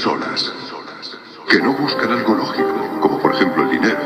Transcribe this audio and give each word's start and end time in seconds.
personas 0.00 0.50
que 1.50 1.60
no 1.60 1.74
buscan 1.74 2.10
algo 2.10 2.34
lógico, 2.34 3.00
como 3.02 3.18
por 3.18 3.34
ejemplo 3.34 3.64
el 3.64 3.70
dinero. 3.70 3.98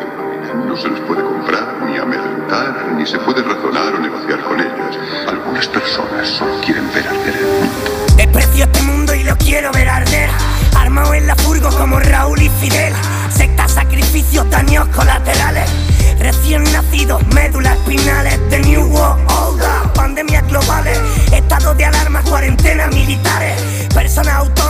No 0.66 0.76
se 0.76 0.88
les 0.88 1.00
puede 1.02 1.22
comprar, 1.22 1.82
ni 1.86 1.96
amedrentar, 1.96 2.94
ni 2.96 3.06
se 3.06 3.16
puede 3.18 3.42
razonar 3.42 3.94
o 3.94 4.00
negociar 4.00 4.42
con 4.42 4.58
ellas. 4.58 4.98
Algunas 5.28 5.68
personas 5.68 6.28
solo 6.30 6.60
quieren 6.62 6.92
ver 6.92 7.06
arder 7.06 7.36
el 7.36 7.46
mundo. 7.46 8.16
Desprecio 8.16 8.64
este 8.64 8.82
mundo 8.82 9.14
y 9.14 9.22
lo 9.22 9.36
quiero 9.36 9.70
ver 9.70 9.88
arder. 9.88 10.30
Armado 10.76 11.14
en 11.14 11.28
la 11.28 11.36
furgo 11.36 11.70
como 11.70 12.00
Raúl 12.00 12.42
y 12.42 12.48
Fidel. 12.48 12.92
Sectas, 13.30 13.70
sacrificios, 13.70 14.50
daños 14.50 14.88
colaterales. 14.88 15.70
Recién 16.18 16.64
nacidos, 16.72 17.24
médulas 17.28 17.78
espinales 17.78 18.40
de 18.50 18.58
New 18.58 18.86
World 18.86 19.30
Order. 19.30 19.92
Pandemias 19.94 20.44
globales, 20.48 20.98
estado 21.32 21.72
de 21.74 21.84
alarma, 21.84 22.20
cuarentena 22.22 22.88
militares. 22.88 23.62
Personas 23.94 24.34
autómatas 24.34 24.63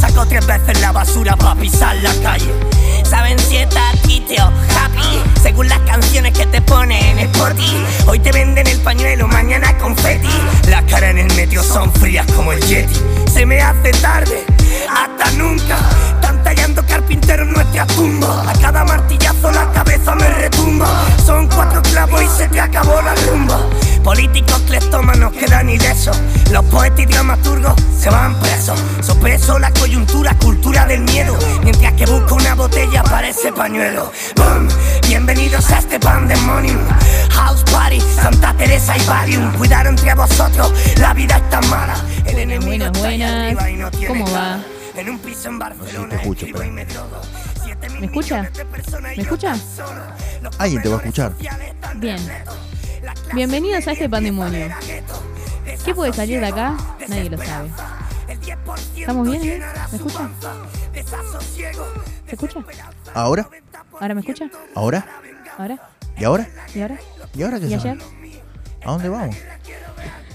Saco 0.00 0.26
tres 0.26 0.46
veces 0.46 0.80
la 0.80 0.90
basura 0.90 1.36
para 1.36 1.54
pisar 1.54 1.94
la 1.96 2.14
calle. 2.22 2.50
Saben 3.04 3.38
si 3.38 3.58
estás 3.58 4.00
triste 4.00 4.40
o 4.40 4.46
happy. 4.46 5.22
Según 5.42 5.68
las 5.68 5.80
canciones 5.80 6.32
que 6.32 6.46
te 6.46 6.62
ponen 6.62 7.02
en 7.04 7.18
Spotify. 7.18 7.84
Hoy 8.06 8.18
te 8.20 8.32
venden 8.32 8.66
el 8.66 8.80
pañuelo, 8.80 9.28
mañana 9.28 9.76
confeti. 9.76 10.28
Las 10.68 10.82
caras 10.84 11.10
en 11.10 11.18
el 11.18 11.34
metro 11.34 11.62
son 11.62 11.92
frías 11.92 12.26
como 12.32 12.52
el 12.52 12.60
Yeti. 12.62 12.94
Se 13.30 13.44
me 13.44 13.60
hace 13.60 13.90
tarde, 13.92 14.46
hasta 14.88 15.30
nunca. 15.32 15.76
En 17.28 17.52
nuestra 17.52 17.86
tumba. 17.86 18.50
A 18.50 18.52
cada 18.54 18.84
martillazo 18.84 19.50
la 19.52 19.70
cabeza 19.72 20.14
me 20.16 20.28
retumba. 20.28 20.88
Son 21.24 21.46
cuatro 21.48 21.80
clavos 21.82 22.22
y 22.22 22.26
se 22.26 22.48
te 22.48 22.60
acabó 22.60 23.00
la 23.02 23.14
rumba. 23.14 23.60
Políticos 24.02 24.60
cleptómanos 24.66 25.32
quedan 25.34 25.68
ilesos. 25.68 26.18
Los 26.50 26.64
poetas 26.64 27.00
y 27.00 27.06
dramaturgos 27.06 27.74
se 27.98 28.10
van 28.10 28.34
presos. 28.40 28.82
Sopeso 29.02 29.58
la 29.58 29.70
coyuntura, 29.72 30.34
cultura 30.38 30.86
del 30.86 31.02
miedo. 31.02 31.36
Mientras 31.62 31.92
que 31.92 32.06
busco 32.06 32.34
una 32.34 32.54
botella 32.54 33.02
para 33.04 33.28
ese 33.28 33.52
pañuelo. 33.52 34.10
Boom. 34.34 34.68
Bienvenidos 35.06 35.70
a 35.70 35.78
este 35.78 36.00
pandemonium. 36.00 36.78
House 37.30 37.62
Party, 37.70 38.00
Santa 38.00 38.54
Teresa 38.54 38.96
y 38.96 39.04
Valium. 39.04 39.52
Cuidado 39.52 39.90
entre 39.90 40.14
vosotros, 40.14 40.72
la 40.98 41.12
vida 41.14 41.36
es 41.36 41.50
tan 41.50 41.68
mala. 41.70 41.94
El 42.24 42.38
enemigo 42.38 42.68
Buenas, 42.68 42.88
está 42.88 43.00
buenas. 43.00 43.32
arriba 43.32 43.70
y 43.70 43.76
no 43.76 43.90
tiene 43.90 44.06
¿Cómo 44.08 44.32
va? 44.32 44.58
En 44.96 45.10
un 45.10 45.18
piso 45.20 45.48
en 45.48 45.58
Barcelona. 45.60 46.20
mil 46.24 46.36
¿Me 47.98 48.06
escucha? 48.06 48.50
¿Me 49.16 49.22
escucha? 49.22 49.56
Alguien 50.58 50.82
te 50.82 50.88
va 50.88 50.96
a 50.96 50.98
escuchar. 50.98 51.32
Bien. 51.96 52.18
Bienvenidos 53.34 53.86
a 53.88 53.92
este 53.92 54.08
pandemonio. 54.08 54.68
¿Qué 55.84 55.94
puede 55.94 56.12
salir 56.12 56.40
de 56.40 56.46
acá? 56.46 56.76
Nadie 57.08 57.30
lo 57.30 57.38
sabe. 57.38 57.70
El 58.28 58.40
10% 58.40 58.56
¿Estamos 58.96 59.30
bien? 59.30 59.42
eh? 59.42 59.62
¿Me 59.90 59.96
escucha? 59.96 60.30
¿Se 62.26 62.34
escucha? 62.34 62.60
¿Ahora? 63.14 63.48
¿Ahora 64.00 64.14
me 64.14 64.20
escucha? 64.20 64.50
¿Ahora? 64.74 65.06
¿Ahora? 65.56 65.78
¿Y 66.18 66.24
ahora? 66.24 66.48
¿Y 66.74 66.80
ahora? 66.82 66.98
¿Y 67.34 67.42
ahora 67.42 67.60
qué 67.60 67.66
¿Y 67.66 67.74
ayer? 67.74 67.98
¿A 68.84 68.90
dónde 68.90 69.08
vamos? 69.08 69.36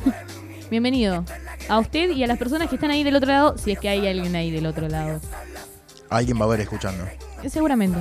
Bienvenido. 0.70 1.24
A 1.70 1.80
usted 1.80 2.10
y 2.10 2.24
a 2.24 2.28
las 2.28 2.38
personas 2.38 2.68
que 2.68 2.76
están 2.76 2.92
ahí 2.92 3.04
del 3.04 3.16
otro 3.16 3.32
lado, 3.32 3.58
si 3.58 3.72
es 3.72 3.80
que 3.80 3.90
hay 3.90 4.08
alguien 4.08 4.36
ahí 4.36 4.52
del 4.52 4.66
otro 4.66 4.88
lado. 4.90 5.22
Alguien 6.10 6.40
va 6.40 6.46
a 6.46 6.48
ver 6.48 6.62
escuchando. 6.62 7.06
Seguramente. 7.48 8.00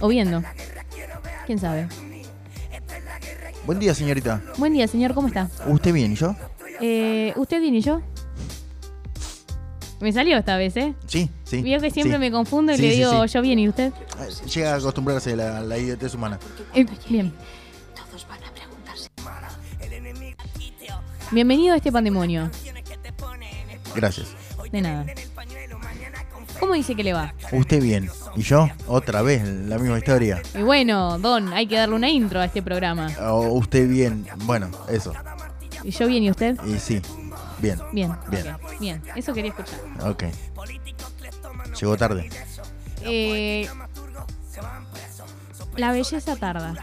O 0.00 0.08
viendo. 0.08 0.42
¿Quién 1.46 1.58
sabe? 1.58 1.88
Buen 3.66 3.78
día, 3.78 3.94
señorita. 3.94 4.42
Buen 4.56 4.72
día, 4.72 4.86
señor. 4.88 5.14
¿Cómo 5.14 5.28
está? 5.28 5.48
¿Usted 5.66 5.92
bien 5.92 6.12
y 6.12 6.16
yo? 6.16 6.34
Eh, 6.80 7.32
¿Usted 7.36 7.60
bien 7.60 7.74
y 7.74 7.80
yo? 7.82 8.00
Me 10.00 10.12
salió 10.12 10.38
esta 10.38 10.56
vez, 10.56 10.74
¿eh? 10.78 10.94
Sí, 11.06 11.28
sí. 11.44 11.60
Vio 11.62 11.78
que 11.78 11.90
siempre 11.90 12.14
sí. 12.14 12.18
me 12.20 12.30
confundo 12.30 12.72
y 12.72 12.76
Sí, 12.76 12.82
le 12.82 12.90
digo 12.94 13.28
sí. 13.28 13.34
yo 13.34 13.42
bien 13.42 13.58
y 13.58 13.68
usted. 13.68 13.92
Eh, 14.18 14.48
Llega 14.54 14.72
a 14.72 14.76
acostumbrarse 14.76 15.34
a 15.34 15.36
la, 15.36 15.60
la 15.60 15.76
idiotez 15.76 16.14
humana. 16.14 16.38
Eh, 16.74 16.86
bien. 17.08 17.32
Bienvenido 21.30 21.74
a 21.74 21.76
este 21.76 21.92
pandemonio. 21.92 22.50
Gracias. 23.94 24.28
De 24.72 24.80
nada. 24.80 25.04
¿Cómo 26.58 26.74
dice 26.74 26.94
que 26.94 27.04
le 27.04 27.12
va? 27.12 27.34
¿Usted 27.52 27.82
bien? 27.82 28.10
¿Y 28.36 28.42
yo? 28.42 28.68
Otra 28.86 29.22
vez, 29.22 29.42
la 29.46 29.78
misma 29.78 29.98
historia. 29.98 30.40
Y 30.54 30.62
bueno, 30.62 31.18
Don, 31.18 31.52
hay 31.52 31.66
que 31.66 31.76
darle 31.76 31.94
una 31.96 32.08
intro 32.08 32.40
a 32.40 32.44
este 32.44 32.62
programa. 32.62 33.08
O 33.20 33.48
¿Usted 33.52 33.88
bien? 33.88 34.26
Bueno, 34.44 34.70
eso. 34.88 35.12
¿Y 35.82 35.90
yo 35.90 36.06
bien 36.06 36.22
y 36.24 36.30
usted? 36.30 36.56
Y 36.64 36.78
sí. 36.78 37.00
Bien. 37.58 37.78
Bien. 37.92 38.12
Bien. 38.30 38.56
Bien. 38.80 39.02
Eso 39.16 39.32
quería 39.34 39.50
escuchar. 39.50 39.78
Ok. 40.08 40.24
Llegó 41.80 41.96
tarde. 41.96 42.28
Eh, 43.02 43.68
la 45.76 45.92
belleza 45.92 46.36
tarda. 46.36 46.74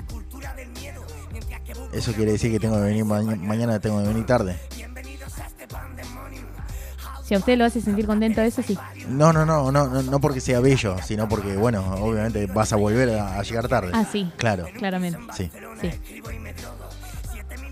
Eso 1.94 2.14
quiere 2.14 2.34
decir 2.34 2.52
que 2.52 2.60
tengo 2.60 2.76
que 2.76 2.82
venir 2.82 3.06
ma- 3.06 3.22
mañana, 3.22 3.80
tengo 3.80 4.02
que 4.02 4.08
venir 4.10 4.26
tarde. 4.26 4.60
Si 7.28 7.36
a 7.36 7.40
usted 7.40 7.58
lo 7.58 7.66
hace 7.66 7.82
sentir 7.82 8.06
contento, 8.08 8.42
eso 8.42 8.64
sí. 8.64 8.78
No, 9.10 9.34
no, 9.34 9.46
no, 9.46 9.70
no, 9.72 9.88
no, 9.90 10.02
no 10.02 10.20
porque 10.22 10.40
sea 10.40 10.62
bello, 10.62 10.96
sino 11.04 11.28
porque, 11.28 11.58
bueno, 11.58 11.84
obviamente 12.00 12.46
vas 12.46 12.72
a 12.72 12.78
volver 12.78 13.10
a, 13.20 13.38
a 13.38 13.44
llegar 13.44 13.68
tarde. 13.68 13.92
Ah, 13.94 14.06
sí. 14.10 14.32
Claro, 14.38 14.66
Claramente. 14.78 15.20
sí. 15.36 15.52
Sí. 15.82 15.92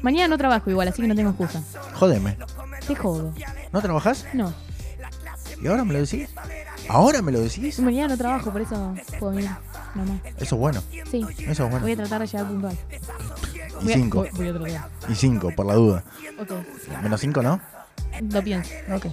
Mañana 0.02 0.28
no 0.28 0.38
trabajo 0.38 0.70
igual, 0.70 0.88
así 0.90 1.02
que 1.02 1.08
no 1.08 1.16
tengo 1.16 1.30
excusa. 1.30 1.62
Jódeme. 1.94 2.38
Te 2.86 2.96
jodo. 2.96 3.34
¿No 3.72 3.82
trabajás? 3.82 4.26
No. 4.34 4.54
¿Y 5.62 5.68
ahora 5.68 5.86
me 5.86 5.94
lo 5.94 6.00
decís? 6.00 6.30
¿Ahora 6.90 7.22
me 7.22 7.32
lo 7.32 7.40
decís? 7.40 7.80
Mañana 7.80 8.10
no 8.10 8.18
trabajo, 8.18 8.52
por 8.52 8.62
eso 8.62 8.94
puedo 9.20 9.34
venir. 9.34 9.50
Nomás. 9.96 10.20
Eso 10.38 10.56
es 10.56 10.60
bueno. 10.60 10.84
Sí. 11.10 11.26
Eso 11.40 11.64
es 11.64 11.70
bueno. 11.72 11.80
Voy 11.80 11.94
a 11.94 11.96
tratar 11.96 12.22
de 12.22 12.28
llegar 12.28 12.48
puntual. 12.48 12.78
Y 13.82 13.84
Voy 13.86 13.94
a- 13.94 13.96
cinco. 13.96 14.18
Voy, 14.20 14.30
voy 14.34 14.50
a 14.50 14.54
tratar. 14.54 14.90
Y 15.10 15.16
cinco, 15.16 15.52
por 15.56 15.66
la 15.66 15.74
duda. 15.76 16.04
Ok. 16.40 16.52
Menos 17.02 17.22
cinco, 17.22 17.42
¿no? 17.42 17.60
Lo 18.22 18.44
pienso. 18.44 18.72
Ok. 18.94 19.06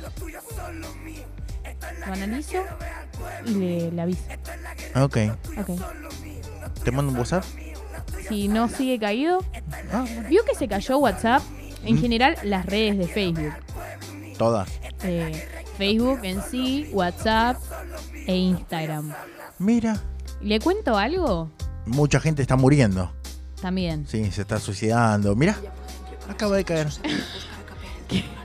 Lo 2.06 2.12
analizo 2.12 2.62
y 3.46 3.50
le, 3.54 3.90
le 3.92 4.02
aviso. 4.02 4.22
Ok. 4.96 5.16
Ok. 5.58 5.70
¿Te 6.84 6.90
mando 6.90 7.12
un 7.12 7.18
WhatsApp? 7.18 7.44
Si 8.28 8.48
no 8.48 8.68
sigue 8.68 8.98
caído, 8.98 9.44
Ah, 9.92 10.04
vio 10.28 10.44
que 10.44 10.54
se 10.54 10.68
cayó 10.68 10.98
WhatsApp. 10.98 11.42
En 11.84 11.96
Mm. 11.96 12.00
general, 12.00 12.36
las 12.44 12.64
redes 12.66 12.96
de 12.98 13.06
Facebook. 13.08 13.52
todas. 14.38 14.68
Eh, 15.04 15.48
Facebook 15.76 16.20
en 16.22 16.42
sí, 16.42 16.88
WhatsApp 16.92 17.56
e 18.26 18.34
Instagram. 18.36 19.12
Mira, 19.58 20.00
¿Le 20.40 20.58
cuento 20.60 20.96
algo? 20.96 21.50
mucha 21.86 22.18
gente 22.20 22.42
está 22.42 22.56
muriendo. 22.56 23.12
También. 23.60 24.06
Sí, 24.08 24.30
se 24.32 24.42
está 24.42 24.58
suicidando. 24.58 25.36
Mira, 25.36 25.56
acaba 26.28 26.56
de 26.56 26.64
caer. 26.64 26.88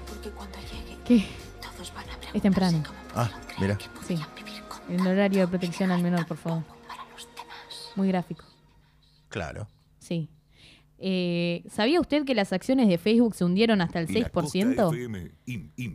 ¿Qué? 1.08 1.24
Es 2.34 2.42
temprano. 2.42 2.84
Ah, 3.16 3.30
mira. 3.60 3.78
Sí. 4.06 4.18
El 4.90 5.06
horario 5.08 5.42
de 5.42 5.48
protección 5.48 5.92
al 5.92 6.02
menor, 6.02 6.26
por 6.28 6.38
favor. 6.38 6.64
Muy 7.96 8.10
gráfico. 8.10 8.44
Claro. 9.30 9.68
Sí. 10.00 10.30
Eh, 11.00 11.64
¿Sabía 11.70 12.00
usted 12.02 12.26
que 12.26 12.36
las 12.36 12.54
acciones 12.54 12.88
de 12.88 12.98
Facebook 12.98 13.36
se 13.36 13.46
hundieron 13.46 13.82
hasta 13.82 14.00
el 14.00 14.08
6%? 14.08 15.32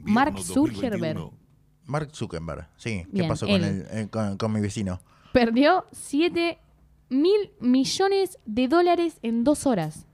Mark 0.04 0.38
Zuckerberg. 0.38 1.30
Mark 1.84 2.10
Zuckerberg, 2.14 2.68
sí. 2.76 3.02
¿Qué 3.04 3.08
Bien, 3.12 3.28
pasó 3.28 3.46
con, 3.46 3.56
él. 3.56 3.86
el, 3.90 3.98
eh, 3.98 4.08
con, 4.08 4.36
con 4.36 4.52
mi 4.52 4.60
vecino? 4.60 5.00
Perdió 5.32 5.86
7 5.92 6.58
mil 7.10 7.50
millones 7.60 8.38
de 8.46 8.68
dólares 8.68 9.18
en 9.22 9.44
dos 9.44 9.66
horas. 9.66 10.06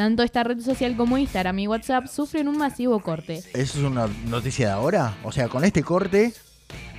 Tanto 0.00 0.22
esta 0.22 0.42
red 0.44 0.58
social 0.60 0.96
como 0.96 1.18
Instagram 1.18 1.58
y 1.58 1.68
WhatsApp 1.68 2.06
sufren 2.06 2.48
un 2.48 2.56
masivo 2.56 3.00
corte. 3.00 3.42
¿Eso 3.52 3.78
es 3.80 3.84
una 3.84 4.06
noticia 4.30 4.68
de 4.68 4.72
ahora? 4.72 5.18
O 5.24 5.30
sea, 5.30 5.48
con 5.48 5.62
este 5.62 5.82
corte 5.82 6.32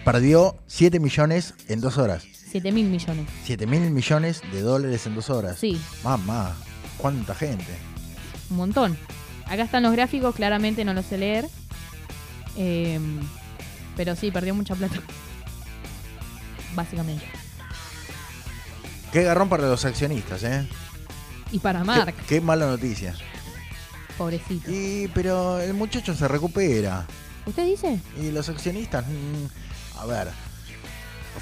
perdió 0.06 0.56
7 0.68 1.00
millones 1.00 1.56
en 1.68 1.82
dos 1.82 1.98
horas. 1.98 2.28
7 2.52 2.72
mil 2.72 2.86
millones. 2.86 3.28
7 3.46 3.66
mil 3.66 3.90
millones 3.90 4.44
de 4.52 4.62
dólares 4.62 5.08
en 5.08 5.16
dos 5.16 5.32
horas. 5.32 5.58
Sí, 5.58 5.82
Mamá, 6.04 6.56
¿cuánta 7.00 7.34
gente? 7.34 7.74
un 8.52 8.58
montón. 8.58 8.96
Acá 9.48 9.64
están 9.64 9.82
los 9.82 9.94
gráficos, 9.94 10.36
claramente 10.36 10.86
no 10.86 10.94
los 10.94 11.08
sé 11.08 11.18
leer. 11.18 11.48
Eh, 12.56 13.00
pero 13.98 14.16
sí, 14.16 14.30
perdió 14.30 14.54
mucha 14.54 14.76
plata. 14.76 14.98
Básicamente. 16.76 17.26
Qué 19.12 19.24
garrón 19.24 19.50
para 19.50 19.68
los 19.68 19.86
accionistas, 19.86 20.44
¿eh? 20.44 20.68
Y 21.52 21.60
para 21.60 21.84
Mark, 21.84 22.14
Qué, 22.28 22.40
mala 22.42 22.66
noticia. 22.66 23.16
pobrecito. 24.18 24.70
Y, 24.72 25.10
pero 25.14 25.60
el 25.60 25.74
muchacho 25.74 26.16
se 26.16 26.28
recupera. 26.28 27.06
¿Usted 27.46 27.66
dice? 27.66 28.00
Y 28.22 28.32
los 28.32 28.48
accionistas, 28.50 29.06
mm, 29.06 29.98
a 30.00 30.06
ver, 30.06 30.28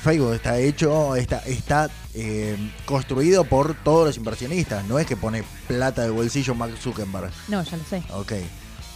Facebook 0.01 0.33
está 0.33 0.57
hecho, 0.57 1.15
está, 1.15 1.39
está 1.39 1.89
eh, 2.13 2.55
construido 2.85 3.43
por 3.43 3.73
todos 3.83 4.07
los 4.07 4.17
inversionistas. 4.17 4.85
No 4.85 4.97
es 4.97 5.05
que 5.05 5.17
pone 5.17 5.43
plata 5.67 6.03
de 6.03 6.09
bolsillo 6.09 6.55
Mark 6.55 6.77
Zuckerberg. 6.81 7.31
No, 7.49 7.61
ya 7.63 7.77
lo 7.77 7.83
sé. 7.83 8.01
Ok. 8.13 8.33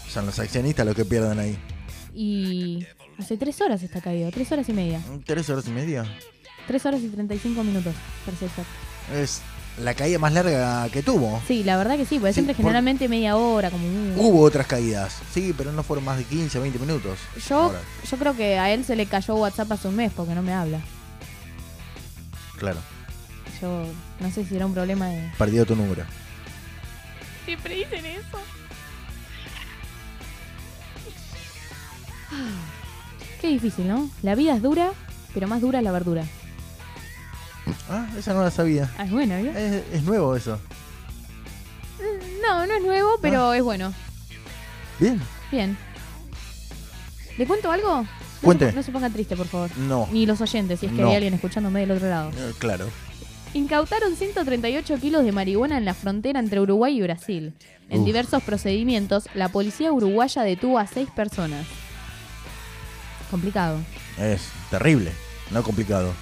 Son 0.10 0.26
los 0.26 0.40
accionistas 0.40 0.86
los 0.86 0.96
que 0.96 1.06
pierden 1.06 1.40
ahí. 1.40 1.58
Y 2.14 2.86
hace 3.18 3.38
tres 3.38 3.60
horas 3.62 3.82
está 3.82 4.00
caído, 4.02 4.30
tres 4.32 4.52
horas 4.52 4.70
y 4.70 4.74
media. 4.74 5.02
¿Tres 5.26 5.50
horas 5.50 5.68
y 5.68 5.72
media? 5.72 6.06
Tres 6.68 6.86
horas 6.86 7.02
y 7.02 7.10
35 7.10 7.64
minutos, 7.64 7.94
perfecto. 8.26 8.62
Es 9.14 9.42
la 9.80 9.94
caída 9.96 10.20
más 10.20 10.32
larga 10.34 10.88
que 10.92 11.02
tuvo. 11.02 11.42
Sí, 11.48 11.64
la 11.64 11.78
verdad 11.78 11.98
que 11.98 12.06
sí, 12.06 12.16
porque 12.20 12.32
Sí, 12.32 12.36
siempre 12.36 12.54
por- 12.54 12.64
generalmente 12.64 13.08
media 13.10 13.36
hora, 13.38 13.72
como 13.72 13.86
un... 13.88 14.14
Hubo 14.18 14.42
otras 14.42 14.68
caídas, 14.68 15.16
sí, 15.34 15.54
pero 15.58 15.72
no 15.72 15.82
fueron 15.84 16.06
más 16.06 16.18
de 16.18 16.24
15 16.26 16.60
o 16.60 16.62
20 16.62 16.80
minutos. 16.80 17.18
Yo, 17.50 17.58
Ahora, 17.60 17.80
yo 18.10 18.18
creo 18.18 18.36
que 18.36 18.60
a 18.60 18.72
él 18.72 18.86
se 18.86 18.96
le 18.96 19.06
cayó 19.08 19.36
WhatsApp 19.36 19.72
hace 19.72 19.88
un 19.88 19.96
mes 19.96 20.12
porque 20.16 20.36
no 20.36 20.44
me 20.44 20.54
habla. 20.54 20.80
claro, 22.60 22.80
Yo 23.62 23.86
no 24.20 24.32
sé 24.32 24.46
si 24.46 24.56
era 24.56 24.66
un 24.66 24.74
problema 24.74 25.08
de... 25.08 25.32
perdió 25.38 25.66
tu 25.66 25.76
número. 25.76 26.04
Siempre 27.46 27.76
dicen 27.76 28.06
eso. 28.06 28.38
Qué 33.42 33.48
difícil, 33.48 33.88
¿no? 33.88 34.10
La 34.22 34.36
vida 34.36 34.56
es 34.56 34.62
dura, 34.62 34.92
pero 35.34 35.48
más 35.48 35.62
dura 35.62 35.80
es 35.80 35.84
la 35.84 35.92
verdura. 35.92 36.24
Ah, 37.90 38.08
esa 38.18 38.34
no 38.34 38.42
la 38.44 38.52
sabía. 38.52 38.90
Ah, 38.98 39.06
es 39.06 39.12
bueno, 39.12 39.38
¿vio? 39.42 39.52
Es, 39.52 39.84
es 39.94 40.04
nuevo 40.04 40.36
eso. 40.36 40.60
No, 42.42 42.66
no 42.68 42.74
es 42.74 42.82
nuevo, 42.82 43.18
pero 43.22 43.54
es 43.54 43.64
bueno. 43.64 43.94
Bien. 45.00 45.22
Bien. 45.52 45.78
¿Le 47.38 47.48
cuento 47.48 47.72
algo? 47.72 48.02
No 48.04 48.08
Cuente. 48.42 48.70
Se, 48.70 48.76
no 48.76 48.84
se 48.84 48.92
ponga 48.92 49.10
triste, 49.10 49.36
por 49.38 49.48
favor. 49.48 49.70
No. 49.78 50.08
Ni 50.12 50.26
los 50.26 50.42
oyentes, 50.42 50.80
si 50.82 50.88
es 50.88 50.92
que 50.92 51.02
No. 51.02 51.10
hay 51.10 51.16
alguien 51.16 51.34
escuchándome 51.34 51.80
del 51.80 51.92
otro 51.92 52.10
lado. 52.10 52.32
Eh, 52.38 52.54
claro. 52.60 52.88
Incautaron 53.54 54.16
138 54.16 54.98
kilos 55.00 55.24
de 55.24 55.32
marihuana 55.32 55.78
en 55.78 55.86
la 55.86 55.94
frontera 55.94 56.40
entre 56.40 56.60
Uruguay 56.60 56.98
y 56.98 57.02
Brasil. 57.02 57.54
En 57.90 58.02
Uf. 58.02 58.06
diversos 58.06 58.44
procedimientos, 58.44 59.30
la 59.36 59.50
policía 59.50 59.92
uruguaya 59.94 60.42
detuvo 60.42 60.80
a 60.80 60.88
seis 60.88 61.10
personas. 61.16 61.66
Complicado. 63.32 63.80
Es 64.20 64.42
terrible, 64.70 65.12
no 65.52 65.64
complicado. 65.64 66.14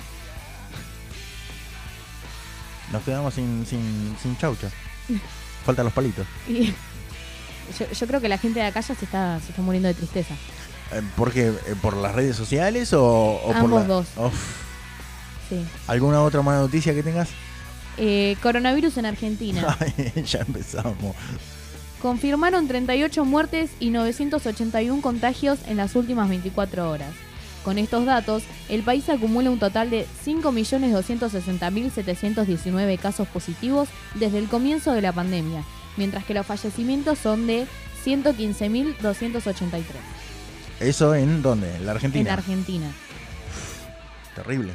Nos 2.91 3.03
quedamos 3.03 3.33
sin, 3.33 3.65
sin, 3.65 4.15
sin 4.21 4.37
chaucha. 4.37 4.69
Faltan 5.65 5.85
los 5.85 5.93
palitos. 5.93 6.25
Y 6.47 6.65
yo, 7.79 7.89
yo 7.91 8.07
creo 8.07 8.19
que 8.21 8.27
la 8.29 8.37
gente 8.37 8.59
de 8.59 8.65
acá 8.65 8.81
ya 8.81 8.95
se 8.95 9.05
está, 9.05 9.39
se 9.39 9.49
está 9.49 9.61
muriendo 9.61 9.87
de 9.87 9.93
tristeza. 9.93 10.33
Eh, 10.91 11.01
¿Por 11.15 11.31
qué? 11.31 11.47
Eh, 11.47 11.75
¿Por 11.81 11.95
las 11.97 12.13
redes 12.13 12.35
sociales 12.35 12.91
o, 12.93 13.03
o 13.35 13.47
por 13.47 13.55
Ambos 13.55 13.81
la- 13.81 13.87
dos. 13.87 14.07
Sí. 15.49 15.63
¿Alguna 15.87 16.21
otra 16.21 16.41
mala 16.41 16.59
noticia 16.59 16.93
que 16.93 17.03
tengas? 17.03 17.29
Eh, 17.97 18.35
coronavirus 18.41 18.97
en 18.97 19.05
Argentina. 19.05 19.77
Ay, 19.79 20.23
ya 20.25 20.39
empezamos. 20.39 21.15
Confirmaron 22.01 22.67
38 22.67 23.23
muertes 23.25 23.71
y 23.79 23.89
981 23.91 25.01
contagios 25.01 25.59
en 25.67 25.77
las 25.77 25.95
últimas 25.95 26.27
24 26.29 26.89
horas. 26.89 27.13
Con 27.63 27.77
estos 27.77 28.05
datos, 28.05 28.41
el 28.69 28.81
país 28.81 29.07
acumula 29.09 29.51
un 29.51 29.59
total 29.59 29.89
de 29.91 30.07
5.260.719 30.25 32.97
casos 32.99 33.27
positivos 33.27 33.89
desde 34.15 34.39
el 34.39 34.47
comienzo 34.47 34.93
de 34.93 35.01
la 35.01 35.11
pandemia, 35.11 35.63
mientras 35.97 36.23
que 36.25 36.33
los 36.33 36.45
fallecimientos 36.45 37.19
son 37.19 37.45
de 37.47 37.67
115.283 38.05 39.83
¿Eso 40.79 41.13
en 41.13 41.41
dónde? 41.43 41.75
¿En 41.75 41.85
la 41.85 41.91
Argentina? 41.91 42.29
en 42.29 42.33
Argentina. 42.39 42.87
Terrible. 44.35 44.73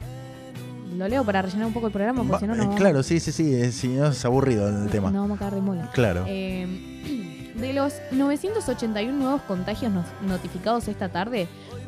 Lo 0.95 1.05
leo 1.07 1.23
para 1.25 1.41
rellenar 1.41 1.67
un 1.67 1.73
poco 1.73 1.87
el 1.87 1.93
programa 1.93 2.23
porque 2.23 2.45
si 2.45 2.47
no, 2.47 2.55
eh, 2.55 2.65
no, 2.65 2.73
claro, 2.75 3.03
sí, 3.03 3.19
sí, 3.19 3.31
sí. 3.33 3.53
eh, 3.53 3.71
Si 3.73 3.89
no 3.89 4.07
es 4.07 4.23
aburrido 4.25 4.67
el 4.69 4.89
tema. 4.89 5.11
no 5.11 5.19
vamos 5.21 5.35
a 5.37 5.39
caer 5.39 5.55
de 5.55 5.61
mola. 5.61 5.91
Claro. 5.93 6.23
Eh, 6.27 7.51
de 7.59 7.73
los 7.73 7.93
981 8.13 9.11
nuevos 9.13 9.41
contagios 9.41 9.91
notificados 10.25 10.87
esta 10.87 11.09
tarde, 11.09 11.47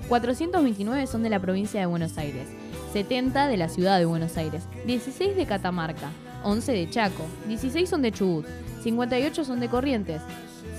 429 0.10 1.08
son 1.08 1.24
de 1.24 1.30
la 1.30 1.40
provincia 1.40 1.80
de 1.80 1.86
Buenos 1.86 2.18
Aires, 2.18 2.48
70 2.92 3.48
de 3.48 3.58
la 3.58 3.70
ciudad 3.70 4.00
de 4.00 4.06
Buenos 4.06 4.38
Aires, 4.38 4.64
16 4.86 5.36
de 5.36 5.46
Catamarca, 5.46 6.10
11 6.44 6.72
de 6.72 6.90
Chaco, 6.90 7.24
16 7.48 7.90
son 7.90 8.02
de 8.02 8.12
Chubut, 8.12 8.46
58 8.84 9.46
son 9.46 9.60
de 9.60 9.68
Corrientes, 9.68 10.22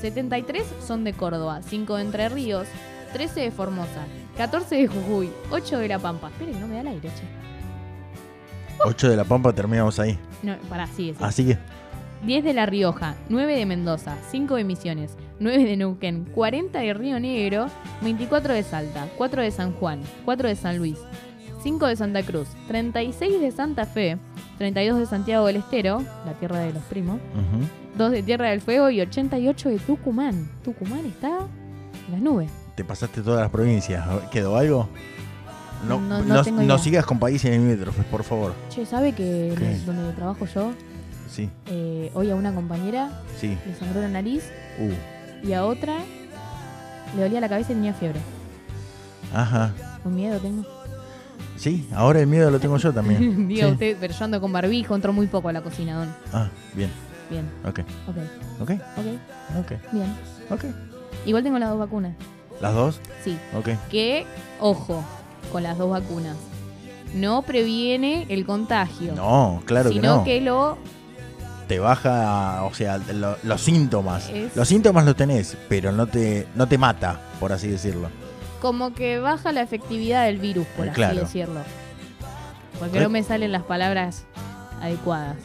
73 0.01 0.65
son 0.87 1.05
de 1.05 1.13
Córdoba, 1.13 1.61
5 1.63 1.97
de 1.97 2.03
Entre 2.03 2.29
Ríos, 2.29 2.67
13 3.13 3.41
de 3.41 3.51
Formosa, 3.51 4.07
14 4.37 4.77
de 4.77 4.87
Jujuy, 4.89 5.31
8 5.51 5.79
de 5.79 5.89
La 5.89 5.99
Pampa. 5.99 6.29
Espere 6.29 6.53
que 6.53 6.59
no 6.59 6.67
me 6.67 6.75
da 6.75 6.81
el 6.81 6.87
aire, 6.89 7.09
che. 7.09 7.25
8 8.85 9.11
de 9.11 9.17
la 9.17 9.25
Pampa 9.25 9.53
terminamos 9.53 9.99
ahí. 9.99 10.19
No, 10.43 10.57
pará, 10.69 10.87
sigue, 10.87 11.15
sigue. 11.15 11.25
Así 11.25 11.45
que, 11.45 11.59
10 12.27 12.45
de 12.45 12.55
La 12.55 12.67
Rioja, 12.67 13.15
9 13.29 13.57
de 13.57 13.67
Mendoza, 13.67 14.17
5 14.31 14.57
de 14.57 14.65
Misiones, 14.65 15.17
9 15.39 15.65
de 15.65 15.77
Neuquén, 15.77 16.25
40 16.25 16.79
de 16.79 16.95
Río 16.95 17.21
Negro, 17.21 17.67
24 18.03 18.55
de 18.55 18.63
Salta, 18.63 19.07
4 19.17 19.43
de 19.43 19.51
San 19.51 19.73
Juan, 19.75 20.01
4 20.25 20.49
de 20.49 20.57
San 20.57 20.79
Luis, 20.79 20.99
5 21.63 21.87
de 21.87 21.97
Santa 21.97 22.23
Cruz, 22.23 22.49
36 22.69 23.41
de 23.41 23.51
Santa 23.53 23.85
Fe, 23.87 24.19
32 24.59 24.99
de 24.99 25.07
Santiago 25.07 25.47
del 25.47 25.57
Estero, 25.57 26.03
la 26.25 26.33
tierra 26.35 26.61
de 26.61 26.73
los 26.73 26.83
primos, 26.85 27.17
ujú, 27.35 27.67
2 27.99 28.11
de 28.13 28.23
Tierra 28.23 28.49
del 28.51 28.61
Fuego 28.61 28.89
y 28.91 29.01
88 29.01 29.69
de 29.69 29.79
Tucumán. 29.79 30.49
Tucumán 30.65 31.05
está 31.07 31.29
en 32.07 32.13
las 32.13 32.21
nubes. 32.21 32.51
te 32.77 32.85
pasaste 32.85 33.21
todas 33.21 33.41
las 33.43 33.51
provincias. 33.51 34.07
¿Quedó 34.31 34.57
algo? 34.57 34.89
No, 35.87 36.01
No- 36.01 36.23
no 36.23 36.79
sigas 36.79 37.05
con 37.05 37.19
países 37.19 37.51
limítrofes, 37.51 38.05
por 38.07 38.23
favor. 38.25 38.55
Che, 38.71 38.87
¿sabe 38.87 39.13
que 39.13 39.55
¿Qué? 39.59 39.79
donde 39.85 40.13
trabajo 40.15 40.47
yo, 40.47 40.73
Sí, 41.29 41.49
eh, 41.67 42.11
hoy 42.15 42.31
a 42.31 42.35
una 42.37 42.55
compañera 42.55 43.23
sí. 43.39 43.57
le 43.67 43.75
sangró 43.75 44.01
la 44.01 44.09
nariz 44.09 44.45
Uh, 44.79 45.47
y 45.47 45.53
a 45.53 45.65
otra 45.65 45.99
le 47.17 47.23
dolía 47.23 47.41
la 47.41 47.49
cabeza 47.49 47.73
y 47.73 47.75
tenía 47.77 47.93
fiebre? 47.95 48.21
ajá. 49.35 49.73
Un 50.05 50.15
miedo 50.17 50.39
tengo. 50.41 50.65
Sí, 51.61 51.87
ahora 51.95 52.21
el 52.21 52.27
miedo 52.27 52.51
lo 52.51 52.59
tengo 52.59 52.77
yo 52.79 52.93
también. 52.93 53.47
Diga 53.49 53.67
Sí. 53.67 53.73
usted, 53.73 53.97
pero 54.01 54.15
yo 54.15 54.25
ando 54.25 54.41
con 54.41 54.51
barbijo, 54.53 54.95
entro 54.95 55.13
muy 55.13 55.27
poco 55.27 55.49
a 55.51 55.53
la 55.53 55.61
cocina, 55.61 55.99
don. 55.99 56.09
Ah, 56.33 56.49
bien. 56.75 56.91
Bien, 57.31 57.49
Ok, 57.65 57.81
ok, 58.09 58.17
ok, 58.61 58.71
ok, 58.71 59.61
ok, 59.61 59.93
bien. 59.93 60.17
ok. 60.51 60.65
Igual 61.27 61.43
tengo 61.45 61.59
las 61.61 61.69
dos 61.71 61.79
vacunas. 61.79 62.17
¿Las 62.61 62.75
dos? 62.75 63.01
Sí. 63.23 63.39
Ok. 63.57 63.69
Que, 63.91 64.27
ojo, 64.59 65.05
con 65.53 65.63
las 65.63 65.79
dos 65.79 65.91
vacunas. 65.91 66.37
No 67.15 67.43
previene 67.43 68.27
el 68.31 68.45
contagio. 68.47 69.15
No, 69.15 69.63
claro 69.65 69.91
que 69.91 69.97
sino 69.97 70.17
no. 70.17 70.25
que 70.25 70.41
lo 70.41 70.79
Te 71.69 71.79
baja, 71.79 72.65
o 72.65 72.75
sea, 72.75 72.99
lo- 72.99 73.37
los 73.45 73.61
síntomas. 73.61 74.29
Es- 74.31 74.57
Los 74.57 74.67
síntomas 74.67 75.05
los 75.05 75.15
tenés, 75.15 75.57
pero 75.69 75.93
no 75.93 76.09
te, 76.09 76.49
no 76.57 76.67
te 76.67 76.79
mata, 76.79 77.21
por 77.39 77.53
así 77.53 77.69
decirlo. 77.69 78.09
Como 78.61 78.95
que 78.95 79.19
baja 79.19 79.53
la 79.53 79.63
efectividad 79.63 80.25
del 80.27 80.39
virus, 80.39 80.67
por 80.77 80.87
Eh, 80.87 80.91
así 80.91 80.97
claro. 80.97 81.21
decirlo. 81.21 81.61
Porque 82.79 82.99
Eh. 82.99 83.03
no 83.03 83.09
me 83.11 83.23
salen 83.23 83.53
las 83.53 83.63
palabras 83.65 84.25
adecuadas. 84.81 85.37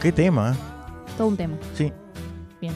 ¿Qué 0.00 0.12
tema? 0.12 0.56
Todo 1.18 1.28
un 1.28 1.36
tema. 1.36 1.56
Sí. 1.74 1.92
Bien. 2.60 2.72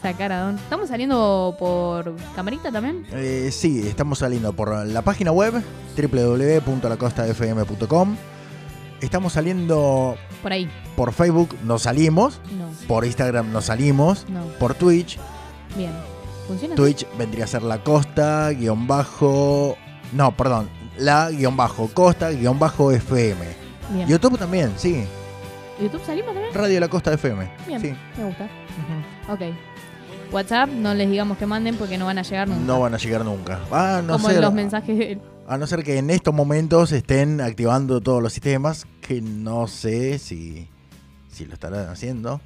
Sacar 0.00 0.32
a 0.32 0.40
Don. 0.42 0.56
¿Estamos 0.56 0.88
saliendo 0.88 1.54
por 1.60 2.16
camarita 2.34 2.72
también? 2.72 3.06
Eh, 3.12 3.50
sí, 3.52 3.86
estamos 3.86 4.18
saliendo 4.18 4.52
por 4.52 4.84
la 4.86 5.02
página 5.02 5.30
web 5.30 5.62
www.lacostafm.com. 5.96 8.16
Estamos 9.00 9.32
saliendo 9.32 10.16
Por 10.42 10.52
ahí. 10.52 10.68
por 10.96 11.12
Facebook, 11.12 11.54
nos 11.64 11.82
salimos. 11.82 12.40
No, 12.56 12.68
Por 12.88 13.04
Instagram 13.04 13.52
nos 13.52 13.66
salimos. 13.66 14.26
no. 14.28 14.42
Por 14.58 14.74
Twitch. 14.74 15.18
Bien. 15.76 15.92
¿Funciona? 16.46 16.74
Twitch 16.74 17.06
vendría 17.16 17.44
a 17.44 17.48
ser 17.48 17.62
la 17.62 17.82
costa, 17.82 18.50
guion 18.50 18.86
bajo. 18.86 19.76
No, 20.12 20.36
perdón. 20.36 20.68
La 20.98 21.30
guion 21.30 21.56
bajo 21.56 21.88
costa, 21.88 22.30
guion 22.30 22.58
bajo 22.58 22.90
FM. 22.92 23.44
Bien. 23.94 24.08
YouTube 24.08 24.38
también, 24.38 24.72
sí. 24.76 25.04
¿YouTube 25.80 26.02
salimos 26.04 26.34
también? 26.34 26.54
Radio 26.54 26.80
La 26.80 26.88
Costa 26.88 27.12
FM. 27.14 27.50
Bien. 27.66 27.80
Sí. 27.80 27.94
Me 28.18 28.24
gusta. 28.26 28.48
Ok. 29.28 29.40
WhatsApp, 30.32 30.68
no 30.70 30.94
les 30.94 31.10
digamos 31.10 31.36
que 31.38 31.46
manden 31.46 31.76
porque 31.76 31.98
no 31.98 32.06
van 32.06 32.18
a 32.18 32.22
llegar 32.22 32.48
nunca. 32.48 32.62
No 32.64 32.80
van 32.80 32.94
a 32.94 32.98
llegar 32.98 33.24
nunca. 33.24 33.60
Ah, 33.70 34.00
no 34.04 34.14
Como 34.14 34.28
ser- 34.30 34.40
los 34.40 34.52
mensajes 34.54 34.96
de- 34.98 35.18
A 35.48 35.58
no 35.58 35.66
ser 35.66 35.82
que 35.82 35.98
en 35.98 36.08
estos 36.10 36.32
momentos 36.32 36.92
estén 36.92 37.40
activando 37.40 38.00
todos 38.00 38.22
los 38.22 38.32
sistemas, 38.32 38.86
que 39.00 39.20
no 39.20 39.66
sé 39.66 40.18
si, 40.18 40.68
si 41.30 41.44
lo 41.44 41.54
estarán 41.54 41.88
haciendo. 41.88 42.40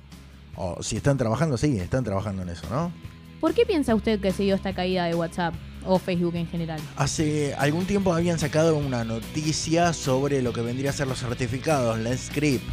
O 0.56 0.82
si 0.82 0.96
están 0.96 1.16
trabajando, 1.18 1.56
sí, 1.58 1.78
están 1.78 2.02
trabajando 2.04 2.42
en 2.42 2.48
eso, 2.48 2.66
¿no? 2.70 2.90
¿Por 3.46 3.54
qué 3.54 3.64
piensa 3.64 3.94
usted 3.94 4.18
que 4.18 4.32
se 4.32 4.42
dio 4.42 4.56
esta 4.56 4.74
caída 4.74 5.04
de 5.04 5.14
WhatsApp 5.14 5.54
o 5.84 6.00
Facebook 6.00 6.34
en 6.34 6.48
general? 6.48 6.80
Hace 6.96 7.54
algún 7.54 7.86
tiempo 7.86 8.12
habían 8.12 8.40
sacado 8.40 8.76
una 8.76 9.04
noticia 9.04 9.92
sobre 9.92 10.42
lo 10.42 10.52
que 10.52 10.62
vendría 10.62 10.90
a 10.90 10.92
ser 10.92 11.06
los 11.06 11.20
certificados, 11.20 11.96
la 12.00 12.16
script. 12.16 12.64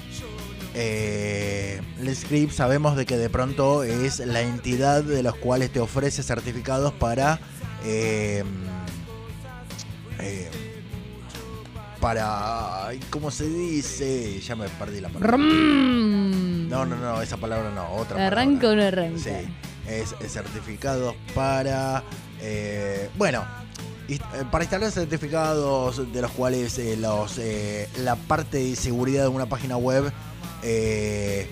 Eh, 0.73 1.79
la 2.01 2.15
script 2.15 2.53
sabemos 2.53 2.95
de 2.95 3.05
que 3.05 3.17
de 3.17 3.29
pronto 3.29 3.83
es 3.83 4.17
la 4.17 4.41
entidad 4.41 5.03
de 5.03 5.21
los 5.21 5.35
cuales 5.35 5.71
te 5.71 5.79
ofrece 5.79 6.23
certificados 6.23 6.91
para 6.93 7.39
eh, 7.85 8.43
eh, 10.21 10.49
para 11.99 12.87
¿cómo 13.11 13.29
se 13.29 13.47
dice? 13.47 14.39
Ya 14.39 14.55
me 14.55 14.67
perdí 14.69 15.01
la 15.01 15.09
palabra. 15.09 15.37
No, 15.37 16.83
no, 16.83 16.95
no, 16.95 17.21
esa 17.21 17.37
palabra 17.37 17.69
no, 17.69 17.91
otra 17.91 18.25
¿Arranca 18.25 18.61
palabra. 18.61 18.71
o 18.71 18.75
no 18.75 18.87
arranca? 18.87 19.19
Sí, 19.19 19.47
es, 19.87 20.15
es 20.19 20.33
certificados 20.33 21.15
para. 21.35 22.03
eh, 22.41 23.09
bueno, 23.17 23.43
eh, 24.07 24.19
para 24.51 24.63
instalar 24.63 24.91
certificados 24.91 26.11
de 26.11 26.21
los 26.21 26.31
cuales 26.31 26.77
eh, 26.77 26.97
los 26.97 27.37
eh, 27.37 27.87
la 27.99 28.15
parte 28.15 28.57
de 28.57 28.75
seguridad 28.75 29.23
de 29.23 29.29
una 29.29 29.45
página 29.45 29.77
web 29.77 30.11
eh, 30.61 31.47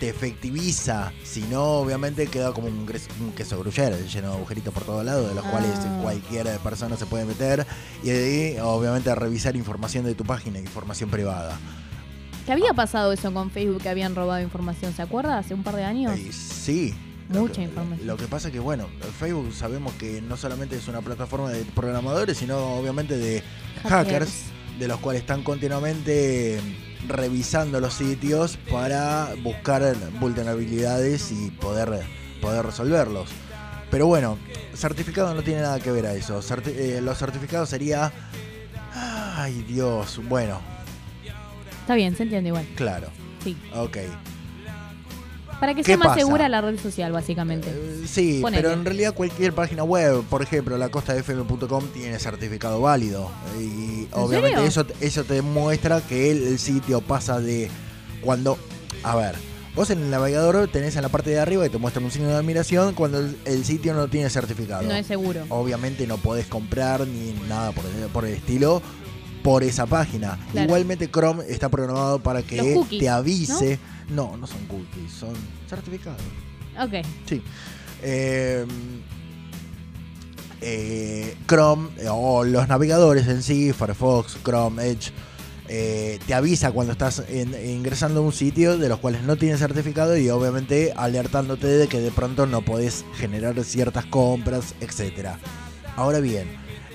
te 0.00 0.08
efectiviza. 0.08 1.12
Si 1.24 1.40
no, 1.42 1.64
obviamente 1.80 2.26
queda 2.28 2.52
como 2.52 2.68
un, 2.68 2.86
un 3.20 3.32
queso 3.32 3.58
gruyere 3.58 3.96
lleno 4.08 4.28
de 4.30 4.34
agujeritos 4.36 4.72
por 4.72 4.84
todos 4.84 5.04
lados, 5.04 5.28
de 5.28 5.34
los 5.34 5.44
cuales 5.46 5.70
Ah. 5.74 5.98
cualquier 6.02 6.46
persona 6.60 6.96
se 6.96 7.04
puede 7.06 7.24
meter. 7.24 7.66
Y 8.02 8.10
de 8.10 8.24
ahí, 8.54 8.58
obviamente, 8.60 9.12
revisar 9.14 9.56
información 9.56 10.04
de 10.04 10.14
tu 10.14 10.24
página, 10.24 10.58
información 10.60 11.10
privada. 11.10 11.58
¿Qué 12.46 12.52
había 12.52 12.72
pasado 12.72 13.12
eso 13.12 13.34
con 13.34 13.50
Facebook 13.50 13.82
que 13.82 13.88
habían 13.88 14.14
robado 14.14 14.40
información? 14.40 14.94
¿Se 14.94 15.02
acuerda? 15.02 15.36
Hace 15.36 15.52
un 15.52 15.62
par 15.64 15.74
de 15.76 15.84
años. 15.84 16.18
Sí. 16.32 16.94
Lo 17.30 17.40
Mucha 17.40 17.54
que- 17.56 17.62
información. 17.62 18.06
Lo 18.06 18.16
que 18.16 18.26
pasa 18.26 18.48
es 18.48 18.52
que, 18.54 18.58
bueno, 18.60 18.88
Facebook 19.18 19.52
sabemos 19.52 19.92
que 19.94 20.22
no 20.22 20.36
solamente 20.36 20.76
es 20.76 20.88
una 20.88 21.02
plataforma 21.02 21.50
de 21.50 21.64
programadores, 21.64 22.38
sino 22.38 22.58
obviamente 22.78 23.18
de 23.18 23.42
hackers, 23.82 24.44
de 24.78 24.88
los 24.88 24.98
cuales 25.00 25.20
están 25.22 25.42
continuamente 25.42 26.60
revisando 27.06 27.80
los 27.80 27.94
sitios 27.94 28.56
para 28.70 29.34
buscar 29.42 29.94
vulnerabilidades 30.20 31.30
y 31.32 31.50
poder, 31.50 32.00
poder 32.40 32.64
resolverlos. 32.64 33.28
Pero 33.90 34.06
bueno, 34.06 34.38
certificado 34.74 35.34
no 35.34 35.42
tiene 35.42 35.60
nada 35.62 35.80
que 35.80 35.90
ver 35.90 36.06
a 36.06 36.14
eso. 36.14 36.40
Certi- 36.40 36.74
eh, 36.74 37.00
los 37.02 37.18
certificados 37.18 37.68
sería... 37.68 38.12
Ay 38.94 39.62
Dios, 39.68 40.20
bueno, 40.28 40.60
Está 41.82 41.94
bien, 41.94 42.16
se 42.16 42.24
entiende 42.24 42.48
igual. 42.48 42.66
claro, 42.74 43.08
Sí. 43.44 43.56
ok. 43.74 43.96
Para 45.60 45.74
que 45.74 45.82
¿Qué 45.82 45.86
sea 45.86 45.96
más 45.96 46.08
pasa? 46.08 46.20
segura 46.20 46.48
la 46.48 46.60
red 46.60 46.78
social, 46.78 47.12
básicamente. 47.12 47.68
Eh, 47.70 48.04
Sí, 48.06 48.42
pero 48.50 48.70
en 48.72 48.84
realidad 48.84 49.12
cualquier 49.14 49.52
página 49.52 49.82
web, 49.82 50.22
por 50.30 50.42
ejemplo, 50.42 50.78
lacostafm.com 50.78 51.84
tiene 51.92 52.18
certificado 52.18 52.80
válido. 52.80 53.30
Y 53.60 54.08
obviamente 54.12 54.56
serio? 54.56 54.68
eso, 54.68 54.86
eso 55.00 55.24
te 55.24 55.34
demuestra 55.34 56.00
que 56.00 56.30
el, 56.30 56.46
el 56.46 56.58
sitio 56.58 57.00
pasa 57.00 57.40
de 57.40 57.70
cuando... 58.22 58.58
A 59.02 59.14
ver, 59.16 59.34
vos 59.74 59.90
en 59.90 60.02
el 60.02 60.10
navegador 60.10 60.68
tenés 60.68 60.96
en 60.96 61.02
la 61.02 61.08
parte 61.08 61.30
de 61.30 61.38
arriba 61.38 61.66
y 61.66 61.70
te 61.70 61.78
muestra 61.78 62.02
un 62.02 62.10
signo 62.10 62.28
de 62.28 62.36
admiración 62.36 62.94
cuando 62.94 63.18
el, 63.18 63.36
el 63.44 63.64
sitio 63.64 63.94
no 63.94 64.08
tiene 64.08 64.30
certificado. 64.30 64.82
No 64.82 64.94
es 64.94 65.06
seguro. 65.06 65.44
Obviamente 65.50 66.06
no 66.06 66.16
podés 66.18 66.46
comprar 66.46 67.06
ni 67.06 67.32
nada 67.48 67.72
por 67.72 67.84
el, 67.84 68.08
por 68.08 68.24
el 68.24 68.34
estilo 68.34 68.82
por 69.42 69.62
esa 69.62 69.86
página. 69.86 70.38
Claro. 70.52 70.66
Igualmente 70.66 71.10
Chrome 71.10 71.44
está 71.48 71.68
programado 71.68 72.18
para 72.18 72.42
que 72.42 72.74
cookies, 72.74 73.00
te 73.00 73.08
avise. 73.08 73.76
¿no? 73.76 73.97
No, 74.10 74.46
son 74.46 74.64
cookies, 74.66 75.12
son 75.12 75.34
certificados. 75.68 76.20
Ok. 76.80 77.04
Sí. 77.26 77.42
Eh, 78.02 78.64
eh, 80.60 81.36
Chrome 81.46 81.88
eh, 81.98 82.06
o 82.10 82.44
los 82.44 82.68
navegadores 82.68 83.26
en 83.28 83.42
sí, 83.42 83.72
Firefox, 83.72 84.38
Chrome, 84.44 84.84
Edge, 84.90 85.10
eh, 85.68 86.18
te 86.26 86.34
avisa 86.34 86.72
cuando 86.72 86.92
estás 86.92 87.22
en- 87.28 87.54
ingresando 87.68 88.20
a 88.20 88.22
un 88.22 88.32
sitio 88.32 88.78
de 88.78 88.88
los 88.88 88.98
cuales 88.98 89.22
no 89.22 89.36
tienes 89.36 89.60
certificado 89.60 90.16
y 90.16 90.28
obviamente 90.30 90.92
alertándote 90.96 91.66
de 91.66 91.86
que 91.88 92.00
de 92.00 92.10
pronto 92.10 92.46
no 92.46 92.62
podés 92.62 93.04
generar 93.16 93.62
ciertas 93.64 94.06
compras, 94.06 94.74
etcétera. 94.80 95.38
Ahora 95.96 96.20
bien, 96.20 96.48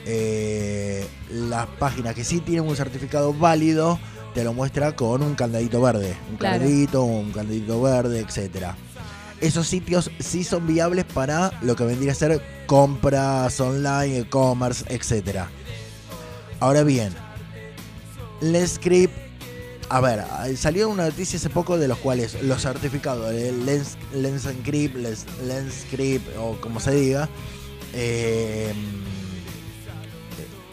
eh, 0.05 1.05
las 1.31 1.67
páginas 1.67 2.15
que 2.15 2.23
sí 2.23 2.39
tienen 2.39 2.67
un 2.67 2.75
certificado 2.75 3.33
válido 3.33 3.99
te 4.33 4.43
lo 4.43 4.53
muestra 4.53 4.95
con 4.95 5.21
un 5.23 5.35
candadito 5.35 5.81
verde, 5.81 6.15
un 6.31 6.37
Claro. 6.37 6.59
candadito, 6.59 7.03
un 7.03 7.31
candadito 7.31 7.81
verde, 7.81 8.19
etcétera 8.19 8.75
esos 9.41 9.67
sitios 9.67 10.09
sí 10.19 10.45
son 10.45 10.65
viables 10.67 11.03
para 11.03 11.51
lo 11.61 11.75
que 11.75 11.83
vendría 11.83 12.13
a 12.13 12.15
ser 12.15 12.41
compras 12.65 13.59
online, 13.59 14.19
e-commerce, 14.19 14.85
etc. 14.87 15.41
Ahora 16.61 16.83
bien, 16.83 17.13
Lenscript, 18.39 19.13
a 19.89 19.99
ver, 19.99 20.23
salió 20.55 20.87
una 20.87 21.03
noticia 21.05 21.37
hace 21.37 21.49
poco 21.49 21.77
de 21.77 21.89
los 21.89 21.97
cuales 21.97 22.41
los 22.41 22.61
certificados 22.61 23.31
de 23.31 23.51
Lens, 23.51 23.97
Lens 24.13 24.45
Encrypt, 24.45 24.95
Lens, 24.95 25.25
Lenscript 25.45 26.25
o 26.39 26.59
como 26.61 26.79
se 26.79 26.91
diga, 26.91 27.27
eh, 27.93 28.73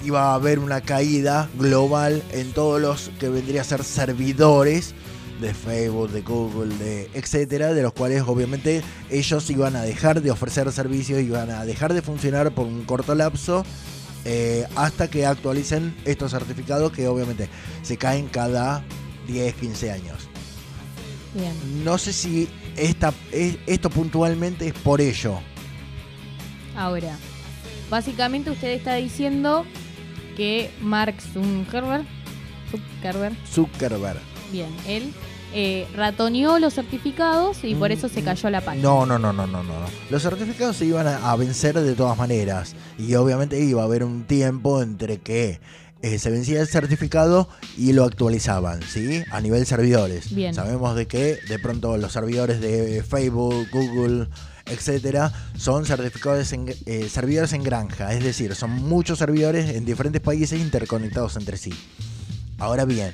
iba 0.05 0.31
a 0.31 0.35
haber 0.35 0.59
una 0.59 0.81
caída 0.81 1.49
global 1.59 2.23
en 2.33 2.53
todos 2.53 2.81
los 2.81 3.11
que 3.19 3.29
vendría 3.29 3.61
a 3.61 3.65
ser 3.65 3.85
servidores 3.85 4.95
de 5.41 5.55
Facebook, 5.55 6.11
de 6.11 6.21
Google, 6.23 6.75
de 6.77 7.11
etcétera, 7.15 7.73
de 7.73 7.83
los 7.83 7.93
cuales 7.95 8.23
obviamente 8.27 8.83
ellos 9.11 9.49
iban 9.51 9.75
a 9.77 9.83
dejar 9.83 10.21
de 10.21 10.31
ofrecer 10.31 10.71
servicios, 10.73 11.21
iban 11.23 11.51
a 11.51 11.65
dejar 11.65 11.95
de 11.95 12.03
funcionar 12.03 12.53
por 12.53 12.67
un 12.67 12.85
corto 12.85 13.15
lapso 13.15 13.65
eh, 14.27 14.67
hasta 14.77 15.09
que 15.09 15.25
actualicen 15.25 15.97
estos 16.05 16.33
certificados 16.33 16.93
que 16.93 17.09
obviamente 17.09 17.49
se 17.83 17.97
caen 17.97 18.27
cada 18.29 18.85
10, 19.27 19.55
15 19.55 19.91
años. 19.93 20.29
Bien. 21.35 21.53
No 21.85 21.97
sé 21.97 22.13
si 22.13 22.49
esta, 22.77 23.15
es- 23.33 23.57
esto 23.67 23.89
puntualmente 23.89 24.67
es 24.67 24.75
por 24.75 25.01
ello. 25.01 25.39
Ahora, 26.77 27.17
básicamente 27.89 28.51
usted 28.51 28.69
está 28.73 28.95
diciendo 28.97 29.65
que 30.41 30.71
Mark 30.81 31.17
Zuckerberg, 31.35 32.07
Zuckerberg, 32.71 33.37
Zuckerberg. 33.47 34.19
bien, 34.51 34.71
él 34.89 35.13
eh, 35.53 35.87
ratoneó 35.95 36.59
los 36.59 36.73
certificados 36.73 37.63
y 37.63 37.75
por 37.75 37.93
eso 37.93 38.09
se 38.09 38.23
cayó 38.23 38.49
la 38.49 38.63
página. 38.63 38.83
No, 38.83 39.05
no, 39.05 39.19
no, 39.19 39.35
no, 39.35 39.47
no, 39.47 39.63
no. 39.63 39.75
Los 40.09 40.23
certificados 40.23 40.79
se 40.79 40.87
iban 40.87 41.07
a, 41.07 41.31
a 41.31 41.37
vencer 41.37 41.79
de 41.79 41.95
todas 41.95 42.17
maneras. 42.17 42.75
Y 42.97 43.15
obviamente 43.17 43.63
iba 43.63 43.83
a 43.83 43.85
haber 43.85 44.03
un 44.03 44.25
tiempo 44.25 44.81
entre 44.81 45.19
que 45.19 45.61
eh, 46.01 46.19
se 46.19 46.31
vencía 46.31 46.63
el 46.63 46.69
certificado 46.69 47.47
y 47.77 47.93
lo 47.93 48.05
actualizaban, 48.07 48.81
¿sí? 48.83 49.23
A 49.33 49.43
nivel 49.43 49.67
servidores. 49.67 50.35
Bien. 50.35 50.55
Sabemos 50.55 50.97
de 50.97 51.07
que 51.07 51.37
de 51.51 51.59
pronto 51.59 51.99
los 51.99 52.13
servidores 52.13 52.63
de 52.63 53.03
Facebook, 53.03 53.67
Google, 53.71 54.29
etcétera, 54.71 55.33
son 55.57 55.85
certificados 55.85 56.53
en, 56.53 56.75
eh, 56.87 57.09
servidores 57.09 57.53
en 57.53 57.63
granja, 57.63 58.13
es 58.13 58.23
decir, 58.23 58.55
son 58.55 58.71
muchos 58.71 59.19
servidores 59.19 59.75
en 59.75 59.85
diferentes 59.85 60.23
países 60.23 60.61
interconectados 60.61 61.37
entre 61.37 61.57
sí. 61.57 61.73
Ahora 62.59 62.85
bien, 62.85 63.13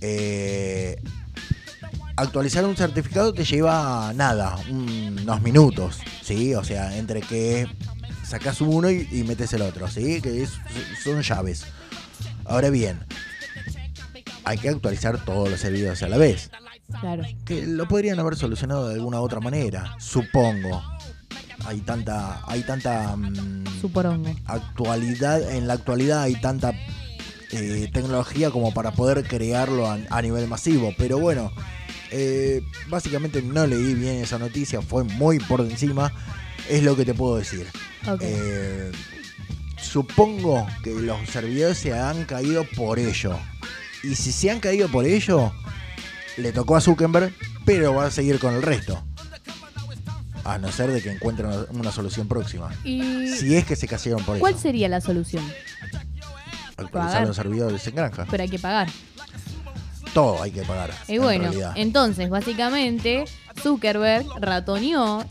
eh, 0.00 1.00
actualizar 2.16 2.64
un 2.64 2.76
certificado 2.76 3.32
te 3.32 3.44
lleva 3.44 4.12
nada, 4.14 4.56
unos 4.68 5.42
minutos, 5.42 6.00
¿sí? 6.22 6.54
O 6.54 6.64
sea, 6.64 6.96
entre 6.96 7.20
que 7.20 7.66
sacas 8.26 8.60
uno 8.60 8.90
y, 8.90 9.24
metes 9.26 9.52
el 9.52 9.62
otro, 9.62 9.88
¿sí? 9.88 10.20
Que 10.20 10.46
son 11.02 11.22
llaves. 11.22 11.66
Ahora 12.44 12.70
bien, 12.70 13.00
hay 14.44 14.58
que 14.58 14.68
actualizar 14.68 15.24
todos 15.24 15.50
los 15.50 15.60
servidores 15.60 16.02
a 16.02 16.08
la 16.08 16.16
vez. 16.16 16.50
Claro. 17.00 17.22
Que 17.44 17.66
lo 17.66 17.86
podrían 17.88 18.18
haber 18.18 18.36
solucionado 18.36 18.88
de 18.88 18.94
alguna 18.94 19.20
otra 19.20 19.40
manera, 19.40 19.94
supongo. 19.98 20.82
Hay 21.64 21.80
tanta, 21.80 22.42
hay 22.46 22.62
tanta 22.62 23.14
mm, 23.16 23.64
Suporongo. 23.80 24.34
actualidad, 24.46 25.54
en 25.54 25.68
la 25.68 25.74
actualidad 25.74 26.22
hay 26.22 26.34
tanta 26.40 26.72
eh, 27.52 27.88
tecnología 27.92 28.50
como 28.50 28.74
para 28.74 28.90
poder 28.92 29.22
crearlo 29.24 29.88
a, 29.88 29.98
a 30.10 30.22
nivel 30.22 30.48
masivo. 30.48 30.92
Pero 30.98 31.18
bueno, 31.18 31.52
eh, 32.10 32.62
básicamente 32.88 33.42
no 33.42 33.66
leí 33.66 33.94
bien 33.94 34.16
esa 34.16 34.38
noticia, 34.38 34.82
fue 34.82 35.04
muy 35.04 35.38
por 35.38 35.60
encima, 35.60 36.12
es 36.68 36.82
lo 36.82 36.96
que 36.96 37.04
te 37.04 37.14
puedo 37.14 37.36
decir. 37.36 37.66
Eh, 38.20 38.90
supongo 39.80 40.66
que 40.82 40.90
los 40.92 41.28
servidores 41.28 41.78
se 41.78 41.92
han 41.94 42.24
caído 42.24 42.64
por 42.76 42.98
ello. 42.98 43.38
Y 44.02 44.14
si 44.16 44.32
se 44.32 44.50
han 44.50 44.58
caído 44.60 44.88
por 44.88 45.04
ello, 45.04 45.52
le 46.36 46.52
tocó 46.52 46.76
a 46.76 46.80
Zuckerberg, 46.80 47.34
pero 47.64 47.94
va 47.94 48.06
a 48.06 48.10
seguir 48.10 48.38
con 48.38 48.54
el 48.54 48.62
resto. 48.62 49.02
A 50.44 50.58
no 50.58 50.72
ser 50.72 50.90
de 50.90 51.00
que 51.00 51.10
encuentren 51.10 51.50
una, 51.70 51.92
solución 51.92 52.26
próxima. 52.26 52.70
¿Y 52.82 53.28
Si 53.28 53.54
es 53.54 53.64
que 53.64 53.76
se 53.76 53.86
cayeron 53.86 54.24
por 54.24 54.38
cuál 54.38 54.54
eso. 54.54 54.62
sería 54.62 54.88
la 54.88 55.00
solución? 55.00 55.44
Actualizar 56.76 57.26
los 57.26 57.36
servidores 57.36 57.86
en 57.86 57.94
granja. 57.94 58.26
Pero 58.28 58.42
hay 58.42 58.48
que 58.48 58.58
pagar. 58.58 58.88
Todo 60.12 60.42
hay 60.42 60.50
que 60.50 60.62
pagar. 60.62 60.90
Y 61.06 61.14
en 61.14 61.22
bueno, 61.22 61.44
realidad. 61.44 61.72
entonces, 61.76 62.28
básicamente, 62.28 63.24
Zuckerberg 63.62 64.26
ratoneó. 64.40 65.24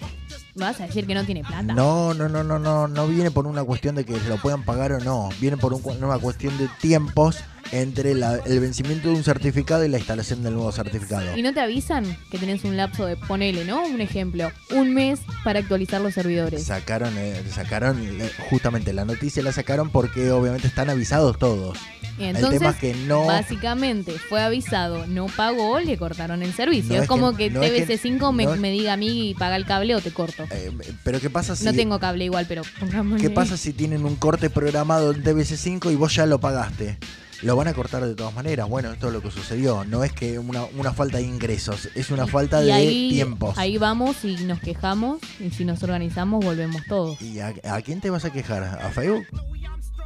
¿Vas 0.56 0.82
a 0.82 0.88
decir 0.88 1.08
que 1.08 1.14
no 1.14 1.24
tiene 1.26 1.44
plata? 1.44 1.64
No, 1.64 2.14
no, 2.14 2.28
no, 2.28 2.44
no, 2.44 2.60
no, 2.60 2.88
no 2.88 3.08
viene 3.08 3.32
por 3.32 3.48
una 3.48 3.64
cuestión 3.64 3.96
de 3.96 4.06
que 4.06 4.20
se 4.20 4.28
lo 4.28 4.38
puedan 4.38 4.64
pagar 4.64 4.92
o 4.94 5.00
no. 5.00 5.30
Viene 5.40 5.58
por 5.58 5.74
un 5.74 5.82
una 6.04 6.20
cuestión 6.20 6.58
de 6.58 6.68
tiempos 6.82 7.38
entre 7.72 8.14
la- 8.14 8.36
el 8.46 8.60
vencimiento 8.60 9.10
de 9.10 9.16
un 9.16 9.24
certificado 9.24 9.86
y 9.86 9.88
la 9.90 9.98
instalación 9.98 10.44
del 10.44 10.54
nuevo 10.56 10.72
certificado. 10.72 11.38
¿Y 11.38 11.42
no 11.42 11.54
te 11.54 11.60
avisan 11.62 12.18
que 12.30 12.38
tenés 12.38 12.64
un 12.64 12.76
lapso 12.78 13.06
de, 13.06 13.16
ponele, 13.18 13.64
¿no? 13.66 13.86
Un 13.86 14.02
ejemplo, 14.02 14.52
un 14.76 14.94
mes 14.94 15.20
para 15.44 15.60
actualizar 15.60 16.02
los 16.02 16.14
servidores? 16.14 16.64
Sacaron, 16.64 17.14
eh, 17.18 17.42
sacaron 17.54 18.00
eh, 18.22 18.30
justamente 18.50 18.92
la 18.94 19.06
noticia 19.06 19.42
la 19.42 19.52
sacaron 19.54 19.90
porque 19.90 20.32
obviamente 20.32 20.68
están 20.68 20.90
avisados 20.90 21.40
todos. 21.40 21.78
Y 22.20 22.24
el 22.26 22.36
entonces, 22.36 22.60
tema 22.60 22.72
es 22.72 22.78
que 22.78 22.94
no. 22.94 23.26
básicamente, 23.26 24.12
fue 24.12 24.42
avisado, 24.42 25.08
no 25.08 25.28
pagó, 25.28 25.80
le 25.80 25.98
cortaron 25.98 26.44
el 26.44 26.54
servicio. 26.54 26.90
No 26.90 26.96
es 26.98 27.02
es 27.04 27.08
como 27.08 27.36
que- 27.36 27.50
no 27.50 27.64
es 27.64 27.72
que- 27.72 27.86
TBC5 27.88 28.32
me, 28.34 28.44
no 28.46 28.54
es- 28.56 28.60
me 28.60 28.70
diga 28.72 28.94
a 28.94 28.98
mí 28.98 29.34
paga 29.40 29.56
el 29.56 29.66
cable 29.66 29.96
o 29.96 30.02
te 30.02 30.12
corto. 30.12 30.44
eh, 30.52 30.72
pero 31.04 31.20
qué 31.22 31.30
pasa 31.30 31.56
si 31.56 31.64
No 31.66 31.74
tengo 31.74 32.00
cable 32.00 32.26
igual, 32.26 32.46
pero 32.48 32.64
pongámosle. 32.80 33.22
qué 33.28 33.34
pasa 33.34 33.56
si 33.58 33.72
tienen 33.74 34.06
un 34.06 34.18
corte 34.18 34.50
programado 34.50 35.12
en 35.14 35.24
TBC5 35.24 35.90
y 35.92 35.96
vos 35.96 36.14
ya 36.14 36.26
lo 36.26 36.40
pagaste. 36.40 36.98
Lo 37.44 37.56
van 37.56 37.68
a 37.68 37.74
cortar 37.74 38.06
de 38.06 38.14
todas 38.14 38.34
maneras. 38.36 38.70
Bueno, 38.70 38.92
esto 38.92 39.08
es 39.08 39.14
lo 39.14 39.22
que 39.22 39.32
sucedió. 39.32 39.84
No 39.86 40.04
es 40.04 40.12
que 40.14 40.38
una, 40.38 40.64
una 40.78 40.94
falta 40.94 41.18
de 41.18 41.24
ingresos, 41.24 41.90
es 41.96 42.12
una 42.12 42.28
falta 42.28 42.62
Y 42.62 42.66
de 42.68 42.74
ahí, 42.74 43.10
tiempos. 43.10 43.58
Ahí 43.58 43.78
vamos 43.80 44.24
y 44.24 44.36
nos 44.46 44.60
quejamos 44.60 45.20
y 45.40 45.50
si 45.50 45.66
nos 45.66 45.82
organizamos 45.82 46.44
volvemos 46.46 46.84
todos. 46.88 47.20
¿Y 47.22 47.40
a, 47.40 47.54
a 47.64 47.82
quién 47.82 48.00
te 48.00 48.10
vas 48.12 48.26
a 48.26 48.32
quejar? 48.32 48.64
¿A 48.64 48.90
Facebook? 48.92 49.26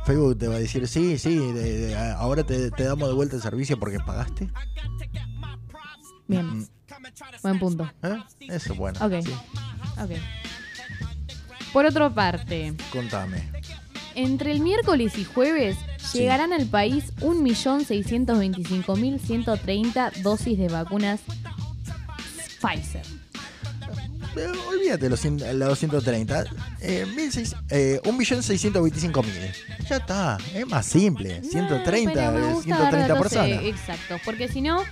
Facebook 0.05 0.37
te 0.37 0.47
va 0.47 0.55
a 0.55 0.59
decir, 0.59 0.87
sí, 0.87 1.17
sí, 1.17 1.35
de- 1.35 1.95
ahora 2.17 2.43
te, 2.43 2.71
te 2.71 2.83
damos 2.83 3.09
de 3.09 3.15
vuelta 3.15 3.35
el 3.35 3.41
servicio 3.41 3.77
porque 3.79 3.99
pagaste. 3.99 4.49
Bien, 6.27 6.45
Mm, 6.59 6.67
buen 7.43 7.59
punto. 7.59 7.91
¿eh? 8.03 8.17
Eso 8.39 8.73
es 8.73 8.79
bueno. 8.79 8.99
Sí. 9.21 9.31
Ok. 10.01 10.11
Por 11.73 11.85
otra 11.85 12.09
parte, 12.09 12.73
Contame. 12.91 13.51
entre 14.15 14.51
el 14.51 14.61
miércoles 14.61 15.17
y 15.17 15.25
jueves 15.25 15.77
Sí. 16.15 16.21
llegarán 16.21 16.51
al 16.53 16.65
país 16.65 17.05
1.625.130 17.21 20.21
dosis 20.21 20.57
de 20.57 20.67
vacunas 20.67 21.21
Pfizer. 22.61 23.03
Eh, 24.37 24.51
olvídate 24.69 25.09
los, 25.09 25.23
los 25.23 25.79
130. 25.79 26.43
Eh, 26.81 27.05
mil 27.15 27.31
seis- 27.31 27.55
eh, 27.69 28.01
1.625.000. 28.03 29.53
Ya 29.89 29.95
está. 29.97 30.37
Es 30.53 30.67
más 30.67 30.85
simple. 30.85 31.41
130, 31.41 32.09
No, 32.09 32.15
pero 32.33 32.45
me 32.45 32.51
eh, 32.51 32.53
gusta 32.53 32.75
130 32.75 32.91
dar 32.91 33.07
datos, 33.07 33.17
eh, 33.17 33.21
personas. 33.21 33.63
Exacto, 33.63 34.17
porque 34.25 34.47
si 34.49 34.59
no, 34.61 34.83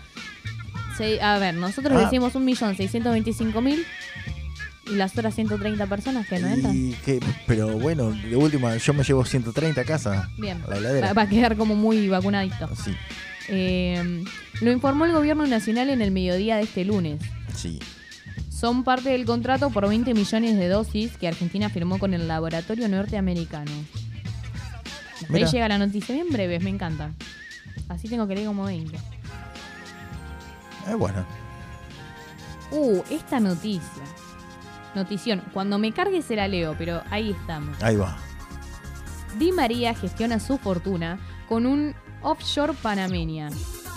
se- 0.98 1.22
a 1.22 1.38
ver, 1.40 1.56
nosotros 1.56 1.94
Ah. 1.98 2.02
decimos 2.06 2.36
1.625.000 2.36 3.86
y 4.86 4.96
las 4.96 5.12
otras 5.18 5.34
130 5.36 5.86
personas 5.88 6.28
que 6.28 6.40
no 6.40 6.48
entran. 6.48 6.76
Y 6.76 6.92
que, 7.06 7.20
pero 7.48 7.78
bueno, 7.80 8.12
de 8.12 8.36
última, 8.36 8.76
yo 8.78 8.94
me 8.94 9.04
llevo 9.04 9.24
130 9.26 9.82
a 9.82 9.84
casa. 9.86 10.30
Bien, 10.38 10.62
La 10.68 10.78
heladera. 10.78 11.14
va, 11.14 11.22
a 11.24 11.30
quedar 11.30 11.56
como 11.58 11.76
muy 11.76 12.08
vacunadito. 12.10 12.70
Sí, 12.76 12.96
Eh, 13.50 14.24
lo 14.62 14.72
informó 14.72 15.06
el 15.06 15.12
gobierno 15.12 15.46
nacional 15.48 15.90
en 15.90 16.02
el 16.02 16.12
mediodía 16.12 16.58
de 16.58 16.64
este 16.64 16.86
lunes. 16.86 17.22
sí. 17.56 17.80
Son 18.50 18.86
parte 18.86 19.10
del 19.10 19.26
contrato 19.26 19.70
por 19.72 19.90
20 19.90 20.14
millones 20.14 20.58
de 20.58 20.70
dosis 20.70 21.18
que 21.18 21.28
Argentina 21.28 21.68
firmó 21.68 22.00
con 22.00 22.14
el 22.14 22.30
laboratorio 22.30 22.88
norteamericano. 22.88 23.70
Ahí 25.34 25.44
llega 25.46 25.68
la 25.68 25.78
noticia 25.78 26.16
bien 26.16 26.30
breve, 26.30 26.60
me 26.62 26.70
encanta. 26.70 27.12
Así 27.90 28.08
tengo 28.08 28.26
que 28.26 28.36
leer 28.36 28.48
como 28.48 28.64
20. 28.64 28.96
Eh, 28.96 30.94
bueno. 30.98 31.26
Uh, 32.72 33.02
esta 33.10 33.42
noticia. 33.42 34.04
Notición. 34.96 35.42
Cuando 35.54 35.78
me 35.80 35.92
cargue 35.92 36.22
se 36.22 36.36
la 36.36 36.48
leo, 36.48 36.76
pero 36.78 37.02
ahí 37.10 37.32
estamos. 37.32 37.82
Ahí 37.82 37.96
va. 37.96 38.18
Di 39.40 39.52
María 39.52 39.94
gestiona 39.96 40.40
su 40.40 40.58
fortuna 40.58 41.20
con 41.50 41.66
un 41.66 41.96
offshore 42.22 42.74
panameña, 42.74 43.50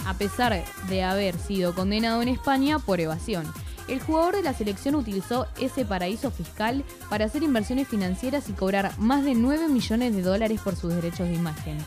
a 0.06 0.14
pesar 0.14 0.64
de 0.88 1.02
haber 1.02 1.38
sido 1.38 1.74
condenado 1.74 2.22
en 2.22 2.28
España 2.28 2.78
por 2.78 3.00
evasión. 3.00 3.46
El 3.88 4.00
jugador 4.00 4.34
de 4.36 4.42
la 4.42 4.52
selección 4.52 4.96
utilizó 4.96 5.46
ese 5.60 5.84
paraíso 5.84 6.30
fiscal 6.32 6.84
para 7.08 7.26
hacer 7.26 7.42
inversiones 7.44 7.86
financieras 7.86 8.48
y 8.48 8.52
cobrar 8.52 8.98
más 8.98 9.24
de 9.24 9.34
9 9.34 9.68
millones 9.68 10.14
de 10.16 10.22
dólares 10.22 10.60
por 10.64 10.74
sus 10.74 10.92
derechos 10.92 11.28
de 11.28 11.34
imagen. 11.34 11.78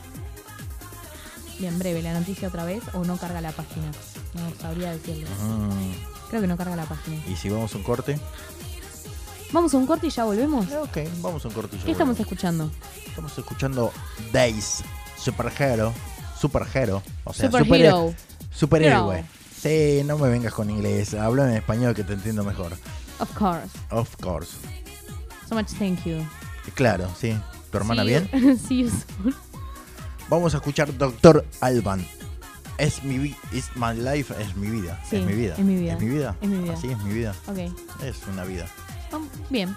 Bien 1.59 1.77
breve, 1.77 2.01
la 2.01 2.13
noticia 2.13 2.47
otra 2.47 2.63
vez 2.63 2.81
o 2.93 3.03
no 3.03 3.17
carga 3.17 3.41
la 3.41 3.51
página. 3.51 3.91
No 4.33 4.49
sabría 4.61 4.91
decirlo. 4.91 5.27
Mm, 5.41 6.29
Creo 6.29 6.41
que 6.41 6.47
no 6.47 6.55
carga 6.55 6.77
la 6.77 6.85
página. 6.85 7.21
Y 7.27 7.35
si 7.35 7.49
vamos 7.49 7.73
a 7.73 7.77
un 7.77 7.83
corte. 7.83 8.17
Vamos 9.51 9.73
a 9.73 9.77
un 9.77 9.87
corte 9.87 10.07
y 10.07 10.09
ya 10.09 10.23
volvemos. 10.25 10.67
Eh, 10.69 10.77
Ok, 10.77 10.97
vamos 11.21 11.43
a 11.43 11.47
un 11.47 11.53
cortillo. 11.53 11.83
¿Qué 11.83 11.91
estamos 11.91 12.19
escuchando? 12.19 12.71
Estamos 13.05 13.37
escuchando 13.37 13.91
Days, 14.31 14.83
Superhero, 15.17 15.93
Superhero, 16.39 17.01
o 17.23 17.33
sea, 17.33 17.49
Superhero. 17.49 18.13
super- 18.51 18.57
superhéroe. 18.57 19.25
Sí, 19.59 20.03
no 20.05 20.17
me 20.17 20.29
vengas 20.29 20.53
con 20.53 20.69
inglés, 20.69 21.13
habla 21.15 21.49
en 21.49 21.55
español 21.57 21.93
que 21.95 22.03
te 22.03 22.13
entiendo 22.13 22.43
mejor. 22.43 22.73
Of 23.19 23.33
course. 23.37 23.67
Of 23.89 24.15
course. 24.21 24.51
So 25.49 25.55
much 25.55 25.67
thank 25.79 26.03
you. 26.05 26.17
Claro, 26.75 27.09
sí. 27.19 27.35
¿Tu 27.71 27.77
hermana 27.77 28.03
See 28.03 28.07
bien? 28.09 28.29
you- 28.33 28.57
See 28.57 28.77
you 28.83 28.89
soon. 28.89 29.35
Vamos 30.29 30.53
a 30.53 30.57
escuchar 30.57 30.95
Doctor 30.95 31.43
Alban. 31.59 32.05
Es 32.77 33.03
mi 33.03 33.17
vida, 33.17 33.35
is 33.51 33.65
my 33.75 33.93
life, 33.93 34.33
es 34.41 34.55
mi 34.55 34.69
vida. 34.69 35.01
Sí, 35.09 35.17
es 35.17 35.25
mi 35.25 35.33
vida. 35.33 35.55
es 35.57 35.59
mi 35.65 35.75
vida. 35.75 35.93
Es 35.95 35.99
mi 35.99 36.07
vida. 36.07 36.35
Es 36.39 36.47
mi 36.49 36.57
vida. 36.59 36.73
Así 36.73 36.87
es 36.87 36.97
mi 36.99 37.13
vida. 37.13 37.33
Ok. 37.47 37.57
Es 38.03 38.15
una 38.31 38.45
vida. 38.45 38.67
Bien. 39.49 39.75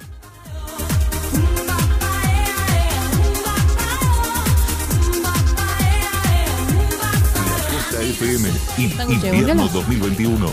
FM 8.02 8.48
y 8.78 8.82
Invierno 8.84 9.54
bondiola. 9.54 9.72
2021. 9.72 10.48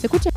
¿Se 0.00 0.06
escucha? 0.06 0.30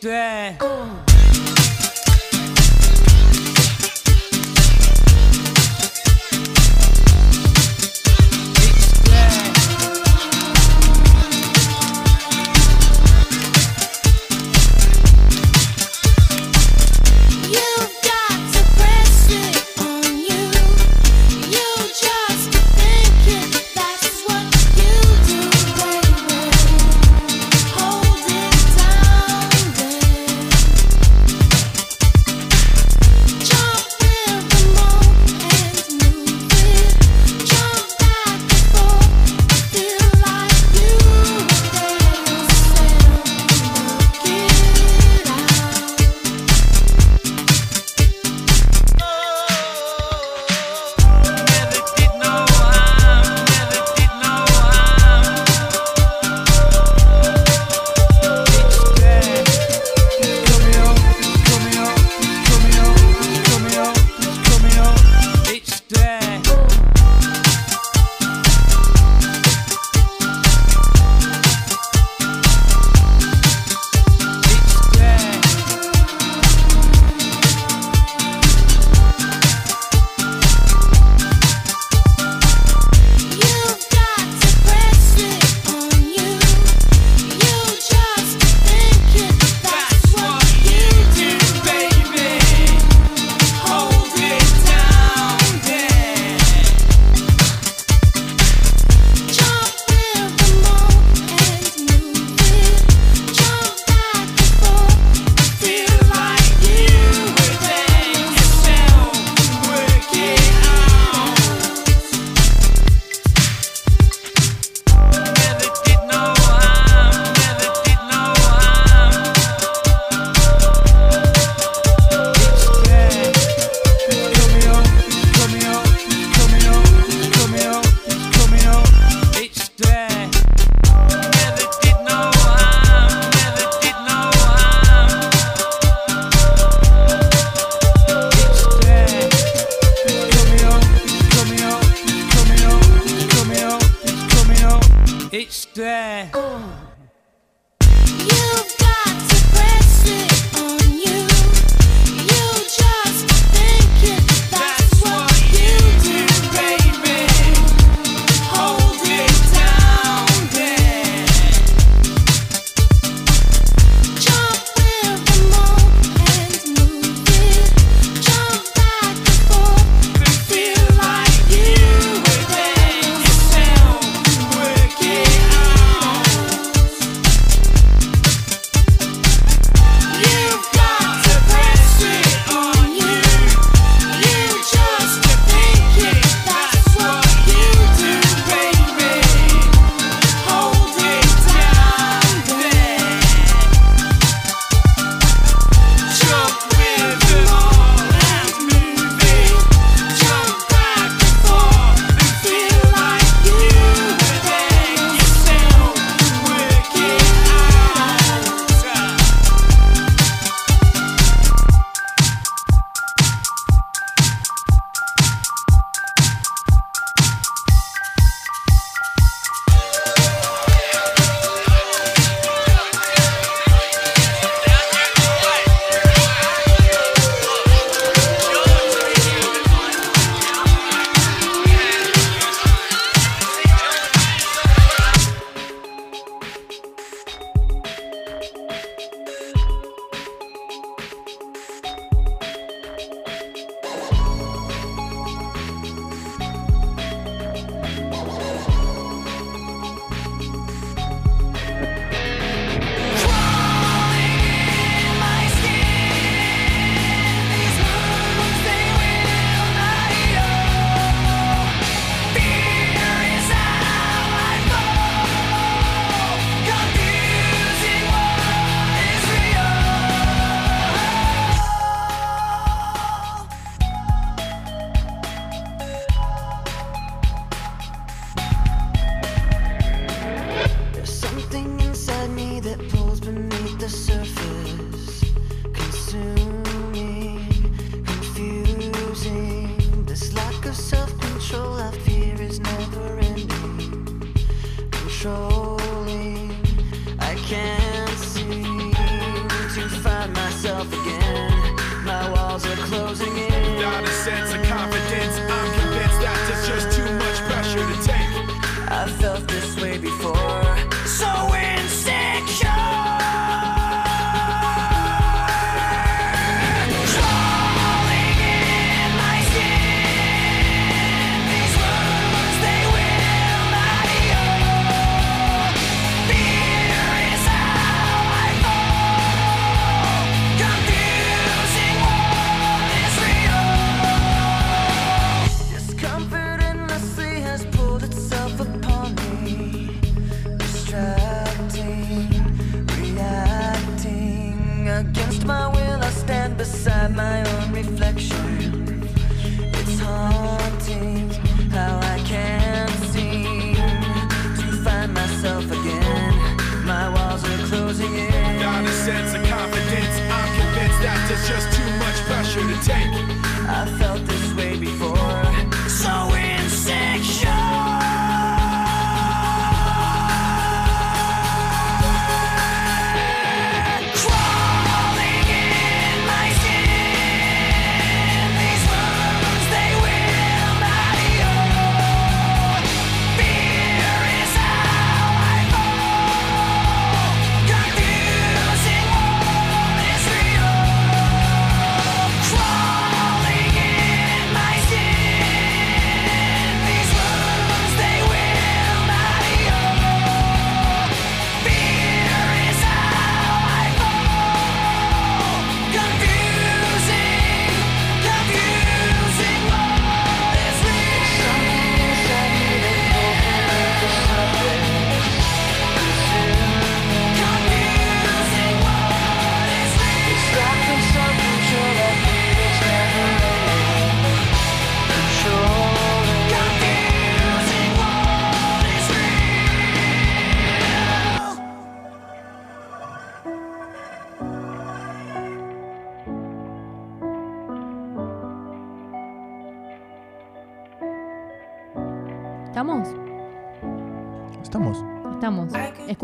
对。 0.00 0.56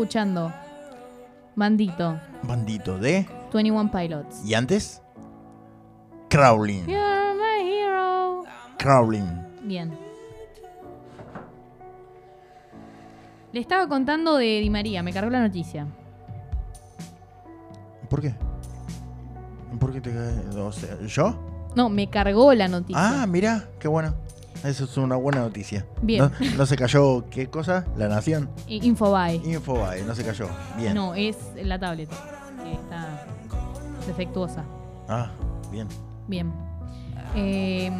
Escuchando. 0.07 0.53
Bandito. 1.57 2.17
Bandito 2.43 2.97
de. 2.97 3.27
21 3.53 3.91
Pilots. 3.91 4.41
¿Y 4.45 4.53
antes? 4.53 5.01
Crawling. 6.29 6.85
You're 6.87 7.33
my 7.33 7.69
hero. 7.69 8.43
Crawling. 8.79 9.27
Bien. 9.63 9.91
Le 13.51 13.59
estaba 13.59 13.89
contando 13.89 14.37
de 14.37 14.61
Di 14.61 14.69
María, 14.69 15.03
me 15.03 15.11
cargó 15.11 15.29
la 15.29 15.41
noticia. 15.41 15.85
¿Por 18.09 18.21
qué? 18.21 18.33
¿Por 19.77 19.91
qué 19.91 19.99
te? 19.99 20.17
O 20.57 20.71
sea, 20.71 21.01
¿Yo? 21.05 21.37
No, 21.75 21.89
me 21.89 22.09
cargó 22.09 22.53
la 22.53 22.69
noticia. 22.69 23.23
Ah, 23.23 23.27
mira, 23.27 23.67
qué 23.77 23.89
bueno. 23.89 24.15
Eso 24.63 24.83
es 24.85 24.97
una 24.97 25.15
buena 25.15 25.39
noticia. 25.41 25.85
Bien. 26.01 26.23
¿No, 26.23 26.31
no 26.57 26.65
se 26.65 26.75
cayó 26.75 27.25
qué 27.29 27.47
cosa? 27.47 27.85
La 27.97 28.07
Nación. 28.07 28.49
Infobae. 28.67 29.35
Infobae, 29.35 30.03
no 30.03 30.15
se 30.15 30.23
cayó. 30.23 30.47
Bien. 30.77 30.93
No, 30.93 31.13
es 31.15 31.37
la 31.55 31.79
tablet. 31.79 32.09
Que 32.09 32.73
está 32.73 33.25
defectuosa. 34.07 34.63
Ah, 35.07 35.29
bien. 35.71 35.87
Bien. 36.27 36.51
Eh, 37.35 37.91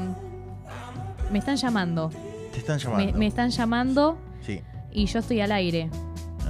me 1.31 1.39
están 1.39 1.55
llamando. 1.57 2.09
Te 2.51 2.59
están 2.59 2.77
Me, 2.77 2.83
llamando. 2.83 3.17
me 3.19 3.27
están 3.27 3.49
llamando 3.49 4.17
Sí. 4.45 4.61
y 4.91 5.05
yo 5.05 5.19
estoy 5.19 5.41
al 5.41 5.51
aire. 5.51 5.89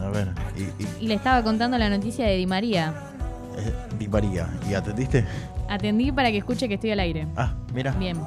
A 0.02 0.10
ver. 0.10 0.32
Y, 0.56 0.62
y 0.84 0.88
Y 1.06 1.08
le 1.08 1.16
estaba 1.16 1.44
contando 1.44 1.78
la 1.78 1.90
noticia 1.90 2.26
de 2.26 2.38
Di 2.38 2.48
María. 2.48 2.94
eh, 3.58 3.74
Di 4.00 4.08
María. 4.08 4.48
¿Y 4.70 4.74
atendiste? 4.74 5.26
Atendí 5.70 6.12
para 6.12 6.32
que 6.32 6.38
escuche 6.38 6.68
que 6.68 6.76
estoy 6.76 6.92
al 6.92 7.00
aire. 7.02 7.28
Ah, 7.36 7.54
mira. 7.74 7.92
Bien. 7.92 8.18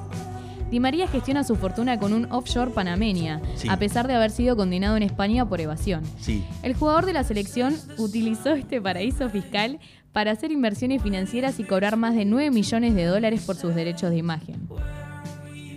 Di 0.71 0.79
María 0.81 1.09
gestiona 1.09 1.43
su 1.45 1.57
fortuna 1.57 1.99
con 1.99 2.13
un 2.13 2.31
offshore 2.31 2.71
panameña, 2.71 3.41
Sí. 3.57 3.69
a 3.69 3.77
pesar 3.77 4.07
de 4.07 4.15
haber 4.15 4.31
sido 4.31 4.57
condenado 4.57 4.97
en 4.97 5.03
España 5.03 5.49
por 5.49 5.61
evasión. 5.61 6.03
Sí. 6.21 6.45
El 6.63 6.75
jugador 6.75 7.07
de 7.07 7.13
la 7.13 7.25
selección 7.25 7.75
utilizó 7.99 8.51
este 8.55 8.81
paraíso 8.81 9.29
fiscal 9.31 9.79
para 10.13 10.31
hacer 10.33 10.53
inversiones 10.53 11.03
financieras 11.03 11.59
y 11.61 11.65
cobrar 11.65 11.97
más 11.97 12.15
de 12.15 12.25
9 12.25 12.51
millones 12.51 12.95
de 12.95 13.05
dólares 13.05 13.43
por 13.45 13.57
sus 13.57 13.75
derechos 13.75 14.11
de 14.11 14.17
imagen. 14.19 14.69